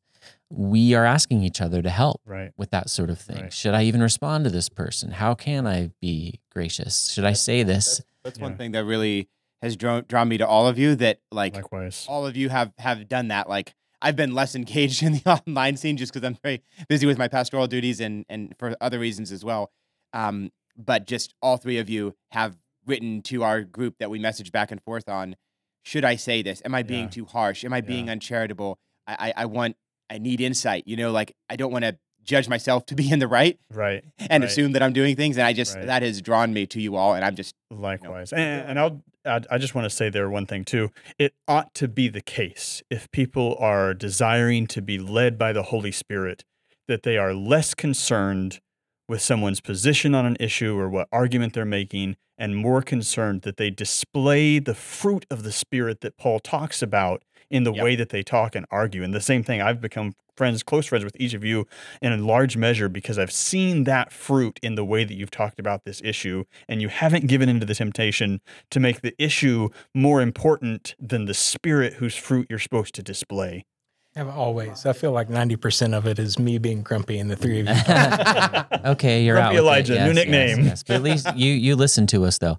we 0.50 0.94
are 0.94 1.06
asking 1.06 1.44
each 1.44 1.60
other 1.60 1.82
to 1.82 1.90
help 1.90 2.22
Right. 2.26 2.52
with 2.56 2.70
that 2.72 2.90
sort 2.90 3.10
of 3.10 3.20
thing. 3.20 3.44
Right. 3.44 3.54
Should 3.54 3.74
I 3.74 3.84
even 3.84 4.02
respond 4.02 4.46
to 4.46 4.50
this 4.50 4.70
person? 4.70 5.12
How 5.12 5.34
can 5.34 5.68
I 5.68 5.92
be 6.00 6.40
gracious? 6.58 7.12
Should 7.14 7.26
I 7.26 7.34
say 7.34 7.64
this? 7.64 7.86
That's, 7.98 8.04
that's 8.24 8.40
Yeah. 8.40 8.44
one 8.44 8.58
thing 8.58 8.72
that 8.72 8.84
really 8.84 9.30
has 9.62 9.76
drawn 9.76 10.04
drawn 10.08 10.28
me 10.28 10.38
to 10.38 10.48
all 10.48 10.68
of 10.68 10.78
you. 10.80 10.96
That 10.96 11.20
like 11.32 11.56
Likewise. 11.56 12.06
all 12.10 12.26
of 12.26 12.36
you 12.36 12.50
have 12.50 12.74
have 12.80 13.08
done 13.08 13.28
that. 13.30 13.48
Like 13.48 13.74
I've 14.02 14.16
been 14.16 14.34
less 14.34 14.56
engaged 14.56 15.04
in 15.08 15.14
the 15.14 15.30
online 15.48 15.78
scene 15.78 15.98
just 15.98 16.12
because 16.14 16.26
I'm 16.26 16.38
very 16.44 16.64
busy 16.90 17.06
with 17.06 17.18
my 17.18 17.28
pastoral 17.28 17.68
duties 17.68 18.00
and 18.00 18.26
and 18.30 18.56
for 18.58 18.76
other 18.82 19.00
reasons 19.00 19.32
as 19.32 19.46
well. 19.46 19.72
Um, 20.14 20.52
but 20.76 21.06
just 21.08 21.34
all 21.42 21.58
three 21.58 21.78
of 21.78 21.90
you 21.90 22.16
have 22.32 22.56
written 22.86 23.22
to 23.24 23.44
our 23.44 23.62
group 23.62 23.96
that 24.00 24.10
we 24.10 24.18
message 24.20 24.52
back 24.52 24.72
and 24.72 24.82
forth 24.84 25.08
on. 25.10 25.36
Should 25.84 26.06
I 26.06 26.16
say 26.18 26.42
this? 26.42 26.62
Am 26.66 26.74
I 26.76 26.84
being 26.84 27.06
Yeah. 27.06 27.10
too 27.10 27.26
harsh? 27.26 27.64
Am 27.64 27.74
I 27.74 27.82
being 27.82 28.10
uncharitable? 28.10 28.80
I, 29.08 29.32
I 29.38 29.44
I 29.44 29.46
want 29.46 29.76
I 30.10 30.18
need 30.18 30.40
insight. 30.42 30.84
You 30.88 30.98
know, 30.98 31.12
like 31.12 31.36
I 31.50 31.56
don't 31.56 31.72
want 31.72 31.86
to 31.86 31.98
judge 32.28 32.48
myself 32.48 32.86
to 32.88 32.96
be 32.96 33.10
in 33.12 33.18
the 33.20 33.28
right 33.28 33.58
Right. 33.74 34.04
and 34.30 34.44
Right. 34.44 34.50
assume 34.52 34.74
that 34.74 34.84
I'm 34.84 34.94
doing 34.94 35.16
things. 35.16 35.38
And 35.38 35.48
I 35.48 35.54
just 35.54 35.76
Right. 35.76 35.88
that 35.88 36.04
has 36.04 36.22
drawn 36.22 36.54
me 36.54 36.68
to 36.68 36.80
you 36.82 36.96
all, 36.96 37.16
and 37.16 37.26
I'm 37.26 37.36
just 37.36 37.56
Likewise. 37.72 38.32
And, 38.32 38.70
and 38.70 38.80
I'll, 38.80 39.02
I, 39.26 39.42
I 39.52 39.58
just 39.58 39.74
want 39.76 39.86
to 39.86 39.90
say 39.90 40.10
there 40.10 40.30
one 40.30 40.46
thing 40.46 40.64
too. 40.64 40.92
It 41.18 41.34
ought 41.48 41.74
to 41.76 41.88
be 41.88 42.08
the 42.08 42.22
case 42.22 42.82
if 42.90 43.10
people 43.12 43.56
are 43.60 43.94
desiring 43.94 44.68
to 44.68 44.82
be 44.82 44.98
led 45.00 45.38
by 45.38 45.52
the 45.54 45.64
Holy 45.64 45.92
Spirit, 45.92 46.44
that 46.88 47.04
they 47.04 47.18
are 47.18 47.34
less 47.34 47.74
concerned 47.74 48.60
with 49.10 49.22
someone's 49.22 49.62
position 49.62 50.14
on 50.14 50.26
an 50.26 50.38
issue 50.40 50.78
or 50.78 50.90
what 50.90 51.08
argument 51.12 51.54
they're 51.54 51.66
making, 51.66 52.16
and 52.38 52.56
more 52.56 52.82
concerned 52.82 53.42
that 53.44 53.58
they 53.58 53.70
display 53.70 54.60
the 54.60 54.76
fruit 54.76 55.26
of 55.32 55.44
the 55.44 55.52
Spirit 55.52 56.02
that 56.02 56.18
Paul 56.18 56.40
talks 56.40 56.82
about 56.82 57.24
in 57.50 57.64
the 57.64 57.74
Yep. 57.74 57.84
way 57.84 57.96
that 57.96 58.10
they 58.10 58.22
talk 58.24 58.56
and 58.56 58.66
argue. 58.70 59.04
And 59.04 59.14
the 59.14 59.22
same 59.22 59.44
thing, 59.44 59.62
I've 59.62 59.82
become 59.82 60.14
friends, 60.38 60.64
close 60.64 60.86
friends 60.86 61.04
with 61.04 61.16
each 61.20 61.34
of 61.34 61.44
you 61.44 61.66
in 62.02 62.12
a 62.14 62.18
large 62.18 62.56
measure 62.56 62.88
because 62.88 63.18
I've 63.20 63.32
seen 63.32 63.84
that 63.86 64.12
fruit 64.14 64.60
in 64.64 64.76
the 64.76 64.86
way 64.86 65.04
that 65.04 65.14
you've 65.16 65.32
talked 65.32 65.60
about 65.60 65.84
this 65.84 66.02
issue, 66.06 66.44
and 66.70 66.82
you 66.82 66.88
haven't 66.90 67.28
given 67.28 67.50
into 67.50 67.66
the 67.66 67.76
temptation 67.76 68.40
to 68.72 68.80
make 68.80 69.02
the 69.02 69.14
issue 69.22 69.70
more 69.94 70.22
important 70.22 70.96
than 71.00 71.26
the 71.26 71.34
spirit 71.34 71.94
whose 71.96 72.16
fruit 72.16 72.48
you're 72.50 72.60
supposed 72.60 72.94
to 72.96 73.04
display. 73.04 73.66
Yeah, 74.16 74.32
always. 74.32 74.86
I 74.86 74.94
feel 74.94 75.12
like 75.12 75.28
90% 75.30 75.94
of 75.96 76.08
it 76.08 76.18
is 76.18 76.40
me 76.40 76.58
being 76.58 76.82
grumpy 76.82 77.20
and 77.20 77.30
the 77.30 77.36
three 77.36 77.60
of 77.60 77.68
you. 77.68 77.74
okay, 78.92 79.24
you're 79.24 79.36
Grumpy 79.36 79.58
out. 79.58 79.64
with 79.64 79.90
it. 79.90 79.92
Elijah, 79.92 79.94
new 79.94 79.98
Yes, 80.00 80.08
yes, 80.08 80.16
nickname. 80.16 80.66
yes. 80.66 80.84
But 80.84 80.96
at 80.96 81.04
least 81.04 81.28
you 81.36 81.52
you 81.54 81.76
listen 81.76 82.08
to 82.08 82.26
us 82.26 82.38
though. 82.40 82.58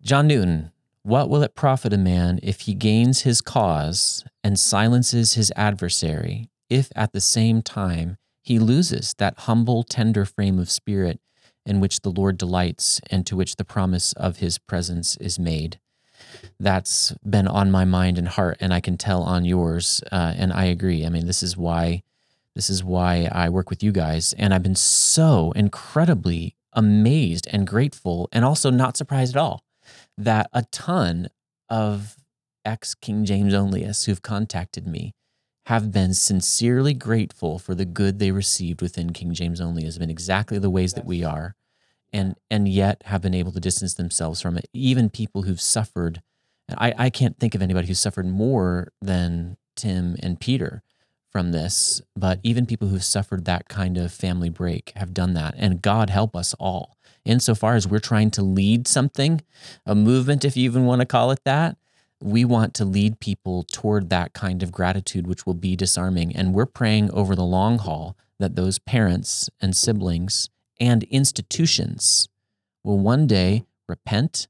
John 0.00 0.28
Newton, 0.28 0.70
what 1.02 1.28
will 1.28 1.42
it 1.42 1.56
profit 1.56 1.92
a 1.92 1.98
man 1.98 2.38
if 2.44 2.60
he 2.62 2.74
gains 2.74 3.22
his 3.22 3.40
cause 3.40 4.24
and 4.44 4.56
silences 4.56 5.34
his 5.34 5.52
adversary, 5.56 6.48
if 6.72 6.90
at 6.96 7.12
the 7.12 7.20
same 7.20 7.60
time 7.60 8.16
he 8.40 8.58
loses 8.58 9.14
that 9.18 9.40
humble, 9.40 9.82
tender 9.82 10.24
frame 10.24 10.58
of 10.58 10.70
spirit 10.70 11.20
in 11.66 11.80
which 11.80 12.00
the 12.00 12.10
Lord 12.10 12.38
delights 12.38 13.00
and 13.10 13.26
to 13.26 13.36
which 13.36 13.56
the 13.56 13.64
promise 13.64 14.14
of 14.14 14.38
his 14.38 14.58
presence 14.58 15.16
is 15.16 15.38
made? 15.38 15.78
That's 16.58 17.12
been 17.28 17.46
on 17.46 17.70
my 17.70 17.84
mind 17.84 18.16
and 18.16 18.26
heart, 18.26 18.56
and 18.60 18.72
I 18.72 18.80
can 18.80 18.96
tell 18.96 19.22
on 19.22 19.44
yours. 19.44 20.02
Uh, 20.10 20.32
and 20.36 20.52
I 20.52 20.64
agree. 20.64 21.04
I 21.04 21.10
mean, 21.10 21.26
this 21.26 21.42
is 21.42 21.56
why 21.56 22.02
this 22.54 22.68
is 22.68 22.84
why 22.84 23.28
I 23.32 23.48
work 23.48 23.70
with 23.70 23.82
you 23.82 23.92
guys. 23.92 24.34
And 24.34 24.52
I've 24.52 24.62
been 24.62 24.74
so 24.74 25.52
incredibly 25.52 26.54
amazed 26.72 27.48
and 27.50 27.66
grateful, 27.66 28.28
and 28.32 28.44
also 28.44 28.70
not 28.70 28.96
surprised 28.96 29.36
at 29.36 29.40
all 29.40 29.62
that 30.16 30.48
a 30.52 30.62
ton 30.70 31.28
of 31.68 32.16
ex 32.64 32.94
King 32.94 33.24
James 33.24 33.52
onlyists 33.52 34.06
who've 34.06 34.22
contacted 34.22 34.86
me 34.86 35.12
have 35.66 35.92
been 35.92 36.12
sincerely 36.12 36.94
grateful 36.94 37.58
for 37.58 37.74
the 37.74 37.84
good 37.84 38.18
they 38.18 38.30
received 38.30 38.82
within 38.82 39.12
King 39.12 39.32
James 39.32 39.60
onlyism 39.60 40.00
in 40.00 40.10
exactly 40.10 40.58
the 40.58 40.70
ways 40.70 40.94
that 40.94 41.04
we 41.04 41.22
are, 41.22 41.54
and 42.12 42.36
and 42.50 42.68
yet 42.68 43.02
have 43.06 43.22
been 43.22 43.34
able 43.34 43.52
to 43.52 43.60
distance 43.60 43.94
themselves 43.94 44.40
from 44.40 44.56
it. 44.56 44.68
Even 44.72 45.08
people 45.08 45.42
who've 45.42 45.60
suffered, 45.60 46.22
and 46.68 46.78
I, 46.80 46.94
I 46.98 47.10
can't 47.10 47.38
think 47.38 47.54
of 47.54 47.62
anybody 47.62 47.86
who's 47.86 48.00
suffered 48.00 48.26
more 48.26 48.92
than 49.00 49.56
Tim 49.76 50.16
and 50.20 50.40
Peter 50.40 50.82
from 51.30 51.52
this, 51.52 52.02
but 52.14 52.38
even 52.42 52.66
people 52.66 52.88
who've 52.88 53.02
suffered 53.02 53.46
that 53.46 53.68
kind 53.68 53.96
of 53.96 54.12
family 54.12 54.50
break 54.50 54.92
have 54.96 55.14
done 55.14 55.32
that. 55.32 55.54
And 55.56 55.80
God 55.80 56.10
help 56.10 56.36
us 56.36 56.54
all. 56.60 56.98
Insofar 57.24 57.74
as 57.74 57.88
we're 57.88 58.00
trying 58.00 58.30
to 58.32 58.42
lead 58.42 58.86
something, 58.86 59.40
a 59.86 59.94
movement, 59.94 60.44
if 60.44 60.56
you 60.56 60.64
even 60.64 60.84
want 60.84 61.00
to 61.00 61.06
call 61.06 61.30
it 61.30 61.40
that, 61.44 61.76
we 62.22 62.44
want 62.44 62.74
to 62.74 62.84
lead 62.84 63.20
people 63.20 63.64
toward 63.64 64.10
that 64.10 64.32
kind 64.32 64.62
of 64.62 64.72
gratitude, 64.72 65.26
which 65.26 65.46
will 65.46 65.54
be 65.54 65.76
disarming. 65.76 66.34
And 66.34 66.54
we're 66.54 66.66
praying 66.66 67.10
over 67.10 67.34
the 67.34 67.44
long 67.44 67.78
haul 67.78 68.16
that 68.38 68.56
those 68.56 68.78
parents 68.78 69.48
and 69.60 69.76
siblings 69.76 70.50
and 70.80 71.02
institutions 71.04 72.28
will 72.84 72.98
one 72.98 73.26
day 73.26 73.64
repent 73.88 74.48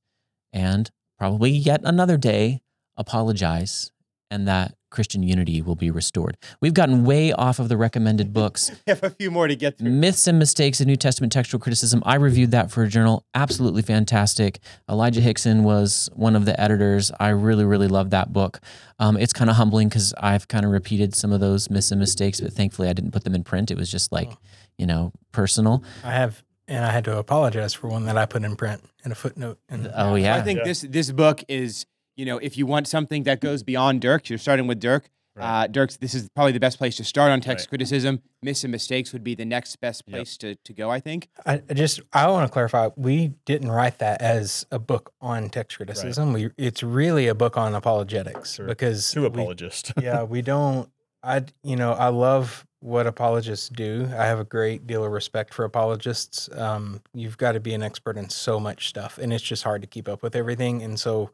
and 0.52 0.90
probably 1.18 1.50
yet 1.50 1.80
another 1.84 2.16
day 2.16 2.60
apologize 2.96 3.90
and 4.30 4.46
that 4.48 4.74
Christian 4.92 5.22
unity 5.24 5.60
will 5.60 5.74
be 5.74 5.90
restored. 5.90 6.36
We've 6.60 6.74
gotten 6.74 7.04
way 7.04 7.32
off 7.32 7.58
of 7.58 7.68
the 7.68 7.76
recommended 7.76 8.32
books. 8.40 8.70
we 8.70 8.76
have 8.92 9.02
a 9.02 9.10
few 9.10 9.30
more 9.30 9.48
to 9.48 9.56
get 9.56 9.78
through. 9.78 9.90
Myths 9.90 10.26
and 10.28 10.38
Mistakes 10.38 10.80
in 10.80 10.86
New 10.86 10.94
Testament 10.96 11.32
Textual 11.32 11.58
Criticism. 11.60 12.02
I 12.06 12.14
reviewed 12.14 12.52
that 12.52 12.70
for 12.70 12.84
a 12.84 12.88
journal. 12.88 13.24
Absolutely 13.34 13.82
fantastic. 13.82 14.60
Elijah 14.88 15.20
Hixson 15.20 15.62
was 15.62 16.08
one 16.14 16.36
of 16.36 16.44
the 16.44 16.58
editors. 16.60 17.10
I 17.18 17.30
really, 17.30 17.64
really 17.64 17.88
love 17.88 18.10
that 18.10 18.32
book. 18.32 18.60
Um, 19.00 19.16
it's 19.16 19.32
kind 19.32 19.50
of 19.50 19.56
humbling 19.56 19.88
because 19.88 20.14
I've 20.20 20.46
kind 20.46 20.64
of 20.64 20.70
repeated 20.70 21.14
some 21.16 21.32
of 21.32 21.40
those 21.40 21.68
myths 21.70 21.90
and 21.90 21.98
mistakes, 21.98 22.40
but 22.40 22.52
thankfully 22.52 22.88
I 22.88 22.92
didn't 22.92 23.10
put 23.10 23.24
them 23.24 23.34
in 23.34 23.42
print. 23.42 23.70
It 23.72 23.76
was 23.78 23.90
just 23.90 24.12
like, 24.12 24.30
you 24.78 24.86
know, 24.86 25.12
personal. 25.32 25.82
I 26.04 26.12
have, 26.12 26.44
and 26.68 26.84
I 26.84 26.90
had 26.90 27.04
to 27.06 27.18
apologize 27.18 27.74
for 27.74 27.88
one 27.88 28.04
that 28.04 28.16
I 28.16 28.26
put 28.26 28.44
in 28.44 28.54
print 28.56 28.82
in 29.04 29.10
a 29.10 29.14
footnote. 29.14 29.58
And 29.68 29.90
Oh, 29.96 30.14
yeah. 30.14 30.36
I 30.36 30.42
think 30.42 30.58
Yeah. 30.58 30.64
this 30.66 30.82
this 30.82 31.10
book 31.10 31.42
is 31.48 31.86
you 32.16 32.24
know 32.24 32.38
if 32.38 32.56
you 32.56 32.66
want 32.66 32.88
something 32.88 33.22
that 33.24 33.40
goes 33.40 33.62
beyond 33.62 34.00
Dirk, 34.00 34.28
you're 34.28 34.38
starting 34.38 34.66
with 34.66 34.80
Dirk. 34.80 35.08
Right. 35.34 35.62
Uh, 35.62 35.66
Dirk's 35.66 35.96
this 35.96 36.12
is 36.12 36.28
probably 36.36 36.52
the 36.52 36.60
best 36.60 36.76
place 36.76 36.96
to 36.98 37.04
start 37.04 37.30
on 37.32 37.40
text 37.40 37.64
Right. 37.64 37.68
criticism. 37.70 38.20
Myths 38.42 38.64
and 38.64 38.70
mistakes 38.70 39.14
would 39.14 39.24
be 39.24 39.34
the 39.34 39.46
next 39.46 39.76
best 39.80 40.02
Yep. 40.06 40.14
place 40.14 40.36
to, 40.36 40.56
to 40.56 40.72
go. 40.74 40.90
I 40.90 41.00
think. 41.00 41.28
I 41.46 41.62
I 41.70 41.72
just 41.74 42.00
I 42.12 42.26
want 42.28 42.46
to 42.46 42.52
clarify. 42.52 42.90
We 42.96 43.32
didn't 43.46 43.70
write 43.70 43.98
that 44.00 44.20
as 44.20 44.66
a 44.70 44.78
book 44.78 45.14
on 45.22 45.48
text 45.48 45.78
criticism. 45.78 46.34
We 46.34 46.50
it's 46.58 46.82
really 46.82 47.28
a 47.28 47.34
book 47.34 47.56
on 47.56 47.74
apologetics 47.74 48.56
Sure. 48.56 48.66
because 48.66 49.10
To 49.12 49.22
we- 49.22 49.26
apologist. 49.28 49.92
yeah, 50.02 50.22
we 50.22 50.42
don't. 50.42 50.90
I 51.22 51.44
you 51.62 51.76
know 51.76 51.92
I 51.92 52.08
love 52.08 52.66
what 52.80 53.06
apologists 53.06 53.70
do. 53.70 54.08
I 54.18 54.26
have 54.26 54.38
a 54.40 54.44
great 54.44 54.86
deal 54.86 55.02
of 55.02 55.12
respect 55.12 55.54
for 55.54 55.64
apologists. 55.64 56.50
Um, 56.52 57.00
you've 57.14 57.38
got 57.38 57.52
to 57.52 57.60
be 57.60 57.72
an 57.72 57.82
expert 57.82 58.18
in 58.18 58.28
so 58.28 58.60
much 58.60 58.88
stuff, 58.88 59.16
and 59.18 59.32
it's 59.32 59.42
just 59.44 59.62
hard 59.62 59.80
to 59.82 59.86
keep 59.88 60.08
up 60.08 60.20
with 60.22 60.34
everything. 60.36 60.82
And 60.82 60.98
so, 61.00 61.30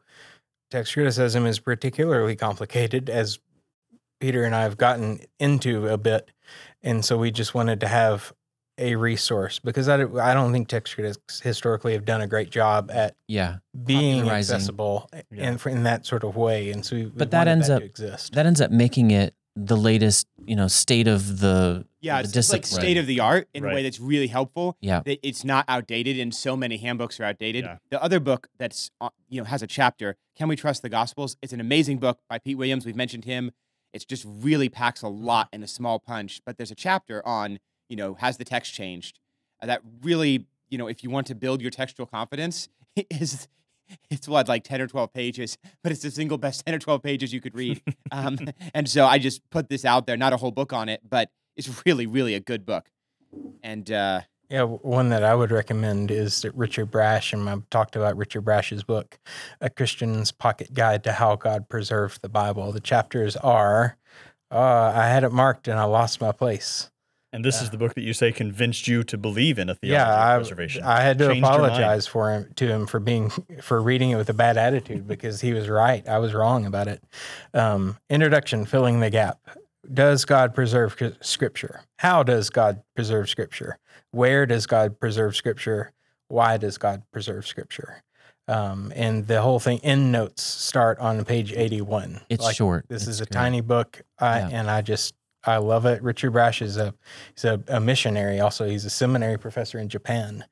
text 0.69 0.93
criticism 0.93 1.45
is 1.45 1.59
particularly 1.59 2.35
complicated, 2.35 3.09
as 3.09 3.39
Peter 4.19 4.43
and 4.43 4.53
I 4.55 4.63
have 4.63 4.77
gotten 4.77 5.19
into 5.39 5.87
a 5.87 5.97
bit. 5.97 6.29
And 6.83 7.03
so, 7.03 7.17
we 7.17 7.31
just 7.31 7.53
wanted 7.53 7.79
to 7.81 7.87
have 7.87 8.33
a 8.77 8.95
resource 8.95 9.59
because 9.59 9.89
I, 9.89 9.97
don't- 9.97 10.17
I 10.19 10.33
don't 10.33 10.53
think 10.53 10.69
text 10.69 10.95
critics 10.95 11.41
historically 11.41 11.93
have 11.93 12.05
done 12.05 12.21
a 12.21 12.27
great 12.27 12.49
job 12.49 12.89
at 12.91 13.15
Yeah. 13.27 13.57
being 13.85 14.29
accessible 14.29 15.09
Yeah. 15.31 15.49
and 15.49 15.65
in 15.65 15.83
that 15.83 16.05
sort 16.05 16.23
of 16.23 16.35
way. 16.37 16.71
And 16.71 16.85
so, 16.85 16.95
we, 16.95 17.03
we 17.05 17.09
But 17.11 17.31
that 17.31 17.47
ends 17.49 17.67
to 17.67 17.75
up- 17.77 17.81
exist. 17.81 18.33
That 18.33 18.45
ends 18.45 18.61
up 18.61 18.71
making 18.71 19.11
it 19.11 19.33
the 19.55 19.77
latest, 19.77 20.27
you 20.45 20.55
know, 20.55 20.67
state 20.67 21.07
of 21.07 21.39
the 21.39 21.85
Yeah, 22.01 22.21
the 22.21 22.27
it's, 22.27 22.35
it's 22.37 22.51
like 22.51 22.61
discipline. 22.61 22.81
state 22.81 22.97
of 22.97 23.07
the 23.07 23.19
art 23.19 23.49
in 23.53 23.65
a 23.65 23.67
way 23.67 23.83
that's 23.83 23.99
really 23.99 24.27
helpful. 24.27 24.77
Yeah. 24.81 25.01
That 25.05 25.19
it's 25.27 25.43
not 25.43 25.65
outdated, 25.67 26.19
and 26.19 26.33
so 26.33 26.55
many 26.55 26.77
handbooks 26.77 27.19
are 27.19 27.25
outdated. 27.25 27.65
Yeah. 27.65 27.77
The 27.89 28.01
other 28.01 28.19
book 28.19 28.47
that's 28.57 28.91
uh, 29.01 29.09
you 29.27 29.41
know 29.41 29.45
has 29.45 29.61
a 29.61 29.67
chapter, 29.67 30.15
"Can 30.35 30.47
We 30.47 30.55
Trust 30.55 30.81
the 30.81 30.89
Gospels?" 30.89 31.37
It's 31.41 31.53
an 31.53 31.59
amazing 31.59 31.97
book 31.97 32.19
by 32.29 32.39
Pete 32.39 32.57
Williams. 32.57 32.85
We've 32.85 32.95
mentioned 32.95 33.25
him. 33.25 33.51
It's 33.93 34.05
just 34.05 34.23
really 34.27 34.69
packs 34.69 35.01
a 35.01 35.07
lot 35.07 35.49
in 35.51 35.63
a 35.63 35.67
small 35.67 35.99
punch. 35.99 36.41
But 36.45 36.57
there's 36.57 36.71
a 36.71 36.75
chapter 36.75 37.25
on 37.27 37.59
you 37.89 37.95
know 37.95 38.13
has 38.15 38.37
the 38.37 38.45
text 38.45 38.73
changed? 38.73 39.19
Uh, 39.61 39.65
that 39.65 39.81
really 40.01 40.45
you 40.69 40.77
know 40.77 40.87
if 40.87 41.03
you 41.03 41.09
want 41.09 41.27
to 41.27 41.35
build 41.35 41.61
your 41.61 41.71
textual 41.71 42.05
confidence 42.05 42.69
is 43.09 43.47
it's 44.09 44.27
what 44.27 44.47
like 44.47 44.63
10 44.63 44.81
or 44.81 44.87
12 44.87 45.13
pages 45.13 45.57
but 45.83 45.91
it's 45.91 46.01
the 46.01 46.11
single 46.11 46.37
best 46.37 46.63
10 46.65 46.75
or 46.75 46.79
12 46.79 47.01
pages 47.01 47.33
you 47.33 47.41
could 47.41 47.55
read 47.55 47.81
um, 48.11 48.37
and 48.73 48.89
so 48.89 49.05
i 49.05 49.17
just 49.17 49.47
put 49.49 49.69
this 49.69 49.85
out 49.85 50.07
there 50.07 50.17
not 50.17 50.33
a 50.33 50.37
whole 50.37 50.51
book 50.51 50.73
on 50.73 50.89
it 50.89 51.01
but 51.07 51.29
it's 51.55 51.83
really 51.85 52.05
really 52.05 52.33
a 52.33 52.39
good 52.39 52.65
book 52.65 52.89
and 53.63 53.91
uh, 53.91 54.21
Yeah, 54.49 54.63
one 54.63 55.09
that 55.09 55.23
I 55.23 55.35
would 55.35 55.51
recommend 55.51 56.09
is 56.09 56.43
Richard 56.55 56.89
Brash, 56.89 57.33
and 57.33 57.47
I've 57.47 57.69
talked 57.69 57.95
about 57.95 58.17
Richard 58.17 58.41
Brash's 58.41 58.83
book, 58.83 59.19
A 59.61 59.69
Christian's 59.69 60.31
Pocket 60.31 60.73
Guide 60.73 61.03
to 61.03 61.11
How 61.11 61.35
God 61.35 61.69
Preserved 61.69 62.21
the 62.21 62.29
Bible. 62.29 62.71
The 62.71 62.79
chapters 62.79 63.35
are, 63.37 63.97
uh, 64.51 64.91
I 64.95 65.07
had 65.07 65.23
it 65.23 65.31
marked 65.31 65.67
and 65.67 65.79
I 65.79 65.83
lost 65.83 66.19
my 66.21 66.31
place. 66.31 66.89
And 67.31 67.45
this 67.45 67.61
is 67.61 67.69
the 67.69 67.77
book 67.77 67.93
that 67.93 68.01
you 68.01 68.13
say 68.13 68.31
convinced 68.31 68.87
you 68.87 69.03
to 69.03 69.17
believe 69.17 69.59
in 69.59 69.69
a 69.69 69.75
theology 69.75 69.93
yeah, 69.93 70.13
of 70.13 70.19
I, 70.19 70.37
preservation. 70.37 70.83
I 70.83 71.01
had 71.01 71.19
to 71.19 71.27
Changed 71.27 71.45
apologize 71.45 72.07
for 72.07 72.31
him 72.31 72.51
to 72.55 72.67
him 72.67 72.87
for 72.87 72.99
being 72.99 73.29
for 73.61 73.81
reading 73.81 74.09
it 74.09 74.15
with 74.15 74.29
a 74.29 74.33
bad 74.33 74.57
attitude 74.57 75.07
because 75.07 75.39
he 75.41 75.53
was 75.53 75.69
right. 75.69 76.07
I 76.07 76.17
was 76.17 76.33
wrong 76.33 76.65
about 76.65 76.87
it. 76.87 77.03
Um, 77.53 77.97
introduction, 78.09 78.65
filling 78.65 78.99
the 78.99 79.11
gap. 79.11 79.39
Does 79.93 80.25
God 80.25 80.55
preserve 80.55 80.95
Scripture? 81.21 81.81
How 81.99 82.23
does 82.23 82.49
God 82.49 82.81
preserve 82.95 83.29
Scripture? 83.29 83.77
Where 84.11 84.45
does 84.45 84.65
God 84.65 84.99
preserve 84.99 85.35
Scripture? 85.35 85.91
Why 86.29 86.57
does 86.57 86.77
God 86.79 87.03
preserve 87.11 87.45
Scripture? 87.45 88.01
Um, 88.47 88.91
and 88.95 89.27
the 89.27 89.43
whole 89.43 89.59
thing. 89.59 89.79
End 89.83 90.11
notes 90.11 90.41
start 90.41 90.97
on 90.97 91.23
page 91.25 91.53
eighty-one. 91.53 92.21
It's 92.29 92.43
Like, 92.43 92.55
short. 92.55 92.85
This 92.89 93.03
It's 93.03 93.09
is 93.09 93.21
a 93.21 93.25
great. 93.25 93.33
tiny 93.33 93.61
book, 93.61 94.01
I, 94.17 94.39
Yeah. 94.39 94.49
and 94.51 94.69
I 94.71 94.81
just 94.81 95.13
I 95.43 95.57
love 95.57 95.85
it. 95.85 96.01
Richard 96.03 96.31
Brash 96.31 96.61
is 96.61 96.77
a 96.77 96.93
he's 97.33 97.45
a, 97.45 97.61
a 97.67 97.79
missionary. 97.79 98.39
Also, 98.39 98.67
he's 98.67 98.85
a 98.85 98.89
seminary 98.89 99.37
professor 99.37 99.79
in 99.79 99.89
Japan, 99.89 100.45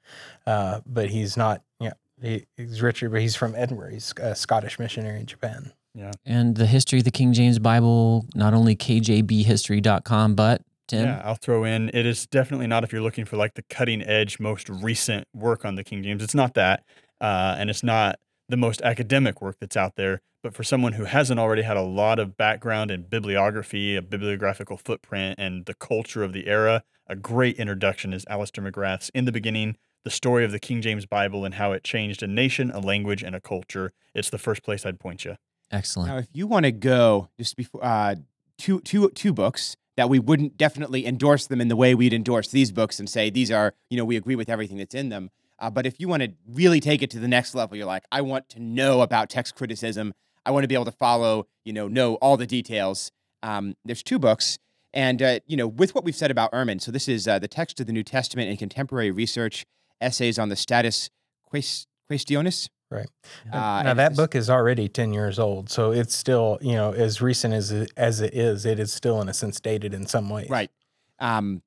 uh, 0.46 0.82
but 0.86 1.10
he's 1.10 1.36
not. 1.36 1.62
Yeah, 1.80 1.94
he, 2.22 2.46
he's 2.56 2.82
Richard, 2.82 3.12
but 3.12 3.22
he's 3.22 3.36
from 3.36 3.54
Edinburgh. 3.56 3.92
He's 3.92 4.14
a 4.22 4.36
Scottish 4.36 4.80
missionary 4.80 5.20
in 5.20 5.26
Japan. 5.26 5.74
Yeah. 5.94 6.12
And 6.26 6.56
the 6.56 6.68
history 6.68 7.00
of 7.00 7.06
the 7.06 7.12
King 7.12 7.34
James 7.34 7.60
Bible, 7.60 8.26
not 8.36 8.54
only 8.54 8.76
kjbhistory.com, 8.76 10.36
but 10.36 10.62
Tim. 10.88 11.06
Yeah, 11.06 11.22
I'll 11.24 11.36
throw 11.36 11.64
in. 11.64 11.90
It 11.94 12.06
is 12.06 12.28
definitely 12.28 12.68
not 12.68 12.84
if 12.84 12.94
you're 12.94 13.02
looking 13.02 13.26
for 13.26 13.36
like 13.36 13.56
the 13.56 13.64
cutting 13.64 14.02
edge, 14.04 14.40
most 14.40 14.70
recent 14.70 15.28
work 15.34 15.66
on 15.66 15.76
the 15.76 15.84
King 15.84 16.04
James. 16.04 16.24
It's 16.24 16.36
not 16.36 16.54
that, 16.54 16.84
uh, 17.20 17.56
and 17.58 17.70
it's 17.70 17.84
not 17.84 18.20
the 18.50 18.58
most 18.58 18.82
academic 18.82 19.42
work 19.42 19.58
that's 19.60 19.78
out 19.78 19.96
there. 19.96 20.22
But 20.44 20.54
for 20.54 20.64
someone 20.64 20.94
who 20.94 21.06
hasn't 21.06 21.40
already 21.40 21.64
had 21.64 21.78
a 21.78 21.82
lot 21.82 22.20
of 22.20 22.38
background 22.38 22.92
in 22.92 23.04
bibliography, 23.04 23.96
a 23.96 24.02
bibliographical 24.02 24.78
footprint, 24.78 25.36
and 25.40 25.66
the 25.66 25.74
culture 25.74 26.24
of 26.24 26.34
the 26.34 26.48
era, 26.48 26.84
a 27.08 27.16
great 27.16 27.58
introduction 27.58 28.14
is 28.14 28.26
Alister 28.30 28.62
McGrath's 28.62 29.10
"In 29.10 29.26
the 29.26 29.32
Beginning: 29.32 29.78
The 30.04 30.10
Story 30.10 30.46
of 30.46 30.52
the 30.52 30.60
King 30.60 30.82
James 30.82 31.06
Bible 31.06 31.44
and 31.44 31.56
How 31.56 31.72
It 31.72 31.84
Changed 31.84 32.24
a 32.24 32.28
Nation, 32.28 32.72
a 32.72 32.80
Language, 32.80 33.24
and 33.24 33.36
a 33.36 33.42
Culture." 33.42 33.92
It's 34.14 34.30
the 34.30 34.38
first 34.38 34.64
place 34.64 34.86
I'd 34.86 35.00
point 35.00 35.26
you. 35.26 35.38
Excellent. 35.72 36.10
Now, 36.10 36.18
if 36.18 36.28
you 36.32 36.48
want 36.48 36.66
to 36.66 36.72
go 36.72 37.30
just 37.38 37.58
before 37.58 37.84
uh, 37.84 38.16
two, 38.58 38.80
two, 38.82 39.10
two 39.10 39.34
books 39.34 39.76
that 39.98 40.10
we 40.10 40.20
wouldn't 40.20 40.58
definitely 40.58 41.06
endorse 41.06 41.48
them 41.48 41.60
in 41.60 41.68
the 41.68 41.76
way 41.76 41.94
we'd 41.94 42.14
endorse 42.14 42.50
these 42.50 42.72
books 42.72 43.00
and 43.00 43.10
say 43.10 43.30
these 43.30 43.52
are, 43.52 43.74
you 43.90 43.98
know, 43.98 44.06
we 44.06 44.16
agree 44.16 44.36
with 44.36 44.48
everything 44.48 44.78
that's 44.78 44.96
in 44.96 45.10
them. 45.10 45.32
Uh, 45.60 45.70
but 45.70 45.86
if 45.86 46.00
you 46.00 46.08
want 46.08 46.24
to 46.24 46.32
really 46.48 46.80
take 46.80 47.02
it 47.02 47.10
to 47.12 47.20
the 47.20 47.28
next 47.28 47.56
level, 47.56 47.78
you're 47.78 47.86
like, 47.86 48.04
I 48.12 48.22
want 48.22 48.50
to 48.50 48.60
know 48.60 49.02
about 49.02 49.30
text 49.30 49.56
criticism. 49.56 50.14
I 50.46 50.52
want 50.52 50.64
to 50.64 50.68
be 50.68 50.76
able 50.76 50.86
to 50.86 50.92
follow, 50.92 51.48
you 51.66 51.74
know, 51.74 51.88
know 51.88 52.16
all 52.16 52.38
the 52.38 52.46
details. 52.46 53.12
Um, 53.44 53.76
there's 53.84 54.04
two 54.04 54.20
books. 54.20 54.60
And, 54.94 55.22
uh, 55.22 55.40
you 55.46 55.58
know, 55.58 55.68
with 55.68 55.94
what 55.94 56.04
we've 56.04 56.16
said 56.16 56.32
about 56.32 56.52
Ehrman, 56.54 56.82
so 56.82 56.92
this 56.92 57.08
is 57.08 57.28
uh, 57.28 57.40
the 57.40 57.48
text 57.48 57.80
of 57.80 57.88
the 57.88 57.94
New 57.94 58.04
Testament 58.04 58.50
and 58.50 58.58
contemporary 58.58 59.12
research, 59.12 59.66
essays 60.00 60.40
on 60.40 60.50
the 60.50 60.56
status 60.56 61.10
quaes- 61.44 61.88
questionis. 62.10 62.70
Right. 62.90 63.10
Uh, 63.52 63.84
now 63.84 63.94
that 63.96 64.16
book 64.16 64.34
is 64.34 64.50
already 64.50 64.88
ten 64.88 65.12
years 65.12 65.40
old, 65.40 65.70
so 65.70 65.92
it's 65.92 66.16
still 66.16 66.58
you 66.62 66.72
know 66.72 66.94
as 66.94 67.22
recent 67.22 67.54
as 67.54 67.70
it, 67.70 67.92
as 67.98 68.22
it 68.22 68.34
is. 68.34 68.66
It 68.66 68.80
is 68.80 68.94
still 68.94 69.20
in 69.20 69.28
a 69.28 69.34
sense 69.34 69.60
dated 69.60 69.94
in 69.94 70.06
some 70.08 70.30
ways. 70.30 70.50
Right. 70.50 70.72
Um, 71.20 71.64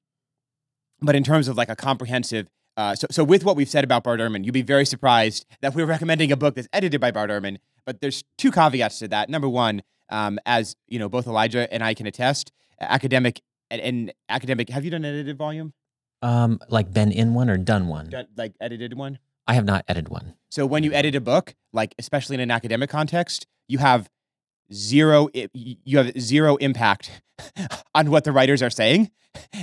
but 1.03 1.14
in 1.14 1.22
terms 1.22 1.47
of 1.47 1.59
like 1.59 1.68
a 1.68 1.76
comprehensive, 1.76 2.49
uh, 2.80 2.94
so, 2.94 3.06
so 3.10 3.22
with 3.22 3.44
what 3.44 3.56
we've 3.56 3.68
said 3.68 3.84
about 3.84 4.04
Bart 4.04 4.20
Ehrman, 4.20 4.42
you'd 4.42 4.52
be 4.52 4.62
very 4.62 4.86
surprised 4.86 5.44
that 5.60 5.74
we're 5.74 5.84
recommending 5.84 6.32
a 6.32 6.36
book 6.36 6.54
that's 6.54 6.68
edited 6.72 6.98
by 6.98 7.10
Bart 7.10 7.28
Ehrman. 7.28 7.58
But 7.84 8.00
there's 8.00 8.24
two 8.38 8.50
caveats 8.50 9.00
to 9.00 9.08
that. 9.08 9.28
Number 9.28 9.50
one, 9.50 9.82
um, 10.08 10.38
as 10.46 10.76
you 10.88 10.98
know, 10.98 11.10
both 11.10 11.26
Elijah 11.26 11.70
and 11.70 11.84
I 11.84 11.92
can 11.92 12.06
attest, 12.06 12.52
academic 12.80 13.42
and, 13.70 13.82
and 13.82 14.12
academic. 14.30 14.70
Have 14.70 14.86
you 14.86 14.90
done 14.90 15.04
an 15.04 15.14
edited 15.14 15.36
volume? 15.36 15.74
Um, 16.22 16.58
like 16.70 16.90
been 16.90 17.12
in 17.12 17.34
one 17.34 17.50
or 17.50 17.58
done 17.58 17.86
one? 17.86 18.08
Done, 18.08 18.28
like 18.34 18.54
edited 18.62 18.94
one? 18.94 19.18
I 19.46 19.52
have 19.52 19.66
not 19.66 19.84
edited 19.86 20.08
one. 20.08 20.36
So 20.50 20.64
when 20.64 20.82
you 20.82 20.94
edit 20.94 21.14
a 21.14 21.20
book, 21.20 21.54
like 21.74 21.94
especially 21.98 22.34
in 22.34 22.40
an 22.40 22.50
academic 22.50 22.88
context, 22.88 23.46
you 23.68 23.76
have 23.76 24.08
zero 24.72 25.28
you 25.52 25.98
have 25.98 26.18
zero 26.18 26.56
impact 26.56 27.22
on 27.94 28.10
what 28.10 28.24
the 28.24 28.32
writers 28.32 28.62
are 28.62 28.70
saying. 28.70 29.10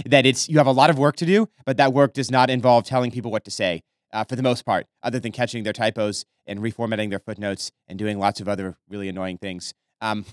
That 0.05 0.25
it's 0.25 0.47
you 0.47 0.57
have 0.59 0.67
a 0.67 0.71
lot 0.71 0.89
of 0.89 0.97
work 0.97 1.17
to 1.17 1.25
do, 1.25 1.49
but 1.65 1.77
that 1.77 1.93
work 1.93 2.13
does 2.13 2.31
not 2.31 2.49
involve 2.49 2.85
telling 2.85 3.11
people 3.11 3.31
what 3.31 3.43
to 3.45 3.51
say 3.51 3.81
uh, 4.13 4.23
for 4.23 4.35
the 4.35 4.43
most 4.43 4.65
part, 4.65 4.87
other 5.03 5.19
than 5.19 5.31
catching 5.31 5.63
their 5.63 5.73
typos 5.73 6.25
and 6.45 6.59
reformatting 6.59 7.09
their 7.09 7.19
footnotes 7.19 7.71
and 7.87 7.99
doing 7.99 8.17
lots 8.17 8.39
of 8.39 8.47
other 8.47 8.77
really 8.89 9.09
annoying 9.09 9.37
things. 9.37 9.73
Um, 10.01 10.25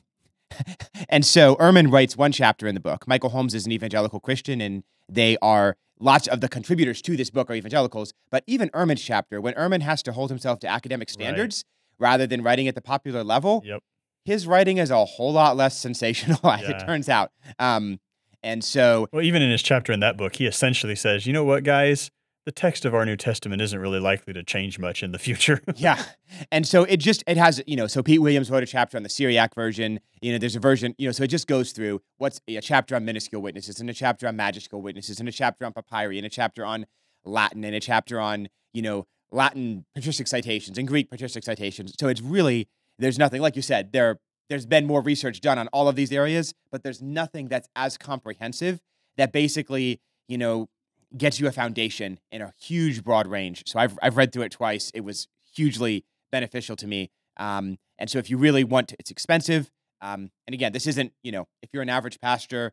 and 1.08 1.24
so 1.24 1.56
Ehrman 1.56 1.90
writes 1.90 2.16
one 2.16 2.32
chapter 2.32 2.66
in 2.66 2.74
the 2.74 2.80
book. 2.80 3.08
Michael 3.08 3.30
Holmes 3.30 3.54
is 3.54 3.66
an 3.66 3.72
evangelical 3.72 4.20
Christian, 4.20 4.60
and 4.60 4.84
they 5.08 5.36
are 5.42 5.76
lots 5.98 6.28
of 6.28 6.40
the 6.40 6.48
contributors 6.48 7.02
to 7.02 7.16
this 7.16 7.30
book 7.30 7.50
are 7.50 7.54
evangelicals. 7.54 8.12
But 8.30 8.44
even 8.46 8.68
Ehrman's 8.70 9.02
chapter, 9.02 9.40
when 9.40 9.54
Ehrman 9.54 9.80
has 9.82 10.02
to 10.04 10.12
hold 10.12 10.30
himself 10.30 10.60
to 10.60 10.68
academic 10.68 11.10
standards 11.10 11.64
rather 11.98 12.26
than 12.26 12.42
writing 12.42 12.68
at 12.68 12.74
the 12.74 12.80
popular 12.80 13.24
level, 13.24 13.62
Yep. 13.64 13.82
His 14.24 14.46
writing 14.46 14.78
is 14.78 14.90
a 14.90 15.04
whole 15.04 15.32
lot 15.32 15.56
less 15.56 15.76
sensational, 15.78 16.38
as 16.50 16.68
it 16.68 16.78
turns 16.80 17.08
out. 17.08 17.30
Um, 17.58 18.00
and 18.42 18.62
so, 18.62 19.08
Well, 19.12 19.22
even 19.22 19.42
in 19.42 19.50
his 19.50 19.62
chapter 19.62 19.92
in 19.92 20.00
that 20.00 20.16
book, 20.16 20.36
he 20.36 20.46
essentially 20.46 20.94
says, 20.94 21.26
you 21.26 21.32
know 21.32 21.44
what, 21.44 21.64
guys? 21.64 22.10
The 22.44 22.52
text 22.52 22.84
of 22.84 22.94
our 22.94 23.06
New 23.06 23.16
Testament 23.16 23.62
isn't 23.62 23.78
really 23.78 24.00
likely 24.00 24.34
to 24.34 24.42
change 24.42 24.78
much 24.78 25.02
in 25.02 25.12
the 25.12 25.18
future. 25.18 25.62
yeah. 25.76 26.04
And 26.52 26.66
so 26.66 26.84
it 26.84 26.98
just, 26.98 27.24
it 27.26 27.38
has, 27.38 27.62
you 27.66 27.74
know, 27.74 27.86
so 27.86 28.02
Pete 28.02 28.20
Williams 28.20 28.50
wrote 28.50 28.62
a 28.62 28.66
chapter 28.66 28.98
on 28.98 29.02
the 29.02 29.08
Syriac 29.08 29.54
version. 29.54 29.98
You 30.20 30.32
know, 30.32 30.38
there's 30.38 30.54
a 30.54 30.60
version, 30.60 30.94
you 30.98 31.08
know, 31.08 31.12
so 31.12 31.24
it 31.24 31.28
just 31.28 31.46
goes 31.48 31.72
through 31.72 32.02
what's 32.18 32.42
a 32.46 32.60
chapter 32.60 32.96
on 32.96 33.06
minuscule 33.06 33.40
witnesses 33.40 33.80
and 33.80 33.88
a 33.88 33.94
chapter 33.94 34.28
on 34.28 34.36
majuscule 34.36 34.82
witnesses 34.82 35.20
and 35.20 35.28
a 35.28 35.32
chapter 35.32 35.64
on 35.64 35.72
papyri 35.72 36.18
and 36.18 36.26
a 36.26 36.30
chapter 36.30 36.66
on 36.66 36.84
Latin 37.24 37.64
and 37.64 37.74
a 37.74 37.80
chapter 37.80 38.20
on, 38.20 38.48
you 38.74 38.82
know, 38.82 39.06
Latin 39.32 39.86
patristic 39.94 40.26
citations 40.26 40.76
and 40.76 40.86
Greek 40.86 41.10
patristic 41.10 41.44
citations. 41.44 41.94
So 41.98 42.08
it's 42.08 42.20
really, 42.20 42.68
there's 42.98 43.18
nothing, 43.18 43.40
like 43.40 43.56
you 43.56 43.62
said, 43.62 43.92
there, 43.92 44.18
there's 44.48 44.66
been 44.66 44.86
more 44.86 45.00
research 45.00 45.40
done 45.40 45.58
on 45.58 45.68
all 45.68 45.88
of 45.88 45.96
these 45.96 46.12
areas, 46.12 46.54
but 46.70 46.82
there's 46.82 47.00
nothing 47.02 47.48
that's 47.48 47.68
as 47.74 47.96
comprehensive 47.96 48.80
that 49.16 49.32
basically, 49.32 50.00
you 50.28 50.38
know, 50.38 50.68
gets 51.16 51.38
you 51.38 51.46
a 51.46 51.52
foundation 51.52 52.18
in 52.32 52.42
a 52.42 52.52
huge 52.60 53.04
broad 53.04 53.26
range. 53.26 53.62
So 53.66 53.78
I've 53.78 53.96
I've 54.02 54.16
read 54.16 54.32
through 54.32 54.42
it 54.42 54.52
twice. 54.52 54.90
It 54.94 55.02
was 55.02 55.28
hugely 55.54 56.04
beneficial 56.32 56.76
to 56.76 56.86
me. 56.86 57.10
Um, 57.36 57.78
and 57.98 58.10
so 58.10 58.18
if 58.18 58.28
you 58.28 58.36
really 58.36 58.64
want 58.64 58.88
to, 58.88 58.96
it's 58.98 59.10
expensive. 59.10 59.70
Um, 60.00 60.30
and 60.46 60.54
again, 60.54 60.72
this 60.72 60.86
isn't, 60.86 61.12
you 61.22 61.32
know, 61.32 61.46
if 61.62 61.70
you're 61.72 61.82
an 61.82 61.88
average 61.88 62.20
pastor, 62.20 62.72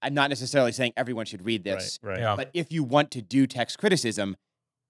I'm 0.00 0.14
not 0.14 0.28
necessarily 0.28 0.72
saying 0.72 0.92
everyone 0.96 1.26
should 1.26 1.44
read 1.44 1.64
this. 1.64 1.98
Right, 2.02 2.12
right. 2.12 2.20
Yeah. 2.20 2.36
But 2.36 2.50
if 2.54 2.70
you 2.70 2.84
want 2.84 3.10
to 3.12 3.22
do 3.22 3.46
text 3.46 3.78
criticism, 3.78 4.36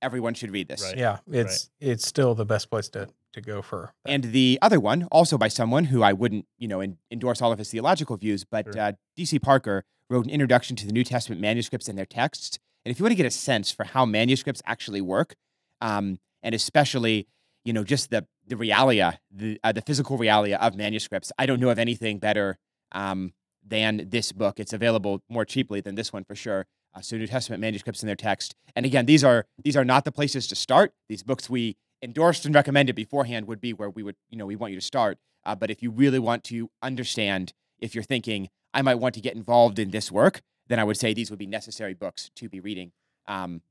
everyone 0.03 0.35
should 0.35 0.51
read 0.51 0.69
this. 0.69 0.83
Right. 0.83 0.99
Yeah. 0.99 1.19
It's 1.31 1.71
it's 1.81 2.07
still 2.07 2.35
the 2.35 2.45
best 2.45 2.69
place 2.69 2.89
to 2.91 3.09
to 3.35 3.41
go 3.41 3.63
for. 3.63 3.93
that. 4.05 4.11
And 4.11 4.25
the 4.25 4.59
other 4.63 4.81
one, 4.81 5.05
also 5.13 5.39
by 5.39 5.49
someone 5.49 5.85
who 5.87 6.03
I 6.03 6.13
wouldn't, 6.13 6.47
you 6.59 6.67
know, 6.69 6.81
en- 6.81 6.99
endorse 7.11 7.41
all 7.43 7.53
of 7.53 7.59
his 7.59 7.71
theological 7.71 8.17
views, 8.17 8.45
but 8.45 8.67
Sure. 8.73 8.81
uh, 8.83 8.93
D.C. 9.17 9.39
Parker 9.39 9.85
wrote 10.11 10.25
an 10.25 10.31
introduction 10.31 10.77
to 10.77 10.87
the 10.87 10.93
New 10.93 11.05
Testament 11.05 11.41
manuscripts 11.41 11.89
and 11.89 11.97
their 11.99 12.07
texts. 12.07 12.59
And 12.85 12.91
if 12.91 12.99
you 12.99 13.05
want 13.05 13.13
to 13.13 13.17
get 13.17 13.27
a 13.27 13.31
sense 13.31 13.71
for 13.71 13.85
how 13.85 14.05
manuscripts 14.05 14.61
actually 14.67 15.01
work, 15.01 15.35
um, 15.81 16.19
and 16.43 16.55
especially, 16.55 17.27
you 17.65 17.73
know, 17.73 17.85
just 17.85 18.11
the 18.11 18.27
the 18.47 18.57
realia, 18.57 19.17
the 19.31 19.59
uh, 19.65 19.73
the 19.73 19.81
physical 19.81 20.19
realia 20.19 20.59
of 20.59 20.77
manuscripts, 20.77 21.33
I 21.39 21.47
don't 21.47 21.61
know 21.61 21.71
of 21.71 21.79
anything 21.79 22.19
better 22.19 22.59
um, 22.93 23.33
than 23.67 24.09
this 24.11 24.33
book. 24.33 24.61
It's 24.61 24.73
available 24.75 25.23
more 25.31 25.47
cheaply 25.47 25.81
than 25.81 25.95
this 25.95 26.13
one 26.13 26.25
for 26.25 26.35
sure. 26.35 26.67
Uh, 26.95 27.01
so 27.01 27.17
New 27.17 27.27
Testament 27.27 27.61
manuscripts 27.63 28.03
and 28.03 28.09
their 28.09 28.17
text. 28.17 28.55
And 28.77 28.85
again, 28.85 29.07
these 29.07 29.25
are 29.25 29.47
these 29.63 29.77
are 29.79 29.85
not 29.85 30.05
the 30.05 30.13
places 30.13 30.47
to 30.49 30.55
start. 30.55 30.93
These 31.09 31.23
books 31.23 31.49
we 31.49 31.77
endorsed 32.05 32.45
and 32.45 32.55
recommended 32.55 32.95
beforehand 32.95 33.49
would 33.49 33.61
be 33.61 33.73
where 33.73 33.91
we 33.91 34.03
would, 34.03 34.17
you 34.31 34.39
know, 34.39 34.47
we 34.47 34.55
want 34.55 34.73
you 34.73 34.79
to 34.79 34.85
start. 34.85 35.19
Uh, 35.45 35.55
but 35.55 35.71
if 35.71 35.83
you 35.83 35.91
really 35.91 36.19
want 36.19 36.45
to 36.45 36.71
understand, 36.83 37.53
if 37.81 37.95
you're 37.95 38.05
thinking 38.05 38.51
I 38.73 38.83
might 38.83 38.97
want 38.97 39.15
to 39.15 39.21
get 39.21 39.35
involved 39.35 39.79
in 39.79 39.91
this 39.91 40.13
work, 40.13 40.43
then 40.69 40.79
I 40.79 40.85
would 40.85 40.97
say 40.97 41.15
these 41.15 41.31
would 41.31 41.39
be 41.39 41.47
necessary 41.47 41.95
books 41.95 42.31
to 42.37 42.49
be 42.49 42.61
reading. 42.61 42.93
Um, 43.27 43.63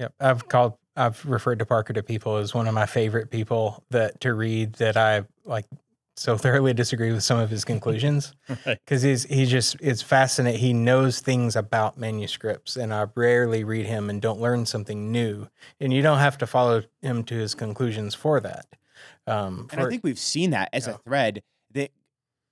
Yep. 0.00 0.14
I've 0.18 0.48
called 0.48 0.74
I've 0.96 1.24
referred 1.24 1.58
to 1.60 1.66
Parker 1.66 1.92
to 1.92 2.02
people 2.02 2.36
as 2.36 2.54
one 2.54 2.66
of 2.66 2.74
my 2.74 2.86
favorite 2.86 3.30
people 3.30 3.84
that 3.90 4.20
to 4.20 4.34
read 4.34 4.74
that 4.74 4.96
I 4.96 5.24
like 5.44 5.66
so 6.16 6.36
thoroughly 6.36 6.72
disagree 6.74 7.10
with 7.12 7.22
some 7.24 7.38
of 7.38 7.50
his 7.50 7.64
conclusions 7.64 8.32
Right. 8.48 8.78
because 8.84 9.02
he's 9.02 9.24
he 9.24 9.46
just 9.46 9.76
it's 9.80 10.02
fascinating. 10.02 10.60
He 10.60 10.72
knows 10.72 11.20
things 11.20 11.56
about 11.56 11.98
manuscripts, 11.98 12.76
and 12.76 12.94
I 12.94 13.06
rarely 13.14 13.64
read 13.64 13.86
him 13.86 14.08
and 14.10 14.22
don't 14.22 14.40
learn 14.40 14.66
something 14.66 15.10
new. 15.10 15.48
And 15.80 15.92
you 15.92 16.02
don't 16.02 16.18
have 16.18 16.38
to 16.38 16.46
follow 16.46 16.82
him 17.02 17.24
to 17.24 17.34
his 17.34 17.54
conclusions 17.54 18.14
for 18.14 18.40
that. 18.40 18.66
Um, 19.26 19.68
And 19.72 19.80
I 19.80 19.88
think 19.88 20.04
we've 20.04 20.18
seen 20.18 20.50
that 20.50 20.68
as 20.72 20.86
a 20.86 20.98
thread 20.98 21.42
that, 21.72 21.90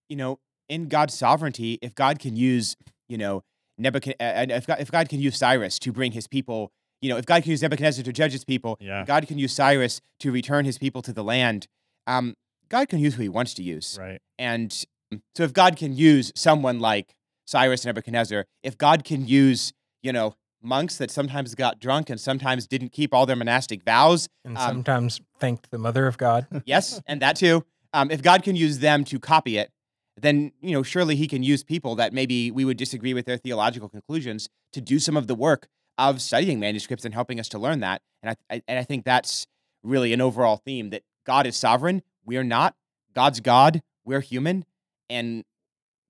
you 0.08 0.16
know, 0.16 0.38
in 0.68 0.88
God's 0.88 1.14
sovereignty, 1.14 1.78
if 1.82 1.94
God 1.94 2.18
can 2.18 2.34
use, 2.34 2.76
you 3.08 3.18
know, 3.18 3.42
Nebuchadnezzar, 3.78 4.56
if 4.56 4.66
God, 4.66 4.80
if 4.80 4.90
God 4.90 5.08
can 5.08 5.20
use 5.20 5.36
Cyrus 5.36 5.78
to 5.80 5.92
bring 5.92 6.12
his 6.12 6.26
people, 6.26 6.72
you 7.00 7.08
know, 7.10 7.16
if 7.16 7.26
God 7.26 7.42
can 7.42 7.50
use 7.50 7.62
Nebuchadnezzar 7.62 8.04
to 8.04 8.12
judge 8.12 8.32
his 8.32 8.44
people, 8.44 8.76
Yeah. 8.80 9.04
God 9.06 9.26
can 9.26 9.38
use 9.38 9.52
Cyrus 9.52 10.00
to 10.20 10.30
return 10.32 10.64
his 10.64 10.78
people 10.78 11.02
to 11.02 11.12
the 11.12 11.24
land. 11.24 11.66
Um, 12.06 12.34
God 12.72 12.88
can 12.88 12.98
use 12.98 13.14
who 13.14 13.22
he 13.22 13.28
wants 13.28 13.52
to 13.54 13.62
use. 13.62 13.98
Right. 14.00 14.18
And 14.38 14.72
so 14.72 15.44
if 15.44 15.52
God 15.52 15.76
can 15.76 15.94
use 15.94 16.32
someone 16.34 16.80
like 16.80 17.14
Cyrus 17.44 17.84
and 17.84 17.90
Nebuchadnezzar, 17.90 18.46
if 18.62 18.78
God 18.78 19.04
can 19.04 19.26
use, 19.26 19.74
you 20.02 20.10
know, 20.10 20.34
monks 20.62 20.96
that 20.96 21.10
sometimes 21.10 21.54
got 21.54 21.78
drunk 21.78 22.08
and 22.08 22.18
sometimes 22.18 22.66
didn't 22.66 22.90
keep 22.90 23.12
all 23.12 23.26
their 23.26 23.36
monastic 23.36 23.84
vows, 23.84 24.28
and 24.44 24.56
um, 24.56 24.68
sometimes 24.68 25.20
thanked 25.38 25.70
the 25.70 25.78
mother 25.78 26.06
of 26.06 26.16
God. 26.16 26.46
yes, 26.64 27.00
and 27.06 27.20
that 27.20 27.36
too. 27.36 27.64
Um, 27.92 28.10
if 28.10 28.22
God 28.22 28.42
can 28.42 28.56
use 28.56 28.78
them 28.78 29.04
to 29.04 29.18
copy 29.18 29.58
it, 29.58 29.70
then 30.16 30.52
you 30.62 30.72
know 30.72 30.82
surely 30.82 31.14
He 31.14 31.28
can 31.28 31.42
use 31.42 31.62
people 31.62 31.94
that 31.96 32.14
maybe 32.14 32.50
we 32.50 32.64
would 32.64 32.78
disagree 32.78 33.12
with 33.12 33.26
their 33.26 33.36
theological 33.36 33.88
conclusions 33.88 34.48
to 34.72 34.80
do 34.80 34.98
some 34.98 35.16
of 35.16 35.26
the 35.26 35.34
work 35.34 35.68
of 35.98 36.22
studying 36.22 36.58
manuscripts 36.58 37.04
and 37.04 37.12
helping 37.12 37.38
us 37.38 37.50
to 37.50 37.58
learn 37.58 37.80
that. 37.80 38.00
And 38.22 38.30
I, 38.30 38.54
I 38.54 38.62
and 38.66 38.78
I 38.78 38.84
think 38.84 39.04
that's 39.04 39.46
really 39.82 40.12
an 40.12 40.22
overall 40.22 40.56
theme 40.56 40.90
that 40.90 41.02
God 41.26 41.46
is 41.46 41.56
sovereign. 41.56 42.02
We 42.24 42.36
are 42.36 42.44
not. 42.44 42.74
God's 43.14 43.40
God. 43.40 43.82
We're 44.04 44.20
human, 44.20 44.64
and 45.10 45.44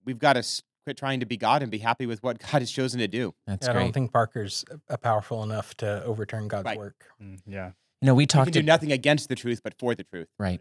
we've 0.04 0.18
got 0.18 0.34
to 0.34 0.44
quit 0.84 0.96
trying 0.96 1.20
to 1.20 1.26
be 1.26 1.36
God 1.36 1.62
and 1.62 1.70
be 1.70 1.78
happy 1.78 2.06
with 2.06 2.22
what 2.22 2.38
God 2.52 2.60
has 2.62 2.70
chosen 2.70 3.00
to 3.00 3.08
do. 3.08 3.34
That's 3.46 3.66
great. 3.66 3.76
I 3.76 3.80
don't 3.80 3.92
think 3.92 4.12
Parker's 4.12 4.64
uh, 4.90 4.96
powerful 4.96 5.42
enough 5.42 5.76
to 5.78 6.02
overturn 6.04 6.48
God's 6.48 6.66
Right. 6.66 6.78
work. 6.78 7.04
Mm, 7.22 7.40
yeah. 7.46 7.66
you 8.00 8.06
know, 8.06 8.14
we 8.14 8.22
We 8.22 8.26
can 8.26 8.38
talked 8.40 8.52
do 8.52 8.60
to- 8.60 8.66
nothing 8.66 8.92
against 8.92 9.28
the 9.28 9.34
truth, 9.36 9.60
but 9.62 9.74
for 9.78 9.94
the 9.94 10.04
truth. 10.04 10.28
Right. 10.38 10.60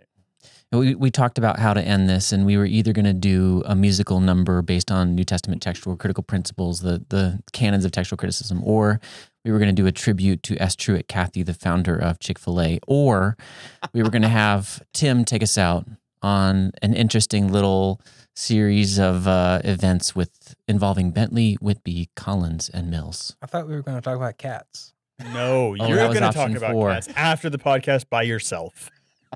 We, 0.72 0.96
we 0.96 1.12
talked 1.12 1.38
about 1.38 1.60
how 1.60 1.74
to 1.76 1.82
end 1.82 2.10
this, 2.10 2.32
and 2.32 2.46
we 2.48 2.58
were 2.58 2.66
either 2.66 2.94
going 2.94 3.06
to 3.06 3.14
do 3.14 3.62
a 3.66 3.76
musical 3.76 4.20
number 4.20 4.62
based 4.64 4.90
on 4.92 5.14
New 5.16 5.24
Testament 5.24 5.62
textual 5.62 5.96
critical 5.96 6.24
principles, 6.24 6.80
the, 6.82 7.06
the 7.10 7.40
canons 7.52 7.86
of 7.86 7.92
textual 7.92 8.18
criticism, 8.18 8.62
or 8.64 9.00
we 9.44 9.52
were 9.52 9.58
going 9.58 9.74
to 9.74 9.82
do 9.82 9.88
a 9.88 9.92
tribute 9.92 10.44
to 10.44 10.58
S. 10.62 10.76
Truett 10.76 11.08
Cathy, 11.08 11.44
the 11.44 11.54
founder 11.54 11.96
of 11.96 12.20
Chick 12.20 12.38
fil 12.40 12.62
A, 12.62 12.80
or 12.88 13.38
we 13.94 14.04
were 14.04 14.10
going 14.10 14.22
to 14.24 14.28
have 14.28 14.82
Tim 14.94 15.26
take 15.26 15.44
us 15.44 15.58
out 15.58 15.88
on 16.22 16.72
an 16.82 16.94
interesting 16.94 17.52
little 17.52 18.00
series 18.36 19.00
of 19.00 19.28
uh, 19.28 19.60
events 19.64 20.16
with 20.16 20.56
involving 20.68 21.12
Bentley, 21.12 21.56
Whitby, 21.56 22.10
Collins, 22.16 22.70
and 22.70 22.90
Mills. 22.90 23.36
I 23.42 23.48
thought 23.48 23.68
we 23.68 23.74
were 23.76 23.82
going 23.82 23.98
to 23.98 24.02
talk 24.02 24.16
about 24.16 24.38
cats. 24.38 24.94
No, 25.34 25.76
Oh, 25.80 25.88
you're 25.88 25.98
that 25.98 26.14
going 26.14 26.32
to 26.32 26.38
talk 26.38 26.52
about 26.52 26.72
four. 26.72 26.92
cats 26.92 27.10
after 27.16 27.50
the 27.50 27.58
podcast 27.58 28.06
by 28.10 28.22
yourself. 28.24 28.90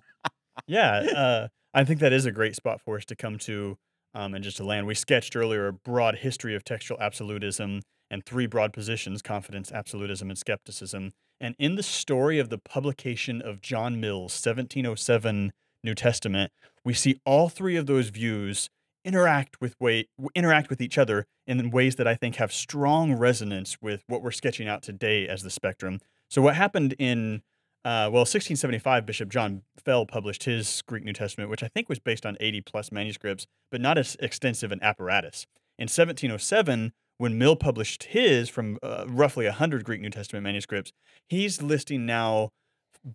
yeah, 0.68 0.92
uh, 1.16 1.48
I 1.74 1.84
think 1.84 2.00
that 2.00 2.14
is 2.14 2.26
a 2.26 2.32
great 2.32 2.56
spot 2.56 2.82
for 2.82 2.98
us 2.98 3.06
to 3.06 3.16
come 3.16 3.38
to 3.40 3.78
um, 4.14 4.34
and 4.34 4.44
just 4.44 4.58
to 4.58 4.64
land. 4.64 4.88
We 4.88 4.96
sketched 4.96 5.36
earlier 5.36 5.68
a 5.68 5.74
broad 5.74 6.18
history 6.18 6.56
of 6.56 6.64
textual 6.64 7.00
absolutism 7.02 7.82
and 8.10 8.26
three 8.26 8.46
broad 8.46 8.74
positions 8.74 9.22
confidence, 9.22 9.72
absolutism, 9.72 10.30
and 10.30 10.38
skepticism. 10.38 11.14
And 11.40 11.56
in 11.60 11.76
the 11.76 11.84
story 11.84 12.40
of 12.40 12.50
the 12.50 12.58
publication 12.58 13.42
of 13.42 13.62
John 13.62 14.00
Mills' 14.00 14.34
1707 14.34 15.52
New 15.84 15.96
Testament, 15.96 16.52
we 16.84 16.94
see 16.94 17.20
all 17.26 17.50
three 17.50 17.76
of 17.76 17.86
those 17.86 18.10
views 18.10 18.70
interact 19.04 19.62
with 19.62 19.76
way 19.80 20.08
interact 20.34 20.70
with 20.70 20.82
each 20.82 20.98
other 20.98 21.26
in 21.46 21.70
ways 21.70 21.96
that 21.98 22.08
I 22.08 22.16
think 22.16 22.36
have 22.38 22.52
strong 22.52 23.14
resonance 23.14 23.78
with 23.82 24.04
what 24.08 24.24
we're 24.24 24.32
sketching 24.32 24.68
out 24.68 24.82
today 24.82 25.28
as 25.28 25.44
the 25.44 25.52
spectrum. 25.52 26.00
So 26.30 26.42
what 26.42 26.56
happened 26.56 26.96
in 26.98 27.44
uh, 27.86 28.10
well, 28.10 28.22
1675, 28.22 29.06
Bishop 29.06 29.30
John 29.30 29.62
Fell 29.78 30.08
published 30.08 30.46
his 30.46 30.82
Greek 30.88 31.04
New 31.04 31.14
Testament, 31.14 31.52
which 31.52 31.62
I 31.62 31.68
think 31.68 31.88
was 31.88 32.00
based 32.00 32.26
on 32.26 32.36
80 32.40 32.62
plus 32.62 32.92
manuscripts, 32.92 33.46
but 33.70 33.80
not 33.80 34.00
as 34.00 34.18
extensive 34.20 34.72
an 34.72 34.82
apparatus. 34.82 35.46
In 35.78 35.84
1707, 35.84 36.94
when 37.18 37.38
Mill 37.38 37.56
published 37.56 38.04
his 38.06 38.50
from 38.50 38.78
uh, 38.84 39.06
roughly 39.08 39.46
100 39.46 39.84
Greek 39.84 40.02
New 40.02 40.10
Testament 40.10 40.44
manuscripts, 40.44 40.92
he's 41.28 41.62
listing 41.62 42.06
now 42.06 42.50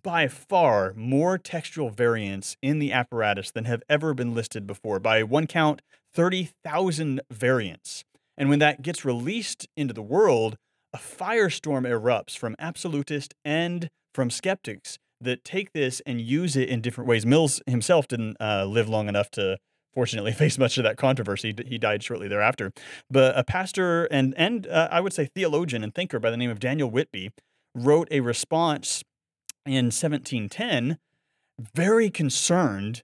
by 0.03 0.27
far 0.27 0.93
more 0.95 1.37
textual 1.37 1.89
variants 1.89 2.55
in 2.61 2.79
the 2.79 2.93
apparatus 2.93 3.51
than 3.51 3.65
have 3.65 3.83
ever 3.89 4.13
been 4.13 4.33
listed 4.33 4.65
before. 4.65 4.99
By 4.99 5.23
one 5.23 5.47
count, 5.47 5.81
30,000 6.13 7.21
variants. 7.29 8.03
And 8.37 8.49
when 8.49 8.59
that 8.59 8.81
gets 8.81 9.03
released 9.03 9.67
into 9.75 9.93
the 9.93 10.01
world, 10.01 10.55
a 10.93 10.97
firestorm 10.97 11.85
erupts 11.85 12.37
from 12.37 12.55
absolutists 12.57 13.35
and 13.43 13.89
from 14.13 14.29
skeptics 14.29 14.97
that 15.19 15.43
take 15.43 15.73
this 15.73 16.01
and 16.05 16.19
use 16.19 16.55
it 16.55 16.69
in 16.69 16.81
different 16.81 17.07
ways. 17.07 17.25
Mills 17.25 17.61
himself 17.67 18.07
didn't 18.07 18.37
uh, 18.39 18.65
live 18.65 18.89
long 18.89 19.07
enough 19.07 19.29
to 19.31 19.57
fortunately 19.93 20.31
face 20.33 20.57
much 20.57 20.77
of 20.77 20.83
that 20.83 20.97
controversy. 20.97 21.53
He 21.65 21.77
died 21.77 22.03
shortly 22.03 22.27
thereafter. 22.27 22.71
But 23.09 23.37
a 23.37 23.43
pastor 23.43 24.05
and 24.05 24.33
and 24.37 24.67
uh, 24.67 24.89
I 24.91 25.01
would 25.01 25.13
say 25.13 25.25
theologian 25.25 25.83
and 25.83 25.93
thinker 25.93 26.19
by 26.19 26.31
the 26.31 26.37
name 26.37 26.49
of 26.49 26.59
Daniel 26.59 26.89
Whitby 26.89 27.31
wrote 27.75 28.07
a 28.11 28.19
response 28.19 29.03
in 29.65 29.85
1710 29.85 30.97
very 31.75 32.09
concerned 32.09 33.03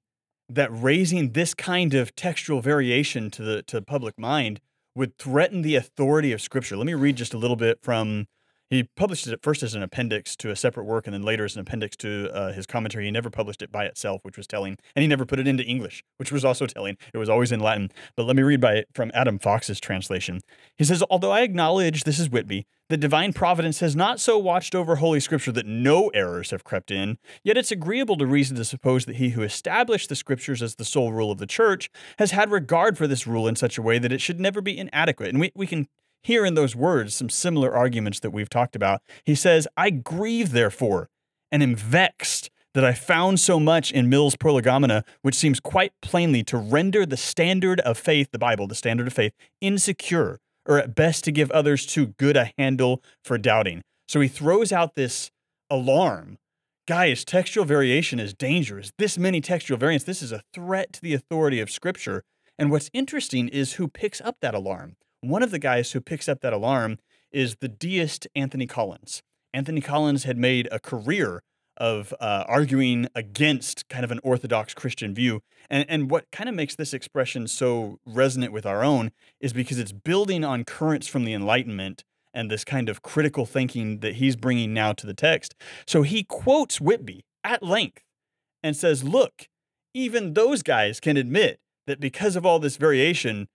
that 0.49 0.69
raising 0.71 1.33
this 1.33 1.53
kind 1.53 1.93
of 1.93 2.15
textual 2.15 2.61
variation 2.61 3.29
to 3.31 3.43
the 3.43 3.61
to 3.63 3.81
public 3.81 4.17
mind 4.17 4.61
would 4.95 5.17
threaten 5.17 5.61
the 5.61 5.75
authority 5.75 6.31
of 6.31 6.41
scripture. 6.41 6.75
Let 6.75 6.87
me 6.87 6.93
read 6.93 7.17
just 7.17 7.33
a 7.33 7.37
little 7.37 7.55
bit 7.55 7.79
from 7.83 8.27
he 8.69 8.83
published 8.83 9.27
it 9.27 9.41
first 9.41 9.63
as 9.63 9.75
an 9.75 9.83
appendix 9.83 10.35
to 10.37 10.51
a 10.51 10.55
separate 10.55 10.83
work 10.83 11.07
and 11.07 11.13
then 11.13 11.23
later 11.23 11.45
as 11.45 11.55
an 11.55 11.61
appendix 11.61 11.95
to 11.97 12.29
uh, 12.33 12.51
his 12.51 12.65
commentary. 12.65 13.05
He 13.05 13.11
never 13.11 13.29
published 13.29 13.61
it 13.61 13.71
by 13.71 13.85
itself, 13.85 14.23
which 14.23 14.37
was 14.37 14.47
telling, 14.47 14.77
and 14.95 15.01
he 15.01 15.07
never 15.07 15.25
put 15.25 15.39
it 15.39 15.47
into 15.47 15.63
English, 15.63 16.03
which 16.17 16.31
was 16.31 16.43
also 16.43 16.65
telling. 16.65 16.97
It 17.13 17.17
was 17.17 17.29
always 17.29 17.51
in 17.51 17.59
Latin. 17.59 17.91
But 18.15 18.25
let 18.25 18.35
me 18.35 18.43
read 18.43 18.61
by 18.61 18.85
from 18.93 19.11
Adam 19.13 19.39
Fox's 19.39 19.79
translation. 19.79 20.41
He 20.77 20.83
says, 20.83 21.03
Although 21.09 21.31
I 21.31 21.41
acknowledge, 21.41 22.03
this 22.03 22.19
is 22.19 22.29
Whitby, 22.29 22.65
that 22.89 22.97
divine 22.97 23.33
providence 23.33 23.79
has 23.79 23.95
not 23.95 24.19
so 24.19 24.37
watched 24.37 24.73
over 24.73 24.97
Holy 24.97 25.19
Scripture 25.19 25.51
that 25.51 25.65
no 25.65 26.07
errors 26.09 26.51
have 26.51 26.63
crept 26.63 26.91
in, 26.91 27.17
yet 27.43 27.57
it's 27.57 27.71
agreeable 27.71 28.17
to 28.17 28.25
reason 28.25 28.55
to 28.57 28.65
suppose 28.65 29.05
that 29.05 29.17
he 29.17 29.29
who 29.29 29.41
established 29.41 30.09
the 30.09 30.15
Scriptures 30.15 30.61
as 30.61 30.75
the 30.75 30.85
sole 30.85 31.11
rule 31.11 31.31
of 31.31 31.37
the 31.37 31.47
church 31.47 31.89
has 32.17 32.31
had 32.31 32.51
regard 32.51 32.97
for 32.97 33.07
this 33.07 33.27
rule 33.27 33.47
in 33.47 33.55
such 33.55 33.77
a 33.77 33.81
way 33.81 33.99
that 33.99 34.11
it 34.11 34.21
should 34.21 34.39
never 34.39 34.61
be 34.61 34.77
inadequate. 34.77 35.29
And 35.29 35.39
we, 35.39 35.51
we 35.55 35.67
can 35.67 35.87
hear 36.27 36.45
in 36.45 36.55
those 36.55 36.75
words 36.75 37.15
some 37.15 37.29
similar 37.29 37.73
arguments 37.73 38.19
that 38.19 38.31
we've 38.31 38.49
talked 38.49 38.75
about. 38.75 39.01
He 39.23 39.33
says, 39.33 39.65
I 39.77 39.89
grieve, 39.89 40.51
therefore, 40.51 41.09
and 41.51 41.63
am 41.63 41.73
vexed 41.73 42.49
that 42.73 42.83
I 42.83 42.93
found 42.93 43.39
so 43.39 43.59
much 43.61 43.93
in 43.93 44.09
Mill's 44.09 44.35
Prolegomena, 44.35 45.05
which 45.21 45.35
seems 45.35 45.61
quite 45.61 45.93
plainly 46.01 46.43
to 46.43 46.57
render 46.57 47.05
the 47.05 47.17
standard 47.17 47.79
of 47.79 47.97
faith, 47.97 48.29
the 48.31 48.37
Bible, 48.37 48.67
the 48.67 48.75
standard 48.75 49.07
of 49.07 49.13
faith, 49.13 49.31
insecure, 49.61 50.39
or 50.65 50.77
at 50.77 50.93
best 50.93 51.23
to 51.23 51.31
give 51.31 51.49
others 51.51 51.85
too 51.85 52.07
good 52.19 52.35
a 52.35 52.51
handle 52.57 53.01
for 53.23 53.37
doubting. 53.37 53.81
So 54.09 54.19
he 54.19 54.27
throws 54.27 54.73
out 54.73 54.95
this 54.95 55.31
alarm. 55.69 56.37
Guys, 56.87 57.23
textual 57.23 57.65
variation 57.65 58.19
is 58.19 58.33
dangerous. 58.33 58.91
This 58.97 59.17
many 59.17 59.39
textual 59.39 59.77
variants, 59.77 60.03
this 60.03 60.21
is 60.21 60.33
a 60.33 60.43
threat 60.53 60.91
to 60.93 61.01
the 61.01 61.13
authority 61.13 61.61
of 61.61 61.71
Scripture. 61.71 62.23
And 62.59 62.69
what's 62.69 62.89
interesting 62.91 63.47
is 63.47 63.73
who 63.73 63.87
picks 63.87 64.19
up 64.19 64.37
that 64.41 64.53
alarm. 64.53 64.97
One 65.21 65.43
of 65.43 65.51
the 65.51 65.59
guys 65.59 65.91
who 65.91 66.01
picks 66.01 66.29
up 66.29 66.41
that 66.41 66.53
alarm 66.53 66.99
is 67.31 67.57
the 67.59 67.67
deist 67.67 68.27
Anthony 68.35 68.67
Collins. 68.67 69.23
Anthony 69.53 69.81
Collins 69.81 70.23
had 70.25 70.37
made 70.37 70.67
a 70.71 70.79
career 70.79 71.41
of 71.77 72.13
uh, 72.19 72.43
arguing 72.47 73.07
against 73.15 73.87
kind 73.87 74.03
of 74.03 74.11
an 74.11 74.19
orthodox 74.23 74.73
Christian 74.73 75.13
view. 75.13 75.41
And, 75.69 75.85
and 75.87 76.09
what 76.09 76.25
kind 76.31 76.49
of 76.49 76.55
makes 76.55 76.75
this 76.75 76.93
expression 76.93 77.47
so 77.47 77.99
resonant 78.05 78.51
with 78.51 78.65
our 78.65 78.83
own 78.83 79.11
is 79.39 79.53
because 79.53 79.79
it's 79.79 79.91
building 79.91 80.43
on 80.43 80.65
currents 80.65 81.07
from 81.07 81.23
the 81.23 81.33
Enlightenment 81.33 82.03
and 82.33 82.51
this 82.51 82.63
kind 82.63 82.89
of 82.89 83.01
critical 83.01 83.45
thinking 83.45 83.99
that 83.99 84.15
he's 84.15 84.35
bringing 84.35 84.73
now 84.73 84.93
to 84.93 85.05
the 85.07 85.13
text. 85.13 85.55
So 85.85 86.01
he 86.01 86.23
quotes 86.23 86.81
Whitby 86.81 87.25
at 87.43 87.63
length 87.63 88.03
and 88.63 88.75
says, 88.75 89.03
Look, 89.03 89.47
even 89.93 90.33
those 90.33 90.63
guys 90.63 90.99
can 90.99 91.17
admit 91.17 91.59
that 91.85 91.99
because 91.99 92.35
of 92.35 92.45
all 92.45 92.59
this 92.59 92.77
variation, 92.77 93.47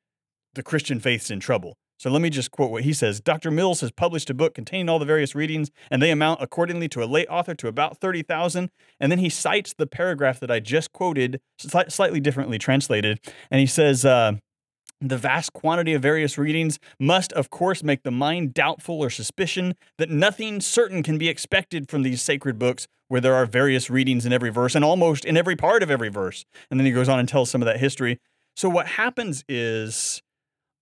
the 0.54 0.62
Christian 0.62 1.00
faith's 1.00 1.30
in 1.30 1.40
trouble. 1.40 1.76
So 1.98 2.10
let 2.10 2.20
me 2.20 2.30
just 2.30 2.50
quote 2.50 2.72
what 2.72 2.82
he 2.82 2.92
says. 2.92 3.20
Dr. 3.20 3.52
Mills 3.52 3.80
has 3.80 3.92
published 3.92 4.28
a 4.28 4.34
book 4.34 4.54
containing 4.54 4.88
all 4.88 4.98
the 4.98 5.04
various 5.04 5.36
readings, 5.36 5.70
and 5.88 6.02
they 6.02 6.10
amount 6.10 6.42
accordingly 6.42 6.88
to 6.88 7.02
a 7.02 7.06
late 7.06 7.28
author 7.30 7.54
to 7.54 7.68
about 7.68 7.98
30,000. 7.98 8.70
And 8.98 9.12
then 9.12 9.20
he 9.20 9.28
cites 9.28 9.72
the 9.72 9.86
paragraph 9.86 10.40
that 10.40 10.50
I 10.50 10.58
just 10.58 10.92
quoted, 10.92 11.40
sli- 11.60 11.92
slightly 11.92 12.18
differently 12.18 12.58
translated. 12.58 13.20
And 13.52 13.60
he 13.60 13.66
says, 13.66 14.04
uh, 14.04 14.32
the 15.00 15.16
vast 15.16 15.52
quantity 15.52 15.94
of 15.94 16.02
various 16.02 16.38
readings 16.38 16.78
must, 16.98 17.32
of 17.34 17.50
course, 17.50 17.82
make 17.82 18.02
the 18.02 18.10
mind 18.10 18.54
doubtful 18.54 19.00
or 19.00 19.08
suspicion 19.10 19.74
that 19.98 20.10
nothing 20.10 20.60
certain 20.60 21.02
can 21.02 21.18
be 21.18 21.28
expected 21.28 21.88
from 21.88 22.02
these 22.02 22.22
sacred 22.22 22.58
books 22.58 22.86
where 23.06 23.20
there 23.20 23.34
are 23.34 23.46
various 23.46 23.90
readings 23.90 24.24
in 24.24 24.32
every 24.32 24.50
verse 24.50 24.74
and 24.74 24.84
almost 24.84 25.24
in 25.24 25.36
every 25.36 25.54
part 25.54 25.82
of 25.82 25.90
every 25.90 26.08
verse. 26.08 26.44
And 26.70 26.80
then 26.80 26.86
he 26.86 26.92
goes 26.92 27.08
on 27.08 27.18
and 27.18 27.28
tells 27.28 27.50
some 27.50 27.62
of 27.62 27.66
that 27.66 27.78
history. 27.78 28.18
So 28.56 28.68
what 28.68 28.86
happens 28.86 29.44
is 29.48 30.22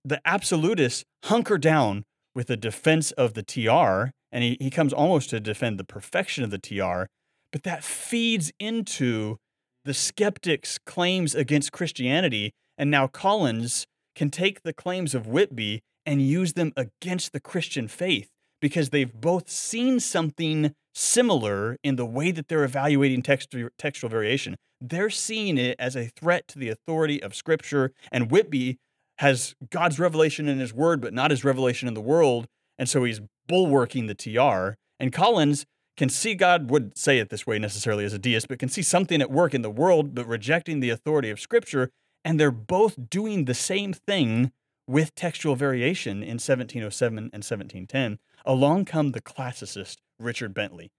the 0.04 0.20
absolutists 0.24 1.04
hunker 1.24 1.58
down 1.58 2.04
with 2.34 2.50
a 2.50 2.56
defense 2.56 3.10
of 3.12 3.34
the 3.34 3.42
TR, 3.42 4.10
and 4.32 4.44
he, 4.44 4.56
he 4.60 4.70
comes 4.70 4.92
almost 4.92 5.30
to 5.30 5.40
defend 5.40 5.78
the 5.78 5.84
perfection 5.84 6.44
of 6.44 6.50
the 6.50 6.58
TR, 6.58 7.06
but 7.52 7.64
that 7.64 7.84
feeds 7.84 8.52
into 8.60 9.36
the 9.84 9.94
skeptics' 9.94 10.78
claims 10.78 11.34
against 11.34 11.72
Christianity, 11.72 12.52
and 12.78 12.90
now 12.90 13.06
Collins 13.06 13.86
can 14.14 14.30
take 14.30 14.62
the 14.62 14.72
claims 14.72 15.14
of 15.14 15.26
Whitby 15.26 15.80
and 16.06 16.22
use 16.22 16.54
them 16.54 16.72
against 16.76 17.32
the 17.32 17.40
Christian 17.40 17.88
faith 17.88 18.28
because 18.60 18.90
they've 18.90 19.12
both 19.12 19.48
seen 19.48 20.00
something 20.00 20.74
similar 20.94 21.76
in 21.82 21.96
the 21.96 22.04
way 22.04 22.30
that 22.30 22.48
they're 22.48 22.64
evaluating 22.64 23.22
text, 23.22 23.54
textual 23.78 24.10
variation. 24.10 24.56
They're 24.80 25.10
seeing 25.10 25.56
it 25.58 25.76
as 25.78 25.96
a 25.96 26.06
threat 26.06 26.48
to 26.48 26.58
the 26.58 26.68
authority 26.68 27.22
of 27.22 27.34
Scripture, 27.34 27.92
and 28.10 28.30
Whitby 28.30 28.78
has 29.20 29.54
God's 29.68 29.98
revelation 29.98 30.48
in 30.48 30.58
His 30.58 30.74
Word, 30.74 31.00
but 31.00 31.14
not 31.14 31.30
His 31.30 31.44
revelation 31.44 31.88
in 31.88 31.94
the 31.94 32.00
world, 32.00 32.46
and 32.80 32.88
so 32.88 33.04
he's 33.04 33.20
bulwarking 33.46 34.06
the 34.06 34.14
TR. 34.14 34.78
And 34.98 35.12
Collins 35.12 35.66
can 35.98 36.08
see 36.08 36.34
God 36.34 36.70
would 36.70 36.96
say 36.96 37.18
it 37.18 37.28
this 37.28 37.46
way 37.46 37.58
necessarily 37.58 38.06
as 38.06 38.14
a 38.14 38.18
deist, 38.18 38.48
but 38.48 38.58
can 38.58 38.70
see 38.70 38.80
something 38.80 39.20
at 39.20 39.30
work 39.30 39.52
in 39.52 39.60
the 39.60 39.70
world, 39.70 40.14
but 40.14 40.26
rejecting 40.26 40.80
the 40.80 40.88
authority 40.88 41.28
of 41.28 41.38
Scripture. 41.38 41.90
And 42.24 42.40
they're 42.40 42.50
both 42.50 43.10
doing 43.10 43.44
the 43.44 43.54
same 43.54 43.92
thing 43.92 44.52
with 44.86 45.14
textual 45.14 45.54
variation 45.54 46.22
in 46.22 46.38
1707 46.38 47.18
and 47.18 47.44
1710. 47.44 48.18
Along 48.46 48.86
come 48.86 49.12
the 49.12 49.20
classicist 49.20 49.98
Richard 50.18 50.54
Bentley. 50.54 50.90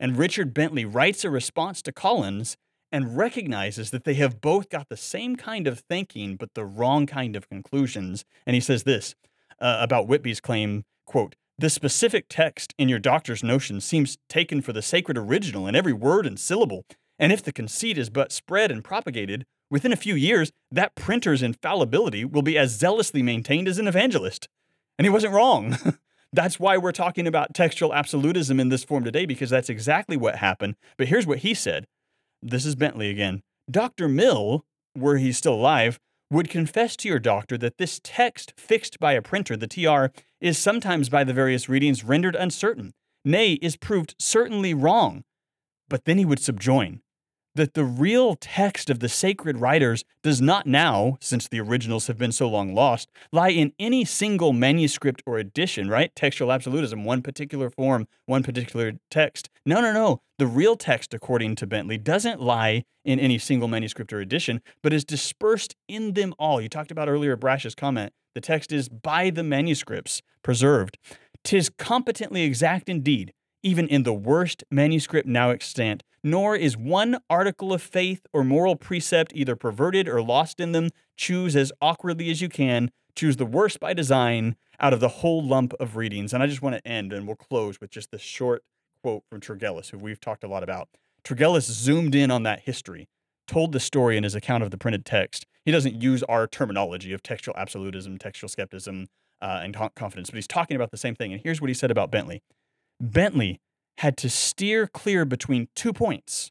And 0.00 0.16
Richard 0.16 0.52
Bentley 0.52 0.84
writes 0.84 1.24
a 1.24 1.30
response 1.30 1.80
to 1.82 1.92
Collins 1.92 2.56
and 2.90 3.16
recognizes 3.16 3.90
that 3.90 4.04
they 4.04 4.14
have 4.14 4.40
both 4.40 4.68
got 4.68 4.88
the 4.88 4.96
same 4.96 5.36
kind 5.36 5.66
of 5.66 5.80
thinking, 5.80 6.36
but 6.36 6.54
the 6.54 6.64
wrong 6.64 7.06
kind 7.06 7.36
of 7.36 7.48
conclusions. 7.48 8.24
And 8.46 8.54
he 8.54 8.60
says 8.60 8.84
this 8.84 9.14
uh, 9.60 9.78
about 9.80 10.08
Whitby's 10.08 10.40
claim 10.40 10.84
quote, 11.06 11.34
the 11.58 11.70
specific 11.70 12.26
text 12.28 12.72
in 12.78 12.88
your 12.88 13.00
doctor's 13.00 13.42
notion 13.42 13.80
seems 13.80 14.18
taken 14.28 14.62
for 14.62 14.72
the 14.72 14.82
sacred 14.82 15.18
original 15.18 15.66
in 15.66 15.74
every 15.74 15.92
word 15.92 16.24
and 16.24 16.38
syllable. 16.38 16.84
And 17.18 17.32
if 17.32 17.42
the 17.42 17.52
conceit 17.52 17.98
is 17.98 18.10
but 18.10 18.30
spread 18.30 18.70
and 18.70 18.84
propagated, 18.84 19.44
within 19.70 19.92
a 19.92 19.96
few 19.96 20.14
years, 20.14 20.52
that 20.70 20.94
printer's 20.94 21.42
infallibility 21.42 22.24
will 22.24 22.42
be 22.42 22.56
as 22.56 22.78
zealously 22.78 23.22
maintained 23.22 23.66
as 23.66 23.78
an 23.78 23.88
evangelist. 23.88 24.48
And 24.98 25.04
he 25.04 25.10
wasn't 25.10 25.34
wrong. 25.34 25.76
that's 26.32 26.60
why 26.60 26.76
we're 26.76 26.92
talking 26.92 27.26
about 27.26 27.54
textual 27.54 27.92
absolutism 27.92 28.60
in 28.60 28.68
this 28.68 28.84
form 28.84 29.02
today, 29.02 29.26
because 29.26 29.50
that's 29.50 29.70
exactly 29.70 30.16
what 30.16 30.36
happened. 30.36 30.76
But 30.96 31.08
here's 31.08 31.26
what 31.26 31.38
he 31.38 31.54
said 31.54 31.86
this 32.42 32.64
is 32.64 32.76
Bentley 32.76 33.10
again. 33.10 33.42
Dr. 33.70 34.08
Mill, 34.08 34.64
were 34.96 35.18
he 35.18 35.32
still 35.32 35.54
alive, 35.54 35.98
would 36.30 36.50
confess 36.50 36.96
to 36.96 37.08
your 37.08 37.18
doctor 37.18 37.56
that 37.58 37.78
this 37.78 38.00
text 38.02 38.52
fixed 38.56 38.98
by 38.98 39.12
a 39.12 39.22
printer, 39.22 39.56
the 39.56 39.66
TR, 39.66 40.06
is 40.40 40.58
sometimes 40.58 41.08
by 41.08 41.24
the 41.24 41.32
various 41.32 41.68
readings 41.68 42.04
rendered 42.04 42.36
uncertain, 42.36 42.92
nay, 43.24 43.54
is 43.54 43.76
proved 43.76 44.14
certainly 44.18 44.74
wrong. 44.74 45.24
But 45.88 46.04
then 46.04 46.18
he 46.18 46.24
would 46.24 46.40
subjoin 46.40 47.00
that 47.58 47.74
the 47.74 47.84
real 47.84 48.36
text 48.36 48.88
of 48.88 49.00
the 49.00 49.08
sacred 49.08 49.58
writers 49.58 50.04
does 50.22 50.40
not 50.40 50.64
now, 50.64 51.18
since 51.20 51.48
the 51.48 51.60
originals 51.60 52.06
have 52.06 52.16
been 52.16 52.32
so 52.32 52.48
long 52.48 52.72
lost, 52.72 53.10
lie 53.32 53.50
in 53.50 53.72
any 53.78 54.04
single 54.04 54.52
manuscript 54.52 55.22
or 55.26 55.38
edition, 55.38 55.90
right? 55.90 56.14
Textual 56.14 56.52
absolutism, 56.52 57.04
one 57.04 57.20
particular 57.20 57.68
form, 57.68 58.06
one 58.26 58.44
particular 58.44 58.92
text. 59.10 59.50
No, 59.66 59.80
no, 59.80 59.92
no. 59.92 60.22
The 60.38 60.46
real 60.46 60.76
text, 60.76 61.12
according 61.12 61.56
to 61.56 61.66
Bentley, 61.66 61.98
doesn't 61.98 62.40
lie 62.40 62.84
in 63.04 63.18
any 63.18 63.38
single 63.38 63.66
manuscript 63.66 64.12
or 64.12 64.20
edition, 64.20 64.62
but 64.82 64.92
is 64.92 65.04
dispersed 65.04 65.74
in 65.88 66.12
them 66.12 66.34
all. 66.38 66.60
You 66.60 66.68
talked 66.68 66.92
about 66.92 67.08
earlier 67.08 67.36
Brash's 67.36 67.74
comment. 67.74 68.12
The 68.34 68.40
text 68.40 68.70
is 68.70 68.88
by 68.88 69.30
the 69.30 69.42
manuscripts 69.42 70.22
preserved. 70.42 70.96
Tis 71.42 71.70
competently 71.70 72.42
exact 72.42 72.88
indeed, 72.88 73.32
even 73.62 73.88
in 73.88 74.02
the 74.02 74.12
worst 74.12 74.64
manuscript 74.70 75.28
now 75.28 75.50
extant, 75.50 76.02
nor 76.22 76.56
is 76.56 76.76
one 76.76 77.18
article 77.28 77.72
of 77.72 77.82
faith 77.82 78.26
or 78.32 78.44
moral 78.44 78.76
precept 78.76 79.32
either 79.34 79.56
perverted 79.56 80.08
or 80.08 80.22
lost 80.22 80.60
in 80.60 80.72
them. 80.72 80.90
Choose 81.16 81.56
as 81.56 81.72
awkwardly 81.80 82.30
as 82.30 82.40
you 82.40 82.48
can. 82.48 82.90
Choose 83.14 83.36
the 83.36 83.46
worst 83.46 83.80
by 83.80 83.94
design 83.94 84.56
out 84.80 84.92
of 84.92 85.00
the 85.00 85.08
whole 85.08 85.44
lump 85.44 85.74
of 85.80 85.96
readings. 85.96 86.32
And 86.32 86.42
I 86.42 86.46
just 86.46 86.62
want 86.62 86.76
to 86.76 86.86
end 86.86 87.12
and 87.12 87.26
we'll 87.26 87.36
close 87.36 87.80
with 87.80 87.90
just 87.90 88.10
this 88.10 88.22
short 88.22 88.62
quote 89.02 89.24
from 89.28 89.40
Tregelles, 89.40 89.90
who 89.90 89.98
we've 89.98 90.20
talked 90.20 90.44
a 90.44 90.48
lot 90.48 90.62
about. 90.62 90.88
Tregelles 91.24 91.70
zoomed 91.70 92.14
in 92.14 92.30
on 92.30 92.42
that 92.44 92.60
history, 92.60 93.08
told 93.46 93.72
the 93.72 93.80
story 93.80 94.16
in 94.16 94.24
his 94.24 94.34
account 94.34 94.62
of 94.62 94.70
the 94.70 94.78
printed 94.78 95.04
text. 95.04 95.46
He 95.64 95.72
doesn't 95.72 96.00
use 96.00 96.22
our 96.24 96.46
terminology 96.46 97.12
of 97.12 97.22
textual 97.22 97.56
absolutism, 97.56 98.18
textual 98.18 98.48
skepticism, 98.48 99.06
uh, 99.40 99.60
and 99.62 99.74
confidence, 99.94 100.30
but 100.30 100.36
he's 100.36 100.48
talking 100.48 100.74
about 100.74 100.90
the 100.90 100.96
same 100.96 101.14
thing. 101.14 101.32
And 101.32 101.40
here's 101.42 101.60
what 101.60 101.68
he 101.68 101.74
said 101.74 101.90
about 101.90 102.10
Bentley 102.10 102.42
Bentley 103.00 103.60
had 103.98 104.16
to 104.18 104.30
steer 104.30 104.86
clear 104.86 105.24
between 105.24 105.68
two 105.74 105.92
points 105.92 106.50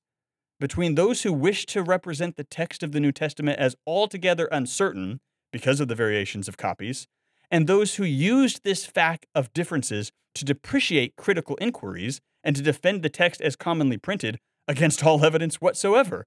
between 0.60 0.95
those 0.95 1.24
who 1.24 1.34
wished 1.34 1.70
to 1.70 1.84
represent 1.84 2.36
the 2.36 2.43
text 2.43 2.84
of 2.84 2.91
the 2.91 3.00
New 3.00 3.12
Testament 3.12 3.60
as 3.60 3.76
altogether 3.86 4.48
uncertain 4.52 5.20
because 5.52 5.80
of 5.80 5.88
the 5.88 5.95
variations 5.95 6.48
of 6.48 6.58
copies, 6.58 7.08
and 7.50 7.68
those 7.68 7.95
who 7.95 8.04
used 8.04 8.64
this 8.64 8.86
fact 8.86 9.26
of 9.34 9.54
differences 9.54 10.12
to 10.36 10.45
depreciate 10.45 11.16
critical 11.16 11.58
inquiries 11.62 12.20
and 12.43 12.56
to 12.56 12.62
defend 12.62 13.02
the 13.02 13.10
text 13.10 13.41
as 13.41 13.56
commonly 13.56 13.98
printed 13.98 14.39
against 14.68 15.06
all 15.06 15.24
evidence 15.24 15.62
whatsoever. 15.62 16.26